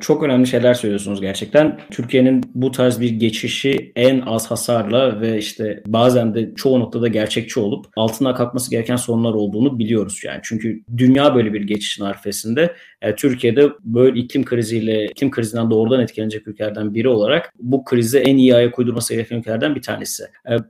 Çok 0.00 0.22
önemli 0.22 0.46
şeyler 0.46 0.74
söylüyorsunuz 0.74 1.20
gerçekten. 1.20 1.80
Türkiye'nin 1.90 2.42
bu 2.54 2.70
tarz 2.70 3.00
bir 3.00 3.10
geçişi 3.10 3.92
en 3.96 4.20
az 4.20 4.50
hasarla 4.50 5.20
ve 5.20 5.38
işte 5.38 5.82
bazen 5.86 6.34
de 6.34 6.54
çoğu 6.54 6.80
noktada 6.80 7.08
gerçekçi 7.08 7.60
olup 7.60 7.86
altına 7.96 8.34
kalkması 8.34 8.70
gereken 8.70 8.96
sorunlar 8.96 9.34
olduğunu 9.34 9.78
biliyoruz 9.78 10.20
yani. 10.24 10.40
Çünkü 10.42 10.82
dünya 10.96 11.34
böyle 11.34 11.52
bir 11.52 11.62
geçişin 11.62 12.04
arifesinde. 12.04 12.74
Yani 13.02 13.16
Türkiye'de 13.16 13.70
böyle 13.80 14.20
iklim 14.20 14.44
kriziyle, 14.44 15.04
iklim 15.04 15.30
krizinden 15.30 15.70
doğrudan 15.70 16.00
etkilenecek 16.00 16.48
ülkelerden 16.48 16.94
biri 16.94 17.08
olarak 17.08 17.52
bu 17.58 17.84
krize 17.84 18.18
en 18.18 18.36
iyi 18.36 18.54
ayak 18.54 18.78
uydurması 18.78 19.14
gereken 19.14 19.36
ülkelerden 19.36 19.74
bir 19.74 19.82
tanesi. 19.82 20.24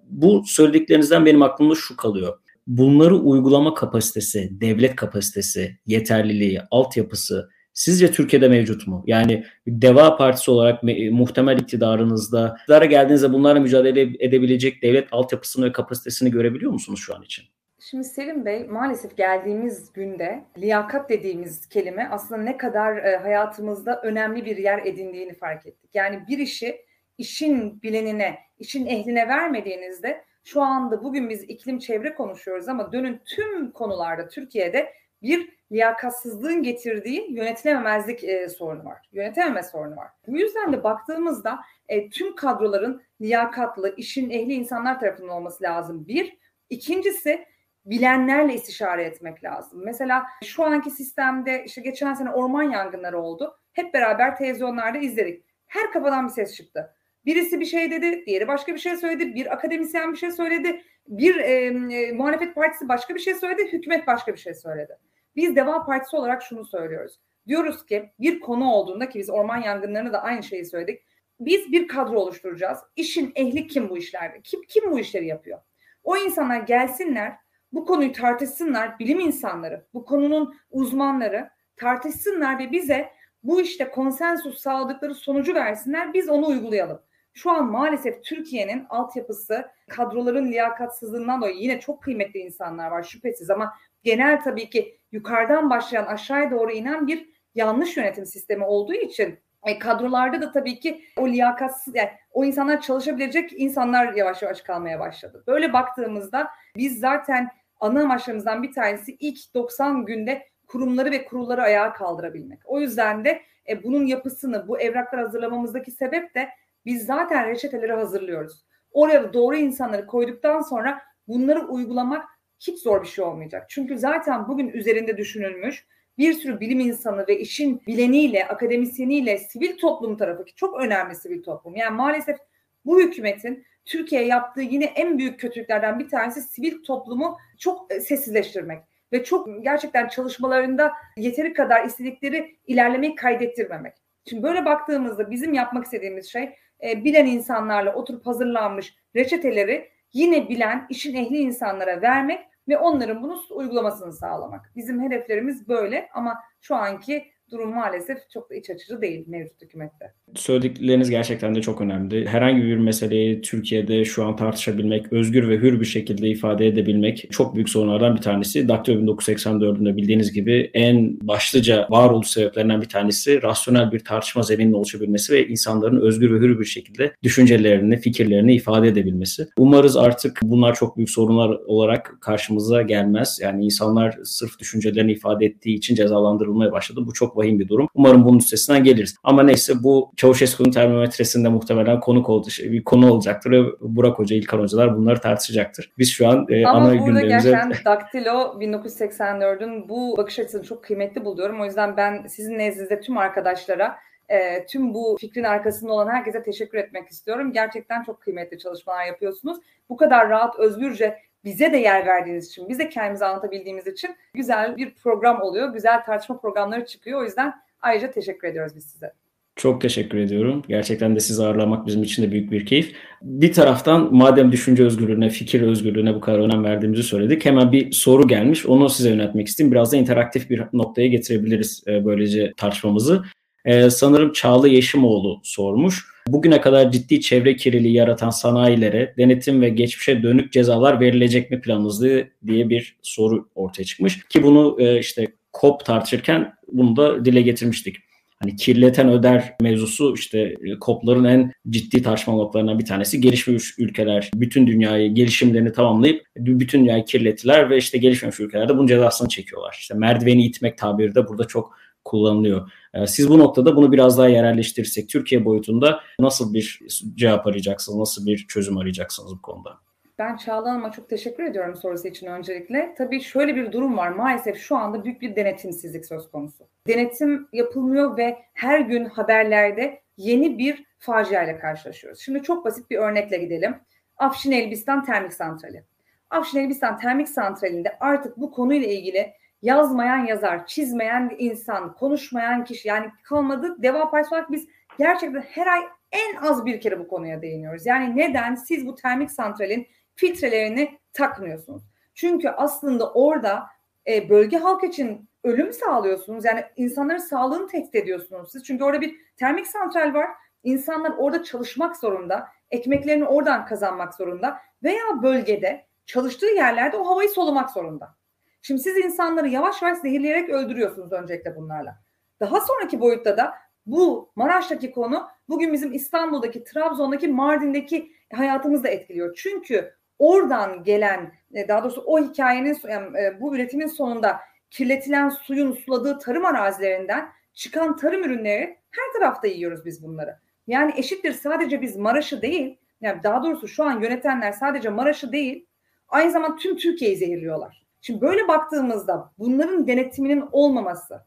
Bu 0.06 0.42
söylediklerinizden 0.46 1.26
benim 1.26 1.42
aklımda 1.42 1.74
şu 1.74 1.96
kalıyor 1.96 2.38
bunları 2.66 3.16
uygulama 3.16 3.74
kapasitesi, 3.74 4.60
devlet 4.60 4.96
kapasitesi, 4.96 5.78
yeterliliği, 5.86 6.60
altyapısı 6.70 7.48
sizce 7.72 8.10
Türkiye'de 8.10 8.48
mevcut 8.48 8.86
mu? 8.86 9.04
Yani 9.06 9.44
Deva 9.66 10.16
Partisi 10.16 10.50
olarak 10.50 10.82
muhtemel 11.10 11.58
iktidarınızda, 11.58 12.56
iktidara 12.60 12.84
geldiğinizde 12.84 13.32
bunlarla 13.32 13.60
mücadele 13.60 14.00
edebilecek 14.00 14.82
devlet 14.82 15.08
altyapısını 15.12 15.64
ve 15.64 15.72
kapasitesini 15.72 16.30
görebiliyor 16.30 16.72
musunuz 16.72 17.00
şu 17.06 17.16
an 17.16 17.22
için? 17.22 17.44
Şimdi 17.90 18.04
Selim 18.04 18.44
Bey 18.44 18.64
maalesef 18.64 19.16
geldiğimiz 19.16 19.92
günde 19.92 20.44
liyakat 20.58 21.10
dediğimiz 21.10 21.68
kelime 21.68 22.08
aslında 22.10 22.42
ne 22.42 22.56
kadar 22.56 22.96
e, 22.96 23.16
hayatımızda 23.16 24.00
önemli 24.02 24.44
bir 24.44 24.56
yer 24.56 24.86
edindiğini 24.86 25.34
fark 25.34 25.66
ettik. 25.66 25.90
Yani 25.94 26.20
bir 26.28 26.38
işi 26.38 26.76
işin 27.18 27.82
bilenine, 27.82 28.38
işin 28.58 28.86
ehline 28.86 29.28
vermediğinizde 29.28 30.24
şu 30.44 30.62
anda 30.62 31.04
bugün 31.04 31.30
biz 31.30 31.42
iklim 31.42 31.78
çevre 31.78 32.14
konuşuyoruz 32.14 32.68
ama 32.68 32.92
dönün 32.92 33.20
tüm 33.24 33.70
konularda 33.70 34.28
Türkiye'de 34.28 34.92
bir 35.22 35.62
liyakatsızlığın 35.72 36.62
getirdiği 36.62 37.32
yönetilememezlik 37.32 38.24
e, 38.24 38.48
sorunu 38.48 38.84
var. 38.84 38.98
Yönetememe 39.12 39.62
sorunu 39.62 39.96
var. 39.96 40.08
Bu 40.26 40.38
yüzden 40.38 40.72
de 40.72 40.84
baktığımızda 40.84 41.60
e, 41.88 42.10
tüm 42.10 42.36
kadroların 42.36 43.02
liyakatlı, 43.20 43.94
işin 43.96 44.30
ehli 44.30 44.54
insanlar 44.54 45.00
tarafından 45.00 45.36
olması 45.36 45.62
lazım. 45.62 46.06
Bir. 46.06 46.38
İkincisi 46.70 47.44
bilenlerle 47.86 48.54
istişare 48.54 49.04
etmek 49.04 49.44
lazım. 49.44 49.82
Mesela 49.84 50.26
şu 50.44 50.64
anki 50.64 50.90
sistemde 50.90 51.64
işte 51.66 51.80
geçen 51.80 52.14
sene 52.14 52.30
orman 52.30 52.62
yangınları 52.62 53.18
oldu. 53.18 53.58
Hep 53.72 53.94
beraber 53.94 54.36
televizyonlarda 54.36 54.98
izledik. 54.98 55.44
Her 55.66 55.92
kafadan 55.92 56.26
bir 56.26 56.32
ses 56.32 56.56
çıktı. 56.56 56.94
Birisi 57.26 57.60
bir 57.60 57.64
şey 57.64 57.90
dedi, 57.90 58.26
diğeri 58.26 58.48
başka 58.48 58.74
bir 58.74 58.78
şey 58.78 58.96
söyledi, 58.96 59.34
bir 59.34 59.52
akademisyen 59.52 60.12
bir 60.12 60.18
şey 60.18 60.30
söyledi, 60.30 60.82
bir 61.08 61.36
e, 61.36 61.52
e, 61.96 62.12
muhalefet 62.12 62.54
partisi 62.54 62.88
başka 62.88 63.14
bir 63.14 63.20
şey 63.20 63.34
söyledi, 63.34 63.72
hükümet 63.72 64.06
başka 64.06 64.32
bir 64.32 64.38
şey 64.38 64.54
söyledi. 64.54 64.98
Biz 65.36 65.56
Deva 65.56 65.84
Partisi 65.84 66.16
olarak 66.16 66.42
şunu 66.42 66.64
söylüyoruz. 66.64 67.20
Diyoruz 67.48 67.86
ki 67.86 68.12
bir 68.20 68.40
konu 68.40 68.72
olduğunda 68.72 69.08
ki 69.08 69.18
biz 69.18 69.30
orman 69.30 69.56
yangınlarını 69.56 70.12
da 70.12 70.22
aynı 70.22 70.42
şeyi 70.42 70.64
söyledik. 70.64 71.02
Biz 71.40 71.72
bir 71.72 71.88
kadro 71.88 72.20
oluşturacağız. 72.20 72.78
İşin 72.96 73.32
ehli 73.34 73.66
kim 73.66 73.88
bu 73.88 73.98
işlerde? 73.98 74.40
Kim, 74.44 74.62
kim 74.62 74.90
bu 74.90 74.98
işleri 74.98 75.26
yapıyor? 75.26 75.58
O 76.04 76.16
insanlar 76.16 76.60
gelsinler, 76.60 77.36
bu 77.72 77.86
konuyu 77.86 78.12
tartışsınlar, 78.12 78.98
bilim 78.98 79.20
insanları, 79.20 79.86
bu 79.94 80.04
konunun 80.04 80.54
uzmanları 80.70 81.50
tartışsınlar 81.76 82.58
ve 82.58 82.72
bize 82.72 83.08
bu 83.42 83.60
işte 83.60 83.90
konsensus 83.90 84.58
sağladıkları 84.58 85.14
sonucu 85.14 85.54
versinler, 85.54 86.14
biz 86.14 86.28
onu 86.28 86.46
uygulayalım. 86.46 87.02
Şu 87.34 87.50
an 87.50 87.70
maalesef 87.70 88.24
Türkiye'nin 88.24 88.86
altyapısı 88.88 89.68
kadroların 89.88 90.52
liyakatsızlığından 90.52 91.40
dolayı 91.40 91.56
yine 91.56 91.80
çok 91.80 92.02
kıymetli 92.02 92.40
insanlar 92.40 92.90
var 92.90 93.02
şüphesiz 93.02 93.50
ama 93.50 93.74
genel 94.02 94.40
tabii 94.40 94.70
ki 94.70 94.98
yukarıdan 95.12 95.70
başlayan 95.70 96.06
aşağıya 96.06 96.50
doğru 96.50 96.72
inen 96.72 97.06
bir 97.06 97.28
yanlış 97.54 97.96
yönetim 97.96 98.26
sistemi 98.26 98.64
olduğu 98.64 98.94
için 98.94 99.38
e, 99.64 99.78
kadrolarda 99.78 100.40
da 100.40 100.52
tabii 100.52 100.80
ki 100.80 101.04
o 101.16 101.28
liyakatsız 101.28 101.94
yani 101.94 102.10
o 102.32 102.44
insanlar 102.44 102.80
çalışabilecek 102.80 103.52
insanlar 103.56 104.12
yavaş 104.12 104.42
yavaş 104.42 104.60
kalmaya 104.60 105.00
başladı. 105.00 105.44
Böyle 105.46 105.72
baktığımızda 105.72 106.48
biz 106.76 107.00
zaten 107.00 107.48
ana 107.80 108.02
amaçlarımızdan 108.02 108.62
bir 108.62 108.72
tanesi 108.72 109.16
ilk 109.20 109.54
90 109.54 110.06
günde 110.06 110.42
kurumları 110.66 111.10
ve 111.10 111.24
kurulları 111.24 111.62
ayağa 111.62 111.92
kaldırabilmek. 111.92 112.60
O 112.64 112.80
yüzden 112.80 113.24
de 113.24 113.42
e, 113.68 113.82
bunun 113.82 114.06
yapısını, 114.06 114.68
bu 114.68 114.80
evraklar 114.80 115.20
hazırlamamızdaki 115.20 115.90
sebep 115.90 116.34
de 116.34 116.48
biz 116.86 117.06
zaten 117.06 117.48
reçeteleri 117.48 117.92
hazırlıyoruz. 117.92 118.64
Oraya 118.92 119.32
doğru 119.32 119.56
insanları 119.56 120.06
koyduktan 120.06 120.60
sonra 120.60 121.02
bunları 121.28 121.66
uygulamak 121.66 122.24
hiç 122.60 122.82
zor 122.82 123.02
bir 123.02 123.08
şey 123.08 123.24
olmayacak. 123.24 123.66
Çünkü 123.68 123.98
zaten 123.98 124.48
bugün 124.48 124.68
üzerinde 124.68 125.16
düşünülmüş 125.16 125.86
bir 126.18 126.32
sürü 126.32 126.60
bilim 126.60 126.80
insanı 126.80 127.26
ve 127.28 127.38
işin 127.38 127.82
bileniyle, 127.86 128.48
akademisyeniyle 128.48 129.38
sivil 129.38 129.78
toplum 129.78 130.16
tarafı 130.16 130.44
ki 130.44 130.54
çok 130.54 130.80
önemli 130.80 131.14
sivil 131.14 131.42
toplum. 131.42 131.76
Yani 131.76 131.96
maalesef 131.96 132.38
bu 132.84 133.00
hükümetin 133.00 133.64
Türkiye 133.84 134.24
yaptığı 134.26 134.60
yine 134.60 134.84
en 134.84 135.18
büyük 135.18 135.40
kötülüklerden 135.40 135.98
bir 135.98 136.08
tanesi 136.08 136.42
sivil 136.42 136.82
toplumu 136.82 137.38
çok 137.58 137.94
e, 137.94 138.00
sessizleştirmek 138.00 138.82
ve 139.12 139.24
çok 139.24 139.64
gerçekten 139.64 140.08
çalışmalarında 140.08 140.92
yeteri 141.16 141.52
kadar 141.52 141.84
istedikleri 141.84 142.56
ilerlemeyi 142.66 143.14
kaydettirmemek. 143.14 143.94
Şimdi 144.28 144.42
böyle 144.42 144.64
baktığımızda 144.64 145.30
bizim 145.30 145.54
yapmak 145.54 145.84
istediğimiz 145.84 146.26
şey 146.30 146.54
e, 146.82 147.04
bilen 147.04 147.26
insanlarla 147.26 147.94
oturup 147.94 148.26
hazırlanmış 148.26 148.94
reçeteleri 149.16 149.88
yine 150.12 150.48
bilen 150.48 150.86
işin 150.90 151.14
ehli 151.14 151.38
insanlara 151.38 152.02
vermek 152.02 152.40
ve 152.68 152.78
onların 152.78 153.22
bunu 153.22 153.40
uygulamasını 153.50 154.12
sağlamak. 154.12 154.72
Bizim 154.76 155.02
hedeflerimiz 155.02 155.68
böyle 155.68 156.08
ama 156.14 156.38
şu 156.60 156.76
anki 156.76 157.32
durum 157.52 157.74
maalesef 157.74 158.18
çok 158.30 158.50
da 158.50 158.54
iç 158.54 158.70
açıcı 158.70 159.02
değil 159.02 159.24
mevcut 159.26 159.62
hükümette. 159.62 160.12
Söyledikleriniz 160.34 161.10
gerçekten 161.10 161.54
de 161.54 161.62
çok 161.62 161.80
önemli. 161.80 162.26
Herhangi 162.28 162.62
bir 162.62 162.76
meseleyi 162.76 163.40
Türkiye'de 163.40 164.04
şu 164.04 164.24
an 164.24 164.36
tartışabilmek, 164.36 165.12
özgür 165.12 165.48
ve 165.48 165.56
hür 165.56 165.80
bir 165.80 165.84
şekilde 165.84 166.28
ifade 166.28 166.66
edebilmek 166.66 167.28
çok 167.30 167.54
büyük 167.54 167.68
sorunlardan 167.68 168.16
bir 168.16 168.20
tanesi. 168.20 168.68
Daktilo 168.68 169.00
1984'ünde 169.00 169.96
bildiğiniz 169.96 170.32
gibi 170.32 170.70
en 170.74 171.20
başlıca 171.20 171.86
varoluş 171.90 172.28
sebeplerinden 172.28 172.80
bir 172.80 172.88
tanesi 172.88 173.42
rasyonel 173.42 173.92
bir 173.92 173.98
tartışma 173.98 174.42
zemininin 174.42 174.74
oluşabilmesi 174.74 175.32
ve 175.32 175.48
insanların 175.48 176.00
özgür 176.00 176.34
ve 176.34 176.38
hür 176.38 176.60
bir 176.60 176.64
şekilde 176.64 177.12
düşüncelerini, 177.22 177.96
fikirlerini 177.96 178.54
ifade 178.54 178.88
edebilmesi. 178.88 179.46
Umarız 179.58 179.96
artık 179.96 180.40
bunlar 180.42 180.74
çok 180.74 180.96
büyük 180.96 181.10
sorunlar 181.10 181.48
olarak 181.48 182.18
karşımıza 182.20 182.82
gelmez. 182.82 183.38
Yani 183.42 183.64
insanlar 183.64 184.18
sırf 184.24 184.58
düşüncelerini 184.58 185.12
ifade 185.12 185.46
ettiği 185.46 185.76
için 185.76 185.94
cezalandırılmaya 185.94 186.72
başladı. 186.72 187.00
Bu 187.06 187.12
çok 187.12 187.36
vahim 187.42 187.58
bir 187.58 187.68
durum. 187.68 187.88
Umarım 187.94 188.24
bunun 188.24 188.38
üstesinden 188.38 188.84
geliriz. 188.84 189.16
Ama 189.22 189.42
neyse 189.42 189.74
bu 189.82 190.12
Çavuşescu'nun 190.16 190.70
termometresinde 190.70 191.48
muhtemelen 191.48 192.00
konuk 192.00 192.28
oldu, 192.28 192.50
şey, 192.50 192.72
bir 192.72 192.84
konu 192.84 193.12
olacaktır 193.12 193.50
ve 193.50 193.62
Burak 193.80 194.18
Hoca, 194.18 194.36
İlkan 194.36 194.58
Hocalar 194.58 194.96
bunları 194.96 195.20
tartışacaktır. 195.20 195.92
Biz 195.98 196.12
şu 196.12 196.28
an 196.28 196.46
e, 196.48 196.66
Ama 196.66 196.88
ana 196.88 197.06
burada 197.06 197.20
gerçekten 197.20 197.72
Daktilo 197.84 198.60
1984'ün 198.60 199.88
bu 199.88 200.16
bakış 200.16 200.38
açısını 200.38 200.62
çok 200.62 200.84
kıymetli 200.84 201.24
buluyorum. 201.24 201.60
O 201.60 201.64
yüzden 201.64 201.96
ben 201.96 202.26
sizin 202.26 202.58
nezdinizde 202.58 203.00
tüm 203.00 203.18
arkadaşlara 203.18 203.96
e, 204.28 204.66
tüm 204.66 204.94
bu 204.94 205.16
fikrin 205.20 205.44
arkasında 205.44 205.92
olan 205.92 206.08
herkese 206.08 206.42
teşekkür 206.42 206.78
etmek 206.78 207.08
istiyorum. 207.08 207.52
Gerçekten 207.52 208.02
çok 208.02 208.20
kıymetli 208.20 208.58
çalışmalar 208.58 209.06
yapıyorsunuz. 209.06 209.58
Bu 209.88 209.96
kadar 209.96 210.28
rahat, 210.28 210.58
özgürce 210.58 211.18
bize 211.44 211.72
de 211.72 211.76
yer 211.76 212.06
verdiğiniz 212.06 212.46
için, 212.48 212.68
bize 212.68 212.88
kendimizi 212.88 213.24
anlatabildiğimiz 213.24 213.86
için 213.86 214.16
güzel 214.34 214.76
bir 214.76 214.94
program 214.94 215.42
oluyor. 215.42 215.72
Güzel 215.72 216.04
tartışma 216.04 216.40
programları 216.40 216.86
çıkıyor. 216.86 217.20
O 217.20 217.24
yüzden 217.24 217.54
ayrıca 217.82 218.10
teşekkür 218.10 218.48
ediyoruz 218.48 218.72
biz 218.76 218.84
size. 218.84 219.12
Çok 219.56 219.80
teşekkür 219.80 220.18
ediyorum. 220.18 220.62
Gerçekten 220.68 221.16
de 221.16 221.20
sizi 221.20 221.42
ağırlamak 221.42 221.86
bizim 221.86 222.02
için 222.02 222.22
de 222.22 222.30
büyük 222.30 222.50
bir 222.50 222.66
keyif. 222.66 222.96
Bir 223.22 223.52
taraftan 223.52 224.14
madem 224.14 224.52
düşünce 224.52 224.84
özgürlüğüne, 224.84 225.30
fikir 225.30 225.62
özgürlüğüne 225.62 226.14
bu 226.14 226.20
kadar 226.20 226.38
önem 226.38 226.64
verdiğimizi 226.64 227.02
söyledik. 227.02 227.44
Hemen 227.44 227.72
bir 227.72 227.92
soru 227.92 228.28
gelmiş. 228.28 228.66
Onu 228.66 228.88
size 228.88 229.10
yönetmek 229.10 229.48
isteyeyim. 229.48 229.72
Biraz 229.72 229.92
da 229.92 229.96
interaktif 229.96 230.50
bir 230.50 230.62
noktaya 230.72 231.08
getirebiliriz 231.08 231.84
e, 231.86 232.04
böylece 232.04 232.52
tartışmamızı. 232.56 233.22
Ee, 233.64 233.90
sanırım 233.90 234.32
Çağlı 234.32 234.68
Yeşimoğlu 234.68 235.40
sormuş. 235.42 236.11
Bugüne 236.28 236.60
kadar 236.60 236.92
ciddi 236.92 237.20
çevre 237.20 237.56
kirliliği 237.56 237.94
yaratan 237.94 238.30
sanayilere 238.30 239.14
denetim 239.18 239.62
ve 239.62 239.68
geçmişe 239.68 240.22
dönük 240.22 240.52
cezalar 240.52 241.00
verilecek 241.00 241.50
mi 241.50 241.60
planınızda 241.60 242.08
diye 242.46 242.70
bir 242.70 242.96
soru 243.02 243.48
ortaya 243.54 243.84
çıkmış. 243.84 244.24
Ki 244.28 244.42
bunu 244.42 244.76
e, 244.80 244.98
işte 244.98 245.26
COP 245.60 245.84
tartışırken 245.84 246.52
bunu 246.72 246.96
da 246.96 247.24
dile 247.24 247.42
getirmiştik. 247.42 247.96
Hani 248.42 248.56
kirleten 248.56 249.08
öder 249.08 249.54
mevzusu 249.60 250.14
işte 250.14 250.38
e, 250.38 250.78
COP'ların 250.80 251.24
en 251.24 251.52
ciddi 251.70 252.02
tartışma 252.02 252.34
noktalarından 252.34 252.78
bir 252.78 252.84
tanesi. 252.84 253.20
Gelişmiş 253.20 253.78
ülkeler 253.78 254.30
bütün 254.34 254.66
dünyayı 254.66 255.14
gelişimlerini 255.14 255.72
tamamlayıp 255.72 256.26
bütün 256.36 256.80
dünyayı 256.80 257.04
kirlettiler 257.04 257.70
ve 257.70 257.76
işte 257.76 257.98
gelişmemiş 257.98 258.40
ülkelerde 258.40 258.76
bunun 258.76 258.86
cezasını 258.86 259.28
çekiyorlar. 259.28 259.76
İşte 259.80 259.94
merdiveni 259.94 260.46
itmek 260.46 260.78
tabiri 260.78 261.14
de 261.14 261.28
burada 261.28 261.44
çok 261.44 261.76
kullanılıyor. 262.04 262.72
Ee, 262.94 263.06
siz 263.06 263.28
bu 263.30 263.38
noktada 263.38 263.76
bunu 263.76 263.92
biraz 263.92 264.18
daha 264.18 264.28
yerelleştirirsek 264.28 265.08
Türkiye 265.08 265.44
boyutunda 265.44 266.00
nasıl 266.18 266.54
bir 266.54 266.80
cevap 267.14 267.46
arayacaksınız, 267.46 267.98
nasıl 267.98 268.26
bir 268.26 268.46
çözüm 268.48 268.78
arayacaksınız 268.78 269.32
bu 269.32 269.42
konuda? 269.42 269.78
Ben 270.18 270.36
Çağla 270.36 270.90
çok 270.90 271.08
teşekkür 271.08 271.44
ediyorum 271.44 271.76
sorusu 271.76 272.08
için 272.08 272.26
öncelikle. 272.26 272.94
Tabii 272.98 273.20
şöyle 273.20 273.56
bir 273.56 273.72
durum 273.72 273.96
var. 273.96 274.08
Maalesef 274.08 274.58
şu 274.58 274.76
anda 274.76 275.04
büyük 275.04 275.20
bir 275.20 275.36
denetimsizlik 275.36 276.06
söz 276.06 276.30
konusu. 276.30 276.64
denetim 276.86 277.48
yapılmıyor 277.52 278.16
ve 278.16 278.38
her 278.52 278.80
gün 278.80 279.04
haberlerde 279.04 280.00
yeni 280.16 280.58
bir 280.58 280.84
faciayla 280.98 281.58
karşılaşıyoruz. 281.58 282.20
Şimdi 282.20 282.42
çok 282.42 282.64
basit 282.64 282.90
bir 282.90 282.96
örnekle 282.96 283.36
gidelim. 283.36 283.74
Afşin 284.16 284.52
Elbistan 284.52 285.04
Termik 285.04 285.32
Santrali. 285.32 285.84
Afşin 286.30 286.58
Elbistan 286.58 286.98
Termik 286.98 287.28
Santrali'nde 287.28 287.96
artık 288.00 288.36
bu 288.36 288.50
konuyla 288.50 288.88
ilgili 288.88 289.32
yazmayan 289.62 290.26
yazar, 290.26 290.66
çizmeyen 290.66 291.36
insan, 291.38 291.94
konuşmayan 291.94 292.64
kişi 292.64 292.88
yani 292.88 293.10
kalmadı. 293.22 293.82
Deva 293.82 294.10
Partisi 294.10 294.34
olarak 294.34 294.50
biz 294.50 294.68
gerçekten 294.98 295.40
her 295.40 295.66
ay 295.66 295.82
en 296.12 296.36
az 296.36 296.66
bir 296.66 296.80
kere 296.80 296.98
bu 296.98 297.08
konuya 297.08 297.42
değiniyoruz. 297.42 297.86
Yani 297.86 298.16
neden 298.16 298.54
siz 298.54 298.86
bu 298.86 298.94
termik 298.94 299.30
santralin 299.30 299.86
filtrelerini 300.14 300.98
takmıyorsunuz? 301.12 301.82
Çünkü 302.14 302.48
aslında 302.48 303.12
orada 303.12 303.62
e, 304.06 304.28
bölge 304.28 304.58
halk 304.58 304.84
için 304.84 305.28
ölüm 305.44 305.72
sağlıyorsunuz. 305.72 306.44
Yani 306.44 306.64
insanların 306.76 307.18
sağlığını 307.18 307.66
tehdit 307.66 307.94
ediyorsunuz 307.94 308.52
siz. 308.52 308.64
Çünkü 308.64 308.84
orada 308.84 309.00
bir 309.00 309.16
termik 309.36 309.66
santral 309.66 310.14
var. 310.14 310.30
İnsanlar 310.64 311.12
orada 311.18 311.42
çalışmak 311.42 311.96
zorunda. 311.96 312.48
Ekmeklerini 312.70 313.24
oradan 313.24 313.66
kazanmak 313.66 314.14
zorunda. 314.14 314.58
Veya 314.82 315.22
bölgede 315.22 315.86
çalıştığı 316.06 316.46
yerlerde 316.46 316.96
o 316.96 317.10
havayı 317.10 317.28
solumak 317.28 317.70
zorunda. 317.70 318.14
Şimdi 318.62 318.80
siz 318.80 318.96
insanları 318.96 319.48
yavaş 319.48 319.82
yavaş 319.82 319.98
zehirleyerek 319.98 320.50
öldürüyorsunuz 320.50 321.12
öncelikle 321.12 321.56
bunlarla. 321.56 321.98
Daha 322.40 322.60
sonraki 322.60 323.00
boyutta 323.00 323.36
da 323.36 323.54
bu 323.86 324.32
Maraş'taki 324.36 324.90
konu 324.90 325.28
bugün 325.48 325.72
bizim 325.72 325.92
İstanbul'daki, 325.92 326.64
Trabzon'daki, 326.64 327.28
Mardin'deki 327.28 328.12
hayatımızı 328.32 328.84
da 328.84 328.88
etkiliyor. 328.88 329.34
Çünkü 329.34 329.94
oradan 330.18 330.84
gelen, 330.84 331.32
e, 331.54 331.68
daha 331.68 331.84
doğrusu 331.84 332.02
o 332.06 332.18
hikayenin, 332.18 332.74
e, 333.16 333.40
bu 333.40 333.56
üretimin 333.56 333.86
sonunda 333.86 334.40
kirletilen 334.70 335.28
suyun 335.28 335.72
suladığı 335.72 336.18
tarım 336.18 336.44
arazilerinden 336.44 337.28
çıkan 337.52 337.96
tarım 337.96 338.24
ürünleri 338.24 338.78
her 338.90 339.20
tarafta 339.20 339.46
yiyoruz 339.46 339.84
biz 339.84 340.02
bunları. 340.02 340.38
Yani 340.66 340.92
eşittir 340.96 341.32
sadece 341.32 341.80
biz 341.80 341.96
Maraş'ı 341.96 342.42
değil, 342.42 342.78
yani 343.00 343.22
daha 343.22 343.42
doğrusu 343.42 343.68
şu 343.68 343.84
an 343.84 344.00
yönetenler 344.00 344.52
sadece 344.52 344.88
Maraş'ı 344.88 345.32
değil, 345.32 345.66
aynı 346.08 346.30
zamanda 346.30 346.56
tüm 346.56 346.76
Türkiye'yi 346.76 347.16
zehirliyorlar. 347.16 347.81
Şimdi 348.04 348.20
böyle 348.20 348.48
baktığımızda 348.48 349.32
bunların 349.38 349.86
denetiminin 349.86 350.44
olmaması, 350.52 351.24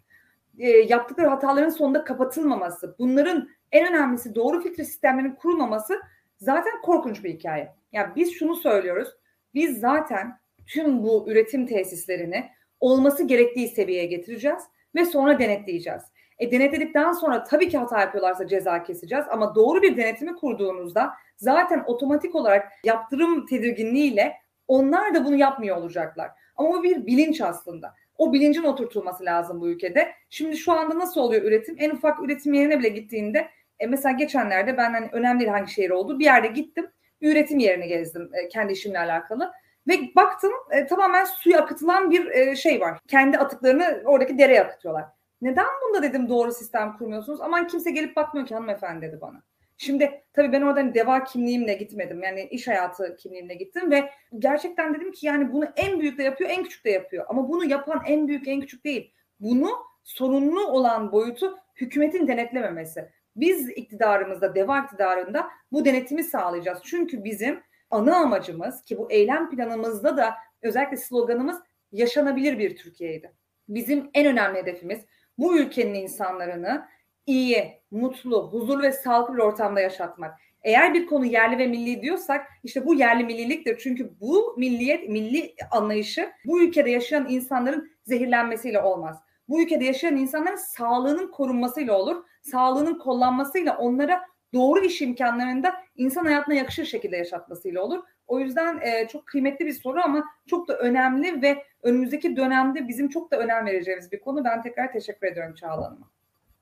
e, 0.60 0.70
yaptıkları 0.70 1.28
hataların 1.28 1.70
sonunda 1.70 2.04
kapatılmaması, 2.04 2.96
bunların 3.00 3.50
en 3.72 3.88
önemlisi 3.88 4.36
doğru 4.36 4.62
filtre 4.62 4.86
sistemlerinin 4.86 5.36
kurulmaması 5.36 6.02
zaten 6.38 6.82
korkunç 6.82 7.24
bir 7.24 7.34
hikaye. 7.34 7.76
Yani 7.92 8.16
biz 8.16 8.34
şunu 8.34 8.56
söylüyoruz. 8.56 9.10
Biz 9.54 9.80
zaten 9.80 10.40
tüm 10.68 11.04
bu 11.04 11.26
üretim 11.28 11.66
tesislerini 11.66 12.50
olması 12.80 13.24
gerektiği 13.24 13.68
seviyeye 13.68 14.06
getireceğiz 14.06 14.64
ve 14.96 15.06
sonra 15.06 15.40
denetleyeceğiz. 15.40 16.02
E 16.40 16.52
denetledikten 16.52 17.12
sonra 17.12 17.44
tabii 17.44 17.70
ki 17.70 17.78
hata 17.78 18.02
yapıyorlarsa 18.02 18.48
ceza 18.48 18.84
keseceğiz 18.84 19.26
ama 19.30 19.56
doğru 19.56 19.82
bir 19.82 19.98
denetimi 19.98 20.36
kurduğunuzda 20.36 21.14
zaten 21.38 21.84
otomatik 21.86 22.36
olarak 22.36 22.72
yaptırım 22.84 23.46
tedirginliğiyle 23.46 24.34
onlar 24.68 25.14
da 25.16 25.26
bunu 25.26 25.36
yapmıyor 25.36 25.78
olacaklar. 25.78 26.32
Ama 26.56 26.70
bu 26.70 26.84
bir 26.84 27.06
bilinç 27.06 27.41
aslında. 27.41 27.93
O 28.18 28.34
bilincin 28.34 28.64
oturtulması 28.64 29.26
lazım 29.26 29.62
bu 29.62 29.68
ülkede. 29.70 30.12
Şimdi 30.30 30.58
şu 30.58 30.72
anda 30.72 30.99
nasıl 30.99 31.22
oluyor 31.22 31.43
üretim? 31.43 31.76
En 31.80 31.89
ufak 31.89 32.24
üretim 32.24 32.53
yerine 32.53 32.80
bile 32.80 32.89
gittiğinde 32.89 33.47
e 33.80 33.88
mesela 33.88 34.18
geçenlerde 34.18 34.78
ben 34.78 34.93
hani 34.93 35.10
önemli 35.12 35.39
değil 35.39 35.51
hangi 35.51 35.72
şehir 35.72 35.89
oldu. 35.89 36.20
Bir 36.20 36.26
yerde 36.26 36.47
gittim. 36.47 36.88
Üretim 37.22 37.60
yerini 37.60 37.88
gezdim 37.88 38.30
e, 38.34 38.47
kendi 38.47 38.74
işimle 38.74 38.99
alakalı. 38.99 39.51
Ve 39.88 39.93
baktım 40.16 40.51
e, 40.72 40.86
tamamen 40.86 41.26
suya 41.26 41.62
akıtılan 41.62 42.12
bir 42.12 42.32
e, 42.32 42.56
şey 42.56 42.80
var. 42.82 42.99
Kendi 43.08 43.38
atıklarını 43.38 44.01
oradaki 44.06 44.38
dereye 44.38 44.64
akıtıyorlar. 44.64 45.06
Neden 45.41 45.66
bunda 45.86 46.03
dedim 46.03 46.30
doğru 46.30 46.51
sistem 46.51 46.97
kurmuyorsunuz? 46.97 47.41
Aman 47.41 47.68
kimse 47.68 47.91
gelip 47.91 48.16
bakmıyor 48.16 48.47
ki 48.47 48.53
hanımefendi 48.56 49.01
dedi 49.01 49.22
bana. 49.22 49.43
Şimdi 49.78 50.24
tabii 50.34 50.52
ben 50.52 50.62
oradan 50.62 50.94
deva 50.94 51.24
kimliğimle 51.24 51.74
gitmedim. 51.74 52.24
Yani 52.24 52.48
iş 52.52 52.68
hayatı 52.68 53.16
kimliğimle 53.16 53.54
gittim 53.54 53.92
ve 53.92 54.10
gerçekten 54.40 54.94
dedim 54.94 55.12
ki 55.12 55.26
yani 55.26 55.54
bunu 55.54 55.66
en 55.76 56.00
büyük 56.00 56.18
de 56.18 56.24
yapıyor, 56.24 56.50
en 56.50 56.64
küçük 56.64 56.86
de 56.86 56.90
yapıyor. 56.90 57.26
Ama 57.28 57.50
bunu 57.50 57.66
yapan 57.66 58.02
en 58.08 58.28
büyük, 58.28 58.48
en 58.48 58.62
küçük 58.62 58.86
değil. 58.86 59.14
Bunu 59.40 59.70
sorunlu 60.04 60.68
olan 60.68 61.12
boyutu 61.12 61.58
hükümetin 61.76 62.28
denetlememesi. 62.28 63.10
Biz 63.36 63.70
iktidarımızda, 63.70 64.56
deva 64.56 64.80
iktidarında 64.80 65.48
bu 65.72 65.86
denetimi 65.86 66.24
sağlayacağız. 66.24 66.80
Çünkü 66.84 67.24
bizim 67.24 67.64
ana 67.92 68.16
amacımız 68.16 68.82
ki 68.82 68.98
bu 68.98 69.12
eylem 69.12 69.50
planımızda 69.50 70.18
da 70.18 70.34
özellikle 70.62 70.98
sloganımız 70.98 71.60
yaşanabilir 71.92 72.60
bir 72.60 72.78
Türkiye'ydi. 72.78 73.32
Bizim 73.70 74.10
en 74.14 74.26
önemli 74.26 74.60
hedefimiz 74.60 75.00
bu 75.38 75.58
ülkenin 75.58 75.94
insanlarını 75.94 76.88
iyi, 77.26 77.82
mutlu, 77.92 78.50
huzurlu 78.52 78.82
ve 78.82 78.92
sağlıklı 78.92 79.34
bir 79.34 79.40
ortamda 79.40 79.82
yaşatmak. 79.82 80.40
Eğer 80.64 80.94
bir 80.94 81.06
konu 81.06 81.26
yerli 81.26 81.58
ve 81.58 81.68
milli 81.68 82.02
diyorsak 82.02 82.48
işte 82.64 82.86
bu 82.86 82.94
yerli 82.94 83.24
milliliktir. 83.24 83.78
Çünkü 83.78 84.20
bu 84.20 84.56
milliyet, 84.58 85.10
milli 85.10 85.56
anlayışı 85.72 86.32
bu 86.46 86.62
ülkede 86.62 86.90
yaşayan 86.90 87.30
insanların 87.30 87.92
zehirlenmesiyle 88.04 88.82
olmaz. 88.82 89.18
Bu 89.50 89.62
ülkede 89.62 89.86
yaşayan 89.86 90.18
insanların 90.18 90.56
sağlığının 90.56 91.32
korunmasıyla 91.32 91.98
olur. 91.98 92.24
Sağlığının 92.42 93.00
kollanmasıyla 93.00 93.78
onlara 93.78 94.22
doğru 94.54 94.80
iş 94.80 95.02
imkanlarında 95.02 95.74
insan 95.96 96.26
hayatına 96.26 96.56
yakışır 96.56 96.86
şekilde 96.86 97.18
yaşatmasıyla 97.18 97.82
olur. 97.82 98.04
O 98.28 98.40
yüzden 98.40 98.80
e, 98.82 99.08
çok 99.08 99.28
kıymetli 99.28 99.66
bir 99.66 99.74
soru 99.74 100.00
ama 100.04 100.24
çok 100.48 100.68
da 100.68 100.78
önemli 100.78 101.42
ve 101.42 101.64
önümüzdeki 101.84 102.36
dönemde 102.36 102.88
bizim 102.88 103.10
çok 103.10 103.32
da 103.32 103.38
önem 103.38 103.66
vereceğimiz 103.66 104.12
bir 104.12 104.20
konu. 104.20 104.44
Ben 104.44 104.62
tekrar 104.62 104.92
teşekkür 104.92 105.28
ediyorum 105.28 105.56
Çağla 105.56 105.86
Hanım'a. 105.86 106.14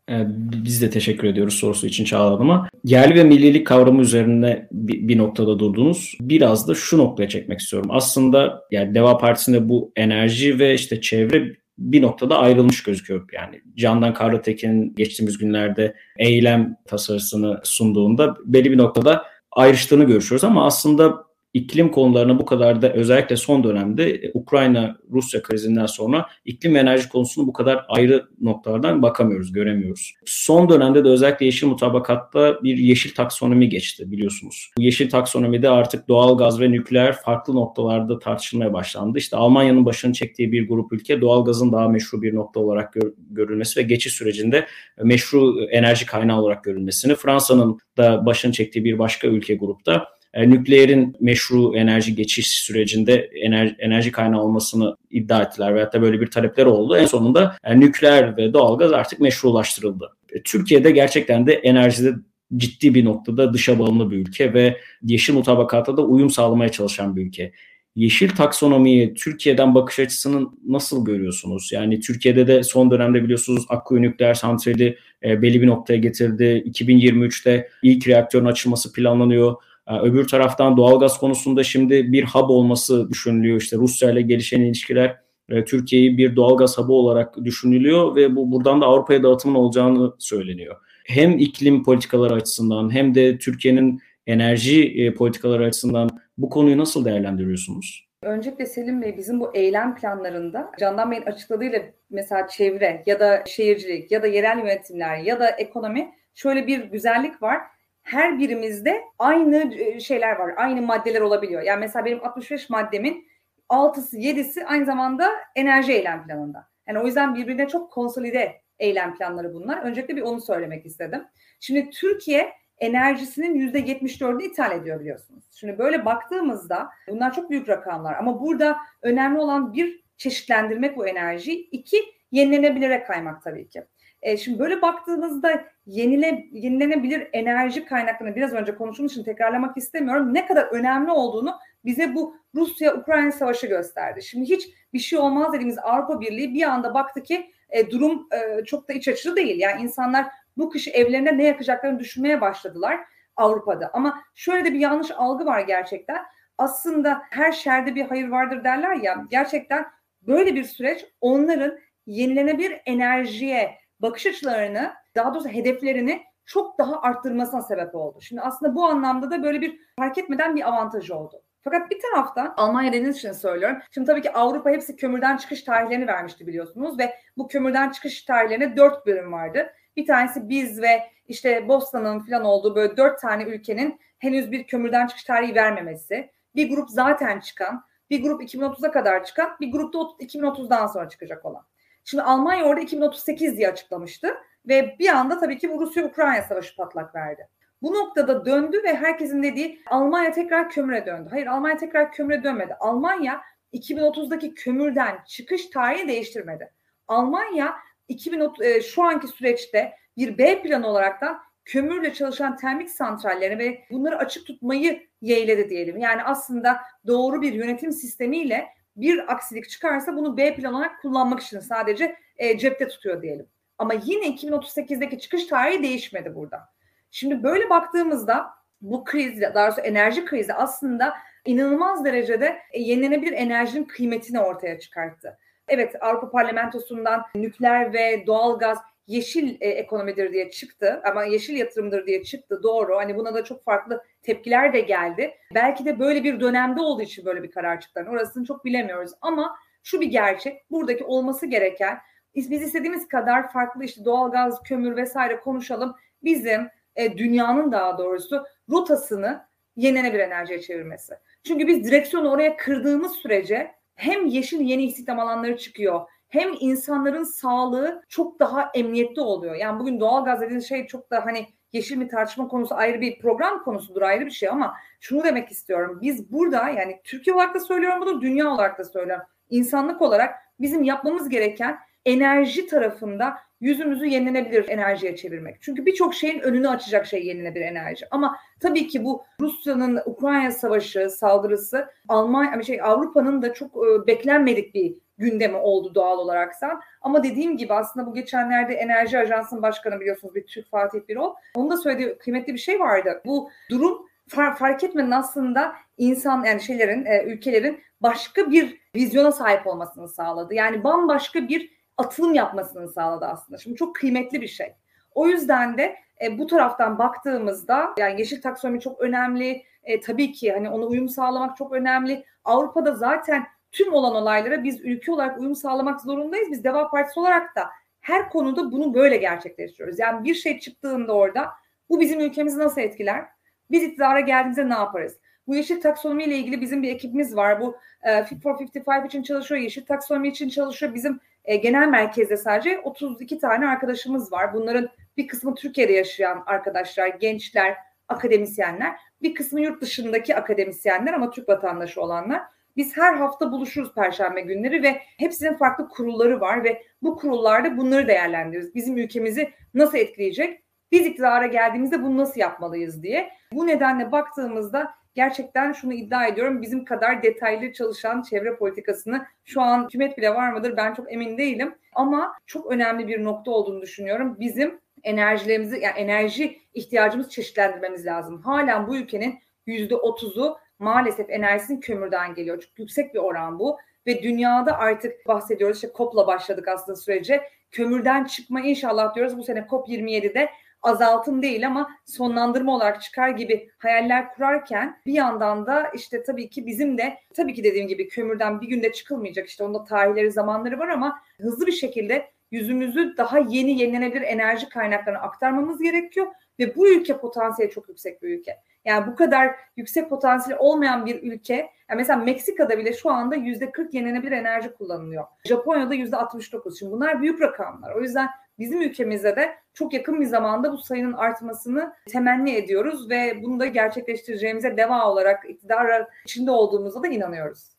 Ee, 0.10 0.24
biz 0.64 0.82
de 0.82 0.90
teşekkür 0.90 1.28
ediyoruz 1.28 1.54
sorusu 1.54 1.88
için 1.88 2.06
Çağla. 2.06 2.70
Yerli 2.84 3.16
ve 3.16 3.24
millilik 3.24 3.68
kavramı 3.68 4.02
üzerine 4.02 4.68
bir, 4.72 5.18
noktada 5.18 5.60
durdunuz. 5.60 6.18
Biraz 6.22 6.68
da 6.68 6.76
şu 6.76 6.98
noktaya 6.98 7.30
çekmek 7.30 7.60
istiyorum. 7.60 7.90
Aslında 7.92 8.62
yani 8.72 8.96
Deva 8.96 9.18
Partisi'nde 9.18 9.70
bu 9.70 9.92
enerji 9.96 10.60
ve 10.60 10.74
işte 10.74 11.02
çevre 11.02 11.56
bir 11.78 12.02
noktada 12.02 12.38
ayrılmış 12.38 12.84
gözüküyor. 12.84 13.30
Yani 13.34 13.62
Candan 13.76 14.14
Karlıtekin'in 14.14 14.96
geçtiğimiz 14.96 15.38
günlerde 15.38 15.96
eylem 16.18 16.76
tasarısını 16.88 17.60
sunduğunda 17.64 18.36
belli 18.46 18.72
bir 18.72 18.78
noktada 18.78 19.26
ayrıştığını 19.52 20.04
görüşüyoruz 20.04 20.44
ama 20.44 20.66
aslında 20.66 21.24
iklim 21.54 21.92
konularına 21.92 22.40
bu 22.40 22.46
kadar 22.46 22.82
da 22.82 22.94
özellikle 22.94 23.36
son 23.36 23.64
dönemde 23.64 24.12
e, 24.12 24.32
Ukrayna-Rusya 24.34 25.42
krizinden 25.42 25.86
sonra 25.86 26.26
iklim 26.46 26.76
ve 26.76 26.80
enerji 26.80 27.10
konusunu 27.10 27.48
bu 27.48 27.54
kadar 27.54 27.86
ayrı 27.90 28.28
noktalardan 28.42 29.02
bakamıyoruz, 29.02 29.52
göremiyoruz. 29.52 30.14
Son 30.26 30.70
dönemde 30.70 31.06
de 31.06 31.10
özellikle 31.10 31.46
yeşil 31.46 31.68
mutabakatta 31.68 32.64
bir 32.64 32.78
yeşil 32.78 33.16
taksonomi 33.16 33.70
geçti 33.70 34.12
biliyorsunuz. 34.12 34.72
Bu 34.78 34.82
yeşil 34.82 35.10
taksonomide 35.10 35.70
artık 35.70 36.08
doğal 36.08 36.38
gaz 36.38 36.62
ve 36.62 36.72
nükleer 36.72 37.14
farklı 37.14 37.56
noktalarda 37.56 38.20
tartışılmaya 38.20 38.74
başlandı. 38.74 39.18
İşte 39.18 39.38
Almanya'nın 39.38 39.86
başını 39.86 40.14
çektiği 40.14 40.52
bir 40.52 40.68
grup 40.68 40.94
ülke 40.94 41.22
doğal 41.22 41.46
gazın 41.46 41.72
daha 41.72 41.90
meşru 41.90 42.22
bir 42.22 42.36
nokta 42.36 42.60
olarak 42.60 42.94
gör, 42.94 43.14
görülmesi 43.32 43.80
ve 43.80 43.84
geçiş 43.84 44.14
sürecinde 44.14 44.68
meşru 45.04 45.66
enerji 45.66 46.06
kaynağı 46.06 46.42
olarak 46.42 46.64
görülmesini, 46.64 47.16
Fransa'nın 47.16 47.80
da 47.98 48.26
başını 48.26 48.52
çektiği 48.52 48.84
bir 48.84 49.00
başka 49.00 49.28
ülke 49.28 49.56
grupta 49.56 50.06
e, 50.34 50.50
nükleerin 50.50 51.16
meşru 51.20 51.76
enerji 51.76 52.16
geçiş 52.16 52.50
sürecinde 52.50 53.30
enerji, 53.42 53.76
enerji 53.80 54.12
kaynağı 54.12 54.42
olmasını 54.42 54.98
iddia 55.10 55.42
ettiler 55.42 55.76
veyahut 55.76 55.94
da 55.94 56.02
böyle 56.02 56.22
bir 56.22 56.28
talepler 56.28 56.66
oldu. 56.66 56.98
En 56.98 57.06
sonunda 57.06 57.58
e, 57.64 57.80
nükleer 57.80 58.38
ve 58.38 58.54
doğalgaz 58.54 58.92
artık 58.92 59.20
meşrulaştırıldı. 59.20 60.10
E, 60.32 60.42
Türkiye'de 60.44 60.92
gerçekten 60.92 61.48
de 61.48 61.54
enerjide 61.54 62.14
ciddi 62.58 62.96
bir 62.96 63.06
noktada 63.06 63.54
dışa 63.54 63.80
bağımlı 63.80 64.12
bir 64.12 64.18
ülke 64.18 64.54
ve 64.54 64.78
yeşil 65.04 65.34
mutabakata 65.34 65.98
da 65.98 66.02
uyum 66.02 66.30
sağlamaya 66.30 66.70
çalışan 66.70 67.16
bir 67.16 67.26
ülke. 67.26 67.52
Yeşil 67.96 68.30
taksonomiyi 68.30 69.14
Türkiye'den 69.14 69.76
bakış 69.76 70.00
açısını 70.00 70.48
nasıl 70.68 71.06
görüyorsunuz? 71.06 71.70
Yani 71.72 72.00
Türkiye'de 72.00 72.48
de 72.48 72.64
son 72.64 72.92
dönemde 72.92 73.24
biliyorsunuz 73.24 73.66
Akkuyu 73.70 74.02
Nükleer 74.02 74.34
Santrali 74.34 74.98
e, 75.24 75.42
belli 75.42 75.62
bir 75.62 75.68
noktaya 75.68 75.98
getirdi. 75.98 76.64
2023'te 76.66 77.70
ilk 77.84 78.08
reaktörün 78.08 78.46
açılması 78.46 78.94
planlanıyor. 78.94 79.56
Ee, 79.88 80.00
öbür 80.00 80.28
taraftan 80.28 80.78
doğalgaz 80.78 81.20
konusunda 81.20 81.64
şimdi 81.64 82.12
bir 82.12 82.24
hub 82.26 82.50
olması 82.50 83.10
düşünülüyor. 83.10 83.62
İşte 83.62 83.78
Rusya 83.78 84.12
ile 84.12 84.22
gelişen 84.22 84.62
ilişkiler 84.62 85.18
e, 85.50 85.66
Türkiye'yi 85.66 86.18
bir 86.18 86.36
doğalgaz 86.36 86.78
hub'ı 86.78 86.94
olarak 86.94 87.38
düşünülüyor 87.44 88.16
ve 88.16 88.36
bu 88.36 88.52
buradan 88.52 88.82
da 88.82 88.86
Avrupa'ya 88.86 89.24
dağıtımın 89.24 89.56
olacağını 89.56 90.14
söyleniyor. 90.20 90.76
Hem 91.06 91.38
iklim 91.38 91.84
politikaları 91.84 92.34
açısından 92.34 92.94
hem 92.94 93.16
de 93.16 93.38
Türkiye'nin 93.38 94.00
enerji 94.28 95.06
e, 95.06 95.14
politikaları 95.14 95.66
açısından 95.66 96.10
bu 96.38 96.50
konuyu 96.50 96.78
nasıl 96.78 97.06
değerlendiriyorsunuz? 97.06 98.08
Öncelikle 98.22 98.66
Selim 98.66 99.02
Bey 99.02 99.18
bizim 99.18 99.40
bu 99.40 99.52
eylem 99.56 99.96
planlarında 99.96 100.72
Candan 100.80 101.12
Bey'in 101.12 101.24
açıkladığıyla 101.24 101.80
mesela 102.10 102.48
çevre 102.48 103.04
ya 103.06 103.20
da 103.20 103.44
şehircilik 103.48 104.12
ya 104.12 104.24
da 104.24 104.28
yerel 104.28 104.58
yönetimler 104.58 105.18
ya 105.18 105.40
da 105.40 105.50
ekonomi 105.50 106.12
şöyle 106.34 106.68
bir 106.68 106.84
güzellik 106.84 107.42
var 107.42 107.58
her 108.04 108.40
birimizde 108.40 109.04
aynı 109.20 109.76
e, 109.76 110.00
şeyler 110.00 110.36
var. 110.36 110.54
Aynı 110.58 110.82
maddeler 110.82 111.22
olabiliyor. 111.22 111.62
Yani 111.62 111.80
mesela 111.80 112.06
benim 112.06 112.26
65 112.26 112.70
maddemin 112.70 113.28
6'sı 113.70 114.18
7'si 114.18 114.66
aynı 114.66 114.86
zamanda 114.86 115.32
enerji 115.56 115.94
eylem 115.94 116.24
planında. 116.28 116.68
Yani 116.88 117.00
o 117.00 117.06
yüzden 117.06 117.36
birbirine 117.36 117.68
çok 117.68 117.92
konsolide 117.92 118.62
eylem 118.80 119.16
planları 119.16 119.54
bunlar. 119.54 119.78
Öncelikle 119.84 120.16
bir 120.16 120.22
onu 120.22 120.42
söylemek 120.42 120.86
istedim. 120.86 121.24
Şimdi 121.60 121.90
Türkiye 121.90 122.54
enerjisinin 122.78 123.72
%74'ünü 123.72 124.44
ithal 124.44 124.72
ediyor 124.72 125.00
biliyorsunuz. 125.00 125.44
Şimdi 125.56 125.78
böyle 125.78 126.06
baktığımızda 126.06 126.90
bunlar 127.08 127.34
çok 127.34 127.50
büyük 127.50 127.70
rakamlar 127.70 128.14
ama 128.14 128.42
burada 128.42 128.78
önemli 129.02 129.40
olan 129.40 129.74
bir 129.74 130.04
çeşitlendirmek 130.18 130.98
bu 130.98 131.08
enerjiyi. 131.08 131.70
iki 131.72 131.98
yenilenebilire 132.32 133.04
kaymak 133.04 133.44
tabii 133.44 133.68
ki. 133.68 133.84
E, 134.24 134.38
şimdi 134.38 134.60
böyle 134.60 134.82
baktığımızda 134.82 135.64
yenile, 135.86 136.48
yenilenebilir 136.52 137.28
enerji 137.34 137.86
kaynaklarını 137.86 138.36
biraz 138.36 138.54
önce 138.54 138.76
konuştuğumuz 138.76 139.12
için 139.12 139.24
tekrarlamak 139.24 139.78
istemiyorum. 139.78 140.34
Ne 140.34 140.46
kadar 140.46 140.64
önemli 140.64 141.12
olduğunu 141.12 141.56
bize 141.86 142.16
bu 142.16 142.38
Rusya-Ukrayna 142.56 143.32
savaşı 143.32 143.68
gösterdi. 143.68 144.24
Şimdi 144.24 144.50
hiç 144.50 144.70
bir 144.94 145.00
şey 145.00 145.20
olmaz 145.20 145.54
dediğimiz 145.54 145.78
Avrupa 145.80 146.22
Birliği 146.22 146.54
bir 146.54 146.64
anda 146.64 146.94
baktı 146.94 147.24
ki 147.24 147.52
e, 147.70 147.92
durum 147.92 148.28
e, 148.32 148.66
çok 148.66 148.90
da 148.90 148.94
iç 148.94 149.08
açıcı 149.08 149.36
değil. 149.36 149.60
Yani 149.60 149.82
insanlar 149.82 150.26
bu 150.58 150.70
kış 150.70 150.88
evlerinde 150.88 151.38
ne 151.38 151.44
yakacaklarını 151.44 152.00
düşünmeye 152.00 152.42
başladılar 152.42 153.00
Avrupa'da. 153.36 153.90
Ama 153.94 154.24
şöyle 154.36 154.66
de 154.66 154.74
bir 154.74 154.80
yanlış 154.80 155.12
algı 155.12 155.46
var 155.46 155.60
gerçekten. 155.60 156.18
Aslında 156.58 157.22
her 157.30 157.52
şerde 157.52 157.96
bir 157.96 158.06
hayır 158.06 158.28
vardır 158.28 158.64
derler 158.64 158.96
ya. 158.96 159.26
Gerçekten 159.30 159.86
böyle 160.22 160.56
bir 160.56 160.64
süreç 160.64 161.06
onların 161.22 161.80
yenilenebilir 162.06 162.82
enerjiye 162.86 163.83
bakış 164.04 164.26
açılarını, 164.26 164.94
daha 165.16 165.34
doğrusu 165.34 165.50
hedeflerini 165.50 166.24
çok 166.46 166.80
daha 166.80 167.02
arttırmasına 167.02 167.62
sebep 167.62 167.96
oldu. 167.96 168.18
Şimdi 168.22 168.42
aslında 168.42 168.76
bu 168.76 168.86
anlamda 168.86 169.32
da 169.32 169.44
böyle 169.44 169.62
bir 169.62 169.80
fark 170.00 170.18
etmeden 170.18 170.56
bir 170.56 170.68
avantajı 170.68 171.16
oldu. 171.16 171.44
Fakat 171.62 171.92
bir 171.92 172.00
taraftan 172.02 172.54
Almanya 172.58 172.92
dediğiniz 172.92 173.18
için 173.18 173.32
söylüyorum. 173.32 173.78
Şimdi 173.92 174.08
tabii 174.08 174.22
ki 174.22 174.32
Avrupa 174.32 174.70
hepsi 174.70 174.96
kömürden 174.96 175.38
çıkış 175.38 175.64
tarihlerini 175.64 176.08
vermişti 176.08 176.48
biliyorsunuz 176.48 177.00
ve 177.00 177.16
bu 177.38 177.48
kömürden 177.48 177.90
çıkış 177.90 178.24
tarihlerine 178.24 178.78
dört 178.78 179.06
bölüm 179.06 179.32
vardı. 179.32 179.74
Bir 179.98 180.06
tanesi 180.06 180.50
biz 180.50 180.82
ve 180.82 181.04
işte 181.28 181.68
Bosna'nın 181.68 182.20
falan 182.20 182.46
olduğu 182.46 182.76
böyle 182.76 182.98
dört 182.98 183.22
tane 183.22 183.44
ülkenin 183.44 184.00
henüz 184.20 184.52
bir 184.52 184.68
kömürden 184.68 185.08
çıkış 185.08 185.24
tarihi 185.24 185.56
vermemesi. 185.56 186.32
Bir 186.56 186.70
grup 186.70 186.90
zaten 186.90 187.40
çıkan, 187.40 187.84
bir 188.10 188.24
grup 188.24 188.42
2030'a 188.42 188.92
kadar 188.92 189.24
çıkan, 189.24 189.58
bir 189.62 189.72
grup 189.72 189.94
da 189.94 189.98
2030'dan 189.98 190.88
sonra 190.88 191.10
çıkacak 191.10 191.46
olan. 191.46 191.66
Şimdi 192.04 192.24
Almanya 192.24 192.66
orada 192.66 192.82
2038 192.82 193.58
diye 193.58 193.70
açıklamıştı 193.70 194.38
ve 194.68 194.96
bir 195.00 195.10
anda 195.10 195.40
tabii 195.40 195.58
ki 195.58 195.72
bu 195.72 195.82
Rusya-Ukrayna 195.82 196.42
savaşı 196.42 196.76
patlak 196.76 197.16
verdi. 197.16 197.48
Bu 197.82 197.94
noktada 197.94 198.46
döndü 198.46 198.82
ve 198.84 198.96
herkesin 198.96 199.44
dediği 199.44 199.82
Almanya 199.88 200.32
tekrar 200.32 200.70
kömüre 200.70 201.06
döndü. 201.06 201.30
Hayır 201.32 201.48
Almanya 201.48 201.78
tekrar 201.78 202.12
kömüre 202.12 202.44
dönmedi. 202.44 202.74
Almanya 202.80 203.42
2030'daki 203.74 204.54
kömürden 204.54 205.20
çıkış 205.28 205.70
tarihi 205.70 206.08
değiştirmedi. 206.08 206.72
Almanya 207.08 207.76
2030 208.08 208.66
e, 208.66 208.82
şu 208.82 209.04
anki 209.04 209.28
süreçte 209.28 209.94
bir 210.18 210.38
B 210.38 210.62
planı 210.62 210.88
olaraktan 210.88 211.40
kömürle 211.66 212.14
çalışan 212.14 212.58
termik 212.58 212.90
santrallerini 212.90 213.60
ve 213.60 213.84
bunları 213.92 214.18
açık 214.18 214.48
tutmayı 214.48 215.08
yeğledi 215.22 215.70
diyelim. 215.70 215.98
Yani 215.98 216.24
aslında 216.24 216.80
doğru 217.08 217.42
bir 217.42 217.54
yönetim 217.54 217.92
sistemiyle 217.92 218.68
bir 218.96 219.34
aksilik 219.34 219.70
çıkarsa 219.70 220.16
bunu 220.16 220.38
B 220.38 220.56
plan 220.56 220.74
olarak 220.74 221.02
kullanmak 221.02 221.40
için 221.40 221.60
sadece 221.60 222.16
e, 222.38 222.58
cepte 222.58 222.88
tutuyor 222.88 223.22
diyelim. 223.22 223.48
Ama 223.78 223.94
yine 223.94 224.26
2038'deki 224.26 225.20
çıkış 225.20 225.46
tarihi 225.46 225.84
değişmedi 225.84 226.36
burada. 226.36 226.70
Şimdi 227.12 227.44
böyle 227.44 227.70
baktığımızda 227.70 228.50
bu 228.82 229.04
kriz, 229.04 229.42
daha 229.42 229.68
doğrusu 229.68 229.82
enerji 229.82 230.26
krizi 230.26 230.54
aslında 230.54 231.14
inanılmaz 231.46 232.06
derecede 232.06 232.60
e, 232.72 232.82
yenilenebilir 232.82 233.34
enerjinin 233.34 233.84
kıymetini 233.84 234.40
ortaya 234.40 234.80
çıkarttı. 234.80 235.38
Evet 235.68 235.96
Avrupa 236.02 236.30
Parlamentosu'ndan 236.30 237.26
nükleer 237.36 237.94
ve 237.94 238.24
doğal 238.28 238.60
gaz 238.60 238.78
yeşil 239.08 239.58
e, 239.62 239.68
ekonomidir 239.68 240.34
diye 240.34 240.52
çıktı 240.52 241.02
ama 241.06 241.24
yeşil 241.24 241.58
yatırımdır 241.58 242.08
diye 242.08 242.24
çıktı 242.24 242.64
doğru. 242.64 242.98
Hani 242.98 243.16
buna 243.16 243.34
da 243.34 243.44
çok 243.44 243.64
farklı 243.64 244.04
tepkiler 244.22 244.74
de 244.74 244.80
geldi. 244.80 245.34
Belki 245.56 245.86
de 245.86 246.00
böyle 246.00 246.24
bir 246.24 246.40
dönemde 246.40 246.82
olduğu 246.82 247.02
için 247.02 247.26
böyle 247.26 247.44
bir 247.44 247.52
karar 247.52 247.82
çıktı. 247.82 248.00
Yani 248.00 248.10
orasını 248.10 248.46
çok 248.46 248.66
bilemiyoruz 248.66 249.12
ama 249.22 249.56
şu 249.84 250.02
bir 250.02 250.08
gerçek. 250.08 250.72
Buradaki 250.72 251.04
olması 251.04 251.46
gereken 251.46 251.98
biz 252.36 252.62
istediğimiz 252.62 253.08
kadar 253.08 253.52
farklı 253.52 253.84
işte 253.84 254.06
doğalgaz, 254.06 254.64
kömür 254.64 254.96
vesaire 254.96 255.40
konuşalım. 255.40 255.96
Bizim 256.24 256.68
e, 256.96 257.18
dünyanın 257.18 257.72
daha 257.72 257.98
doğrusu 257.98 258.44
rotasını 258.70 259.46
yenilenebilir 259.76 260.20
enerjiye 260.20 260.62
çevirmesi. 260.62 261.14
Çünkü 261.48 261.68
biz 261.68 261.84
direksiyonu 261.84 262.32
oraya 262.32 262.58
kırdığımız 262.58 263.12
sürece 263.12 263.72
hem 263.96 264.26
yeşil 264.26 264.60
yeni 264.60 264.86
istihdam 264.86 265.20
alanları 265.20 265.58
çıkıyor 265.58 266.02
hem 266.34 266.50
insanların 266.60 267.24
sağlığı 267.24 268.04
çok 268.10 268.40
daha 268.40 268.72
emniyetli 268.74 269.22
oluyor. 269.22 269.56
Yani 269.56 269.80
bugün 269.80 270.00
doğalgaz 270.00 270.42
dediğiniz 270.42 270.70
şey 270.70 270.88
çok 270.88 271.12
da 271.12 271.26
hani 271.26 271.48
yeşil 271.74 271.98
mi 271.98 272.08
tartışma 272.08 272.48
konusu 272.48 272.76
ayrı 272.76 273.02
bir 273.02 273.20
program 273.20 273.64
konusudur 273.64 274.02
ayrı 274.02 274.26
bir 274.26 274.32
şey 274.32 274.50
ama 274.50 274.74
şunu 275.00 275.24
demek 275.24 275.52
istiyorum. 275.52 276.00
Biz 276.02 276.32
burada 276.32 276.70
yani 276.70 277.02
Türkiye 277.04 277.36
olarak 277.36 277.56
da 277.56 277.60
söylüyorum 277.60 278.02
bunu 278.02 278.22
dünya 278.22 278.50
olarak 278.50 278.80
da 278.80 278.84
söylüyorum. 278.84 279.24
İnsanlık 279.50 280.02
olarak 280.02 280.36
bizim 280.60 280.84
yapmamız 280.84 281.30
gereken 281.30 281.78
enerji 282.06 282.68
tarafında 282.68 283.38
yüzümüzü 283.62 284.06
yenilenebilir 284.06 284.70
enerjiye 284.70 285.16
çevirmek. 285.16 285.62
Çünkü 285.62 285.86
birçok 285.86 286.14
şeyin 286.14 286.40
önünü 286.40 286.70
açacak 286.70 287.06
şey 287.06 287.26
yenilenebilir 287.26 287.66
enerji. 287.66 288.06
Ama 288.12 288.38
tabii 288.60 288.88
ki 288.88 289.04
bu 289.04 289.24
Rusya'nın 289.40 290.02
Ukrayna 290.06 290.52
savaşı, 290.52 291.10
saldırısı 291.10 291.88
Almanya 292.08 292.64
şey 292.64 292.82
Avrupa'nın 292.82 293.42
da 293.42 293.54
çok 293.54 293.72
e, 293.78 294.08
beklenmedik 294.08 294.74
bir 294.74 295.03
gündemi 295.18 295.58
oldu 295.58 295.96
doğal 295.96 296.18
olarak. 296.18 296.54
Ama 297.02 297.24
dediğim 297.24 297.58
gibi 297.58 297.74
aslında 297.74 298.06
bu 298.06 298.14
geçenlerde 298.14 298.74
Enerji 298.74 299.18
Ajansı'nın 299.18 299.62
başkanı 299.62 300.00
biliyorsunuz 300.00 300.36
bir 300.36 300.48
Türk 300.48 300.70
Fatih 300.70 301.00
Birol. 301.10 301.34
Onun 301.56 301.72
da 301.72 301.78
söylediği 301.78 302.18
kıymetli 302.18 302.54
bir 302.54 302.60
şey 302.60 302.80
vardı. 302.80 303.22
Bu 303.26 303.50
durum 303.70 304.08
far, 304.28 304.58
fark 304.58 304.84
etmeden 304.84 305.12
aslında 305.12 305.76
insan 305.98 306.44
yani 306.44 306.62
şeylerin, 306.62 307.06
e, 307.06 307.24
ülkelerin 307.24 307.82
başka 308.02 308.52
bir 308.52 308.82
vizyona 308.96 309.32
sahip 309.32 309.68
olmasını 309.68 310.10
sağladı. 310.10 310.54
Yani 310.54 310.84
bambaşka 310.84 311.48
bir 311.48 311.70
atılım 311.98 312.34
yapmasını 312.34 312.90
sağladı 312.90 313.26
aslında. 313.26 313.58
Şimdi 313.58 313.76
çok 313.76 313.96
kıymetli 313.96 314.42
bir 314.42 314.48
şey. 314.48 314.76
O 315.16 315.28
yüzden 315.28 315.78
de 315.78 315.96
e, 316.22 316.38
bu 316.40 316.48
taraftan 316.48 317.00
baktığımızda 317.00 317.94
yani 317.98 318.20
yeşil 318.20 318.42
taksonomi 318.42 318.80
çok 318.80 319.02
önemli. 319.02 319.64
E, 319.84 320.00
tabii 320.00 320.32
ki 320.32 320.52
hani 320.52 320.70
ona 320.70 320.86
uyum 320.86 321.10
sağlamak 321.10 321.58
çok 321.58 321.72
önemli. 321.72 322.26
Avrupa'da 322.46 322.96
zaten 322.96 323.46
tüm 323.74 323.94
olan 323.94 324.16
olaylara 324.16 324.64
biz 324.64 324.82
ülke 324.82 325.12
olarak 325.12 325.40
uyum 325.40 325.56
sağlamak 325.56 326.02
zorundayız. 326.02 326.52
Biz 326.52 326.64
Deva 326.64 326.90
Partisi 326.90 327.20
olarak 327.20 327.56
da 327.56 327.70
her 328.02 328.30
konuda 328.30 328.72
bunu 328.72 328.94
böyle 328.94 329.18
gerçekleştiriyoruz. 329.18 330.00
Yani 330.00 330.24
bir 330.24 330.36
şey 330.36 330.60
çıktığında 330.60 331.14
orada 331.14 331.50
bu 331.90 332.00
bizim 332.00 332.20
ülkemizi 332.20 332.60
nasıl 332.60 332.82
etkiler? 332.82 333.26
Biz 333.72 333.84
iktidara 333.84 334.20
geldiğimizde 334.20 334.70
ne 334.70 334.74
yaparız? 334.74 335.18
Bu 335.48 335.56
yeşil 335.56 335.82
taksonomi 335.82 336.24
ile 336.24 336.38
ilgili 336.38 336.62
bizim 336.62 336.84
bir 336.84 336.90
ekibimiz 336.90 337.36
var. 337.36 337.62
Bu 337.62 337.78
e, 338.04 338.24
Fit 338.24 338.44
for 338.44 338.60
55 338.62 339.06
için 339.06 339.24
çalışıyor, 339.24 339.62
yeşil 339.62 339.86
taksonomi 339.86 340.28
için 340.28 340.50
çalışıyor. 340.50 340.94
Bizim 340.94 341.20
e, 341.46 341.56
genel 341.56 341.88
merkezde 341.88 342.38
sadece 342.38 342.80
32 342.80 343.40
tane 343.40 343.68
arkadaşımız 343.68 344.32
var. 344.32 344.54
Bunların 344.54 344.90
bir 345.18 345.28
kısmı 345.28 345.56
Türkiye'de 345.56 345.94
yaşayan 345.94 346.44
arkadaşlar, 346.46 347.08
gençler, 347.08 347.78
akademisyenler. 348.08 348.96
Bir 349.22 349.36
kısmı 349.36 349.62
yurt 349.62 349.82
dışındaki 349.82 350.36
akademisyenler 350.36 351.14
ama 351.14 351.32
Türk 351.32 351.50
vatandaşı 351.50 352.02
olanlar. 352.02 352.42
Biz 352.78 352.98
her 352.98 353.14
hafta 353.14 353.52
buluşuruz 353.52 353.94
perşembe 353.94 354.42
günleri 354.42 354.84
ve 354.84 355.02
hepsinin 355.18 355.54
farklı 355.54 355.90
kurulları 355.90 356.42
var 356.42 356.64
ve 356.64 356.84
bu 357.02 357.16
kurullarda 357.16 357.78
bunları 357.78 358.08
değerlendiriyoruz. 358.08 358.76
Bizim 358.76 358.98
ülkemizi 358.98 359.50
nasıl 359.74 359.98
etkileyecek? 359.98 360.64
Biz 360.92 361.06
iktidara 361.06 361.46
geldiğimizde 361.46 362.04
bunu 362.04 362.18
nasıl 362.18 362.40
yapmalıyız 362.40 363.04
diye. 363.04 363.30
Bu 363.54 363.68
nedenle 363.68 364.12
baktığımızda 364.12 364.94
gerçekten 365.16 365.72
şunu 365.72 365.94
iddia 365.94 366.28
ediyorum 366.28 366.62
bizim 366.62 366.86
kadar 366.86 367.24
detaylı 367.24 367.74
çalışan 367.74 368.22
çevre 368.22 368.56
politikasını 368.56 369.26
şu 369.46 369.62
an 369.62 369.84
hükümet 369.84 370.18
bile 370.18 370.30
var 370.30 370.52
mıdır 370.52 370.78
ben 370.78 370.94
çok 370.94 371.14
emin 371.14 371.38
değilim. 371.38 371.76
Ama 371.94 372.34
çok 372.46 372.72
önemli 372.72 373.08
bir 373.08 373.24
nokta 373.24 373.52
olduğunu 373.52 373.82
düşünüyorum. 373.82 374.38
Bizim 374.40 374.80
enerjilerimizi 375.04 375.80
yani 375.80 376.00
enerji 376.00 376.60
ihtiyacımızı 376.74 377.30
çeşitlendirmemiz 377.30 378.06
lazım. 378.06 378.42
Halen 378.42 378.88
bu 378.88 378.96
ülkenin 378.96 379.40
yüzde 379.66 379.96
otuzu 379.96 380.58
maalesef 380.84 381.30
enerjisinin 381.30 381.80
kömürden 381.80 382.34
geliyor. 382.34 382.62
Çok 382.62 382.80
yüksek 382.80 383.14
bir 383.14 383.20
oran 383.20 383.60
bu 383.60 383.78
ve 384.08 384.24
dünyada 384.24 384.78
artık 384.78 385.28
bahsediyoruz 385.28 385.76
işte 385.76 385.90
COP'la 385.98 386.28
başladık 386.28 386.68
aslında 386.68 386.96
sürece. 386.96 387.42
Kömürden 387.72 388.24
çıkma 388.24 388.62
inşallah 388.62 389.16
diyoruz 389.16 389.38
bu 389.38 389.44
sene 389.44 389.60
COP27'de 389.60 390.50
azaltım 390.82 391.42
değil 391.42 391.68
ama 391.68 391.90
sonlandırma 392.06 392.76
olarak 392.76 393.02
çıkar 393.02 393.30
gibi 393.30 393.70
hayaller 393.78 394.34
kurarken 394.34 395.02
bir 395.06 395.14
yandan 395.14 395.66
da 395.66 395.92
işte 395.96 396.24
tabii 396.24 396.50
ki 396.50 396.66
bizim 396.66 396.98
de 396.98 397.18
tabii 397.36 397.54
ki 397.54 397.64
dediğim 397.64 397.88
gibi 397.88 398.08
kömürden 398.08 398.62
bir 398.62 398.68
günde 398.68 398.92
çıkılmayacak 398.92 399.48
işte 399.48 399.64
onda 399.64 399.84
tarihleri 399.84 400.32
zamanları 400.32 400.80
var 400.80 400.88
ama 400.88 401.20
hızlı 401.38 401.68
bir 401.68 401.72
şekilde 401.72 402.32
yüzümüzü 402.54 403.18
daha 403.18 403.40
yeni 403.40 403.80
yenilenebilir 403.82 404.22
enerji 404.22 404.70
kaynaklarına 404.70 405.20
aktarmamız 405.20 405.82
gerekiyor 405.82 406.28
ve 406.60 406.76
bu 406.76 406.88
ülke 406.88 407.18
potansiyeli 407.18 407.74
çok 407.74 407.90
yüksek 407.90 408.22
bir 408.22 408.40
ülke. 408.40 408.58
Yani 408.86 409.08
bu 409.08 409.16
kadar 409.16 409.56
yüksek 409.78 410.10
potansiyeli 410.10 410.60
olmayan 410.60 411.06
bir 411.06 411.24
ülke, 411.24 411.54
yani 411.54 411.98
mesela 411.98 412.20
Meksika'da 412.20 412.78
bile 412.78 412.94
şu 412.94 413.12
anda 413.12 413.36
yüzde 413.36 413.72
40 413.72 413.94
yenilenebilir 413.94 414.32
enerji 414.32 414.74
kullanılıyor. 414.74 415.26
Japonya'da 415.46 415.94
yüzde 415.94 416.18
69. 416.18 416.80
Şimdi 416.80 416.92
bunlar 416.92 417.22
büyük 417.22 417.42
rakamlar. 417.42 417.96
O 417.96 418.02
yüzden 418.02 418.30
bizim 418.60 418.82
ülkemizde 418.82 419.36
de 419.36 419.56
çok 419.74 419.94
yakın 419.94 420.22
bir 420.22 420.26
zamanda 420.26 420.72
bu 420.72 420.78
sayının 420.78 421.14
artmasını 421.14 421.94
temenni 422.08 422.56
ediyoruz 422.56 423.10
ve 423.10 423.44
bunu 423.44 423.60
da 423.60 423.66
gerçekleştireceğimize 423.66 424.78
deva 424.78 425.12
olarak 425.12 425.50
iktidar 425.50 426.08
içinde 426.26 426.52
olduğumuza 426.52 427.04
da 427.04 427.08
inanıyoruz. 427.08 427.73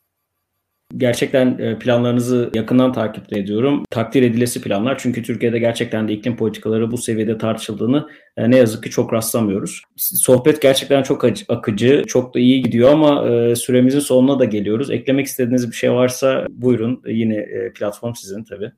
Gerçekten 0.97 1.57
e, 1.57 1.79
planlarınızı 1.79 2.49
yakından 2.53 2.93
takip 2.93 3.37
ediyorum. 3.37 3.83
Takdir 3.91 4.23
edilesi 4.23 4.61
planlar 4.61 4.97
çünkü 4.97 5.23
Türkiye'de 5.23 5.59
gerçekten 5.59 6.07
de 6.07 6.13
iklim 6.13 6.37
politikaları 6.37 6.91
bu 6.91 6.97
seviyede 6.97 7.37
tartışıldığını 7.37 8.09
e, 8.37 8.51
ne 8.51 8.57
yazık 8.57 8.83
ki 8.83 8.89
çok 8.89 9.13
rastlamıyoruz. 9.13 9.81
Sohbet 9.97 10.61
gerçekten 10.61 11.03
çok 11.03 11.25
akıcı, 11.49 12.03
çok 12.07 12.35
da 12.35 12.39
iyi 12.39 12.61
gidiyor 12.61 12.91
ama 12.91 13.29
e, 13.29 13.55
süremizin 13.55 13.99
sonuna 13.99 14.39
da 14.39 14.45
geliyoruz. 14.45 14.91
Eklemek 14.91 15.25
istediğiniz 15.25 15.71
bir 15.71 15.75
şey 15.75 15.91
varsa 15.91 16.45
buyurun. 16.49 17.01
Yine 17.07 17.45
platform 17.75 18.13
sizin 18.13 18.43
tabii. 18.43 18.71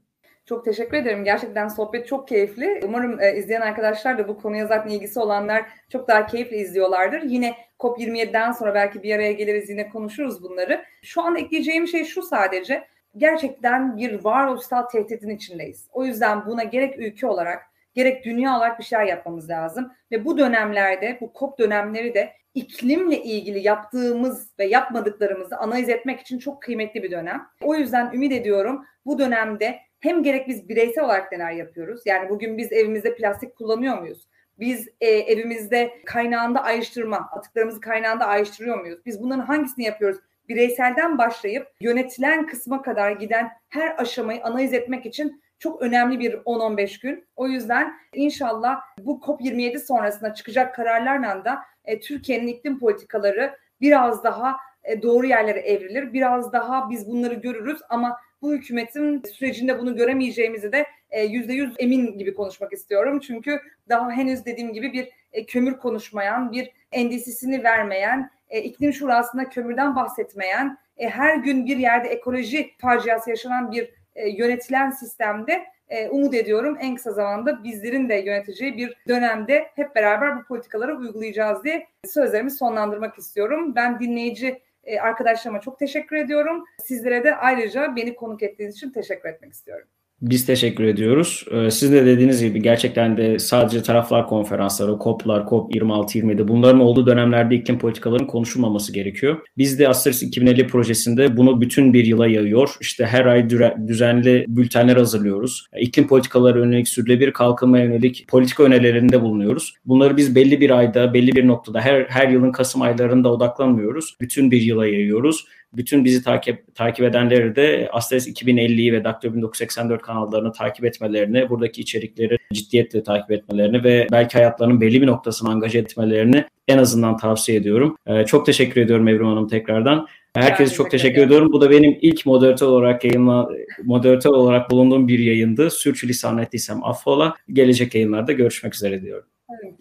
Çok 0.48 0.66
teşekkür 0.66 0.98
ederim. 0.98 1.24
Gerçekten 1.24 1.68
sohbet 1.68 2.08
çok 2.08 2.28
keyifli. 2.28 2.80
Umarım 2.84 3.22
e, 3.22 3.36
izleyen 3.36 3.62
arkadaşlar 3.62 4.18
da 4.18 4.28
bu 4.28 4.38
konuya 4.38 4.68
zaten 4.68 4.90
ilgisi 4.90 5.20
olanlar 5.20 5.66
çok 5.90 6.08
daha 6.08 6.26
keyifli 6.26 6.56
izliyorlardır. 6.56 7.22
Yine 7.22 7.56
COP27'den 7.80 8.52
sonra 8.52 8.74
belki 8.74 9.04
bir 9.04 9.16
araya 9.16 9.32
geliriz 9.32 9.70
yine 9.70 9.90
konuşuruz 9.90 10.44
bunları. 10.44 10.84
Şu 11.02 11.22
an 11.22 11.36
ekleyeceğim 11.36 11.88
şey 11.88 12.06
şu 12.06 12.22
sadece. 12.22 12.88
Gerçekten 13.18 13.98
bir 13.98 14.24
varoluşsal 14.24 14.84
tehditin 14.84 15.30
içindeyiz. 15.30 15.88
O 15.92 16.06
yüzden 16.06 16.46
buna 16.46 16.64
gerek 16.64 17.00
ülke 17.00 17.28
olarak 17.28 17.62
gerek 17.94 18.26
dünya 18.26 18.58
olarak 18.58 18.80
bir 18.80 18.84
şeyler 18.84 19.06
yapmamız 19.06 19.50
lazım. 19.50 19.92
Ve 20.12 20.26
bu 20.26 20.38
dönemlerde, 20.38 21.18
bu 21.22 21.32
COP 21.40 21.60
dönemleri 21.60 22.14
de 22.14 22.34
iklimle 22.56 23.24
ilgili 23.24 23.60
yaptığımız 23.68 24.52
ve 24.60 24.66
yapmadıklarımızı 24.66 25.58
analiz 25.58 25.90
etmek 25.90 26.20
için 26.20 26.40
çok 26.40 26.62
kıymetli 26.62 27.04
bir 27.04 27.12
dönem. 27.12 27.48
O 27.62 27.76
yüzden 27.76 28.12
ümit 28.14 28.32
ediyorum 28.32 28.86
bu 29.06 29.20
dönemde 29.20 29.87
hem 30.00 30.24
gerek 30.24 30.48
biz 30.48 30.70
bireysel 30.70 31.04
olarak 31.04 31.32
neler 31.32 31.52
yapıyoruz? 31.52 32.02
Yani 32.06 32.30
bugün 32.30 32.58
biz 32.58 32.72
evimizde 32.72 33.16
plastik 33.16 33.56
kullanıyor 33.56 33.98
muyuz? 33.98 34.28
Biz 34.60 34.88
e, 35.02 35.08
evimizde 35.08 35.92
kaynağında 36.06 36.64
ayrıştırma, 36.64 37.18
atıklarımızı 37.18 37.82
kaynağında 37.82 38.26
ayrıştırıyor 38.26 38.80
muyuz? 38.80 39.00
Biz 39.06 39.22
bunların 39.24 39.46
hangisini 39.46 39.86
yapıyoruz? 39.86 40.20
Bireyselden 40.50 41.18
başlayıp 41.18 41.68
yönetilen 41.80 42.48
kısma 42.48 42.82
kadar 42.82 43.12
giden 43.12 43.50
her 43.70 43.96
aşamayı 43.98 44.44
analiz 44.44 44.74
etmek 44.74 45.06
için 45.06 45.42
çok 45.60 45.82
önemli 45.82 46.20
bir 46.20 46.34
10-15 46.34 47.02
gün. 47.02 47.28
O 47.36 47.48
yüzden 47.48 47.94
inşallah 48.14 48.82
bu 49.00 49.22
COP27 49.26 49.80
sonrasında 49.80 50.34
çıkacak 50.34 50.76
kararlarla 50.76 51.46
da 51.46 51.60
e, 51.86 52.00
Türkiye'nin 52.00 52.48
iklim 52.48 52.80
politikaları 52.80 53.58
biraz 53.82 54.24
daha 54.24 54.58
e, 54.84 55.02
doğru 55.02 55.28
yerlere 55.28 55.60
evrilir. 55.60 56.14
Biraz 56.14 56.54
daha 56.54 56.90
biz 56.90 57.08
bunları 57.08 57.34
görürüz 57.34 57.80
ama 57.90 58.18
bu 58.42 58.54
hükümetin 58.54 59.24
sürecinde 59.34 59.80
bunu 59.80 59.96
göremeyeceğimizi 59.96 60.72
de 60.72 60.86
e, 61.10 61.24
yüzde 61.24 61.54
yüz 61.54 61.74
emin 61.80 62.18
gibi 62.18 62.34
konuşmak 62.34 62.74
istiyorum. 62.74 63.20
Çünkü 63.20 63.60
daha 63.90 64.12
henüz 64.12 64.46
dediğim 64.46 64.74
gibi 64.74 64.94
bir 64.94 65.10
e, 65.34 65.46
kömür 65.46 65.78
konuşmayan, 65.78 66.52
bir 66.52 66.72
endisisini 66.92 67.64
vermeyen, 67.64 68.32
e, 68.50 68.62
iklim 68.62 68.94
şurasında 68.94 69.50
kömürden 69.50 69.96
bahsetmeyen, 69.96 70.78
her 70.98 71.36
gün 71.36 71.66
bir 71.66 71.78
yerde 71.78 72.08
ekoloji 72.08 72.72
faciası 72.78 73.30
yaşanan 73.30 73.72
bir 73.72 73.94
yönetilen 74.38 74.92
sistemde 74.92 75.66
umut 76.12 76.34
ediyorum 76.34 76.78
en 76.82 76.96
kısa 76.96 77.12
zamanda 77.12 77.64
bizlerin 77.64 78.10
de 78.10 78.16
yöneteceği 78.16 78.78
bir 78.78 78.98
dönemde 79.08 79.68
hep 79.76 79.96
beraber 79.96 80.40
bu 80.40 80.44
politikaları 80.44 80.98
uygulayacağız 80.98 81.64
diye 81.64 81.88
sözlerimi 82.06 82.52
sonlandırmak 82.52 83.18
istiyorum. 83.18 83.76
Ben 83.76 84.00
dinleyici 84.00 84.62
arkadaşlarıma 85.02 85.62
çok 85.62 85.80
teşekkür 85.80 86.16
ediyorum. 86.16 86.64
Sizlere 86.84 87.24
de 87.24 87.36
ayrıca 87.36 87.96
beni 87.96 88.16
konuk 88.16 88.44
ettiğiniz 88.44 88.76
için 88.76 88.90
teşekkür 88.90 89.30
etmek 89.30 89.54
istiyorum. 89.54 89.88
Biz 90.22 90.46
teşekkür 90.46 90.84
ediyoruz. 90.84 91.46
Ee, 91.52 91.72
siz 91.72 91.92
de 91.92 92.06
dediğiniz 92.06 92.44
gibi 92.44 92.62
gerçekten 92.62 93.18
de 93.18 93.40
sadece 93.40 93.84
taraflar 93.84 94.28
konferansları, 94.28 94.98
COP'lar, 95.04 95.48
COP 95.50 95.76
26-27 95.76 96.48
bunların 96.48 96.80
olduğu 96.80 97.06
dönemlerde 97.06 97.56
iklim 97.56 97.80
politikalarının 97.80 98.28
konuşulmaması 98.28 98.94
gerekiyor. 98.94 99.38
Biz 99.58 99.80
de 99.80 99.90
Asteris 99.90 100.24
2050 100.24 100.68
projesinde 100.68 101.38
bunu 101.38 101.62
bütün 101.62 101.94
bir 101.94 102.06
yıla 102.06 102.28
yayıyor. 102.28 102.76
İşte 102.82 103.06
her 103.06 103.26
ay 103.26 103.50
düzenli 103.88 104.46
bültenler 104.48 104.98
hazırlıyoruz. 104.98 105.68
İklim 105.80 106.08
politikaları 106.08 106.60
yönelik 106.60 106.88
sürdürülebilir 106.88 107.34
kalkınma 107.34 107.80
yönelik 107.80 108.26
politika 108.28 108.64
önerilerinde 108.64 109.22
bulunuyoruz. 109.22 109.74
Bunları 109.86 110.18
biz 110.18 110.36
belli 110.36 110.62
bir 110.62 110.70
ayda, 110.70 111.14
belli 111.14 111.36
bir 111.36 111.48
noktada 111.48 111.82
her 111.82 112.02
her 112.02 112.28
yılın 112.28 112.52
Kasım 112.52 112.82
aylarında 112.82 113.32
odaklanmıyoruz. 113.32 114.18
Bütün 114.22 114.52
bir 114.52 114.62
yıla 114.62 114.86
yayıyoruz 114.86 115.46
bütün 115.74 116.06
bizi 116.06 116.24
takip 116.24 116.76
takip 116.76 117.06
edenleri 117.06 117.56
de 117.56 117.90
Astres 117.92 118.28
2050'yi 118.28 118.94
ve 118.94 119.04
Daktilo 119.04 119.34
1984 119.34 120.02
kanallarını 120.02 120.52
takip 120.52 120.86
etmelerini, 120.86 121.50
buradaki 121.50 121.82
içerikleri 121.82 122.38
ciddiyetle 122.54 123.04
takip 123.04 123.32
etmelerini 123.32 123.84
ve 123.84 124.08
belki 124.12 124.38
hayatlarının 124.38 124.82
belli 124.82 125.02
bir 125.02 125.08
noktasını 125.08 125.50
angaje 125.50 125.80
etmelerini 125.80 126.46
en 126.68 126.78
azından 126.78 127.18
tavsiye 127.18 127.58
ediyorum. 127.58 127.98
Ee, 128.08 128.26
çok 128.26 128.46
teşekkür 128.46 128.82
ediyorum 128.82 129.08
Evrim 129.08 129.28
Hanım 129.28 129.48
tekrardan. 129.48 130.08
Herkese 130.36 130.74
çok 130.76 130.92
teşekkür 130.92 131.22
ediyorum. 131.22 131.52
Bu 131.52 131.62
da 131.62 131.70
benim 131.70 131.98
ilk 132.02 132.26
moderatör 132.26 132.68
olarak 132.68 133.04
yayınla 133.04 133.50
moderatör 133.84 134.30
olarak 134.30 134.72
bulunduğum 134.72 135.08
bir 135.08 135.20
yayındı. 135.20 135.70
Sürçülisan 135.70 136.38
ettiysem 136.38 136.84
affola. 136.84 137.36
Gelecek 137.54 137.96
yayınlarda 137.96 138.32
görüşmek 138.32 138.76
üzere 138.76 139.02
diyorum. 139.02 139.28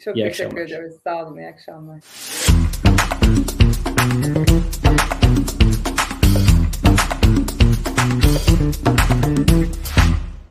Çok 0.05 0.17
iyi 0.17 0.25
teşekkür 0.25 0.45
akşamlar. 0.45 0.63
ediyoruz. 0.63 0.95
Sağ 1.05 1.27
olun. 1.27 1.39
İyi 1.39 1.49
akşamlar. 1.49 2.01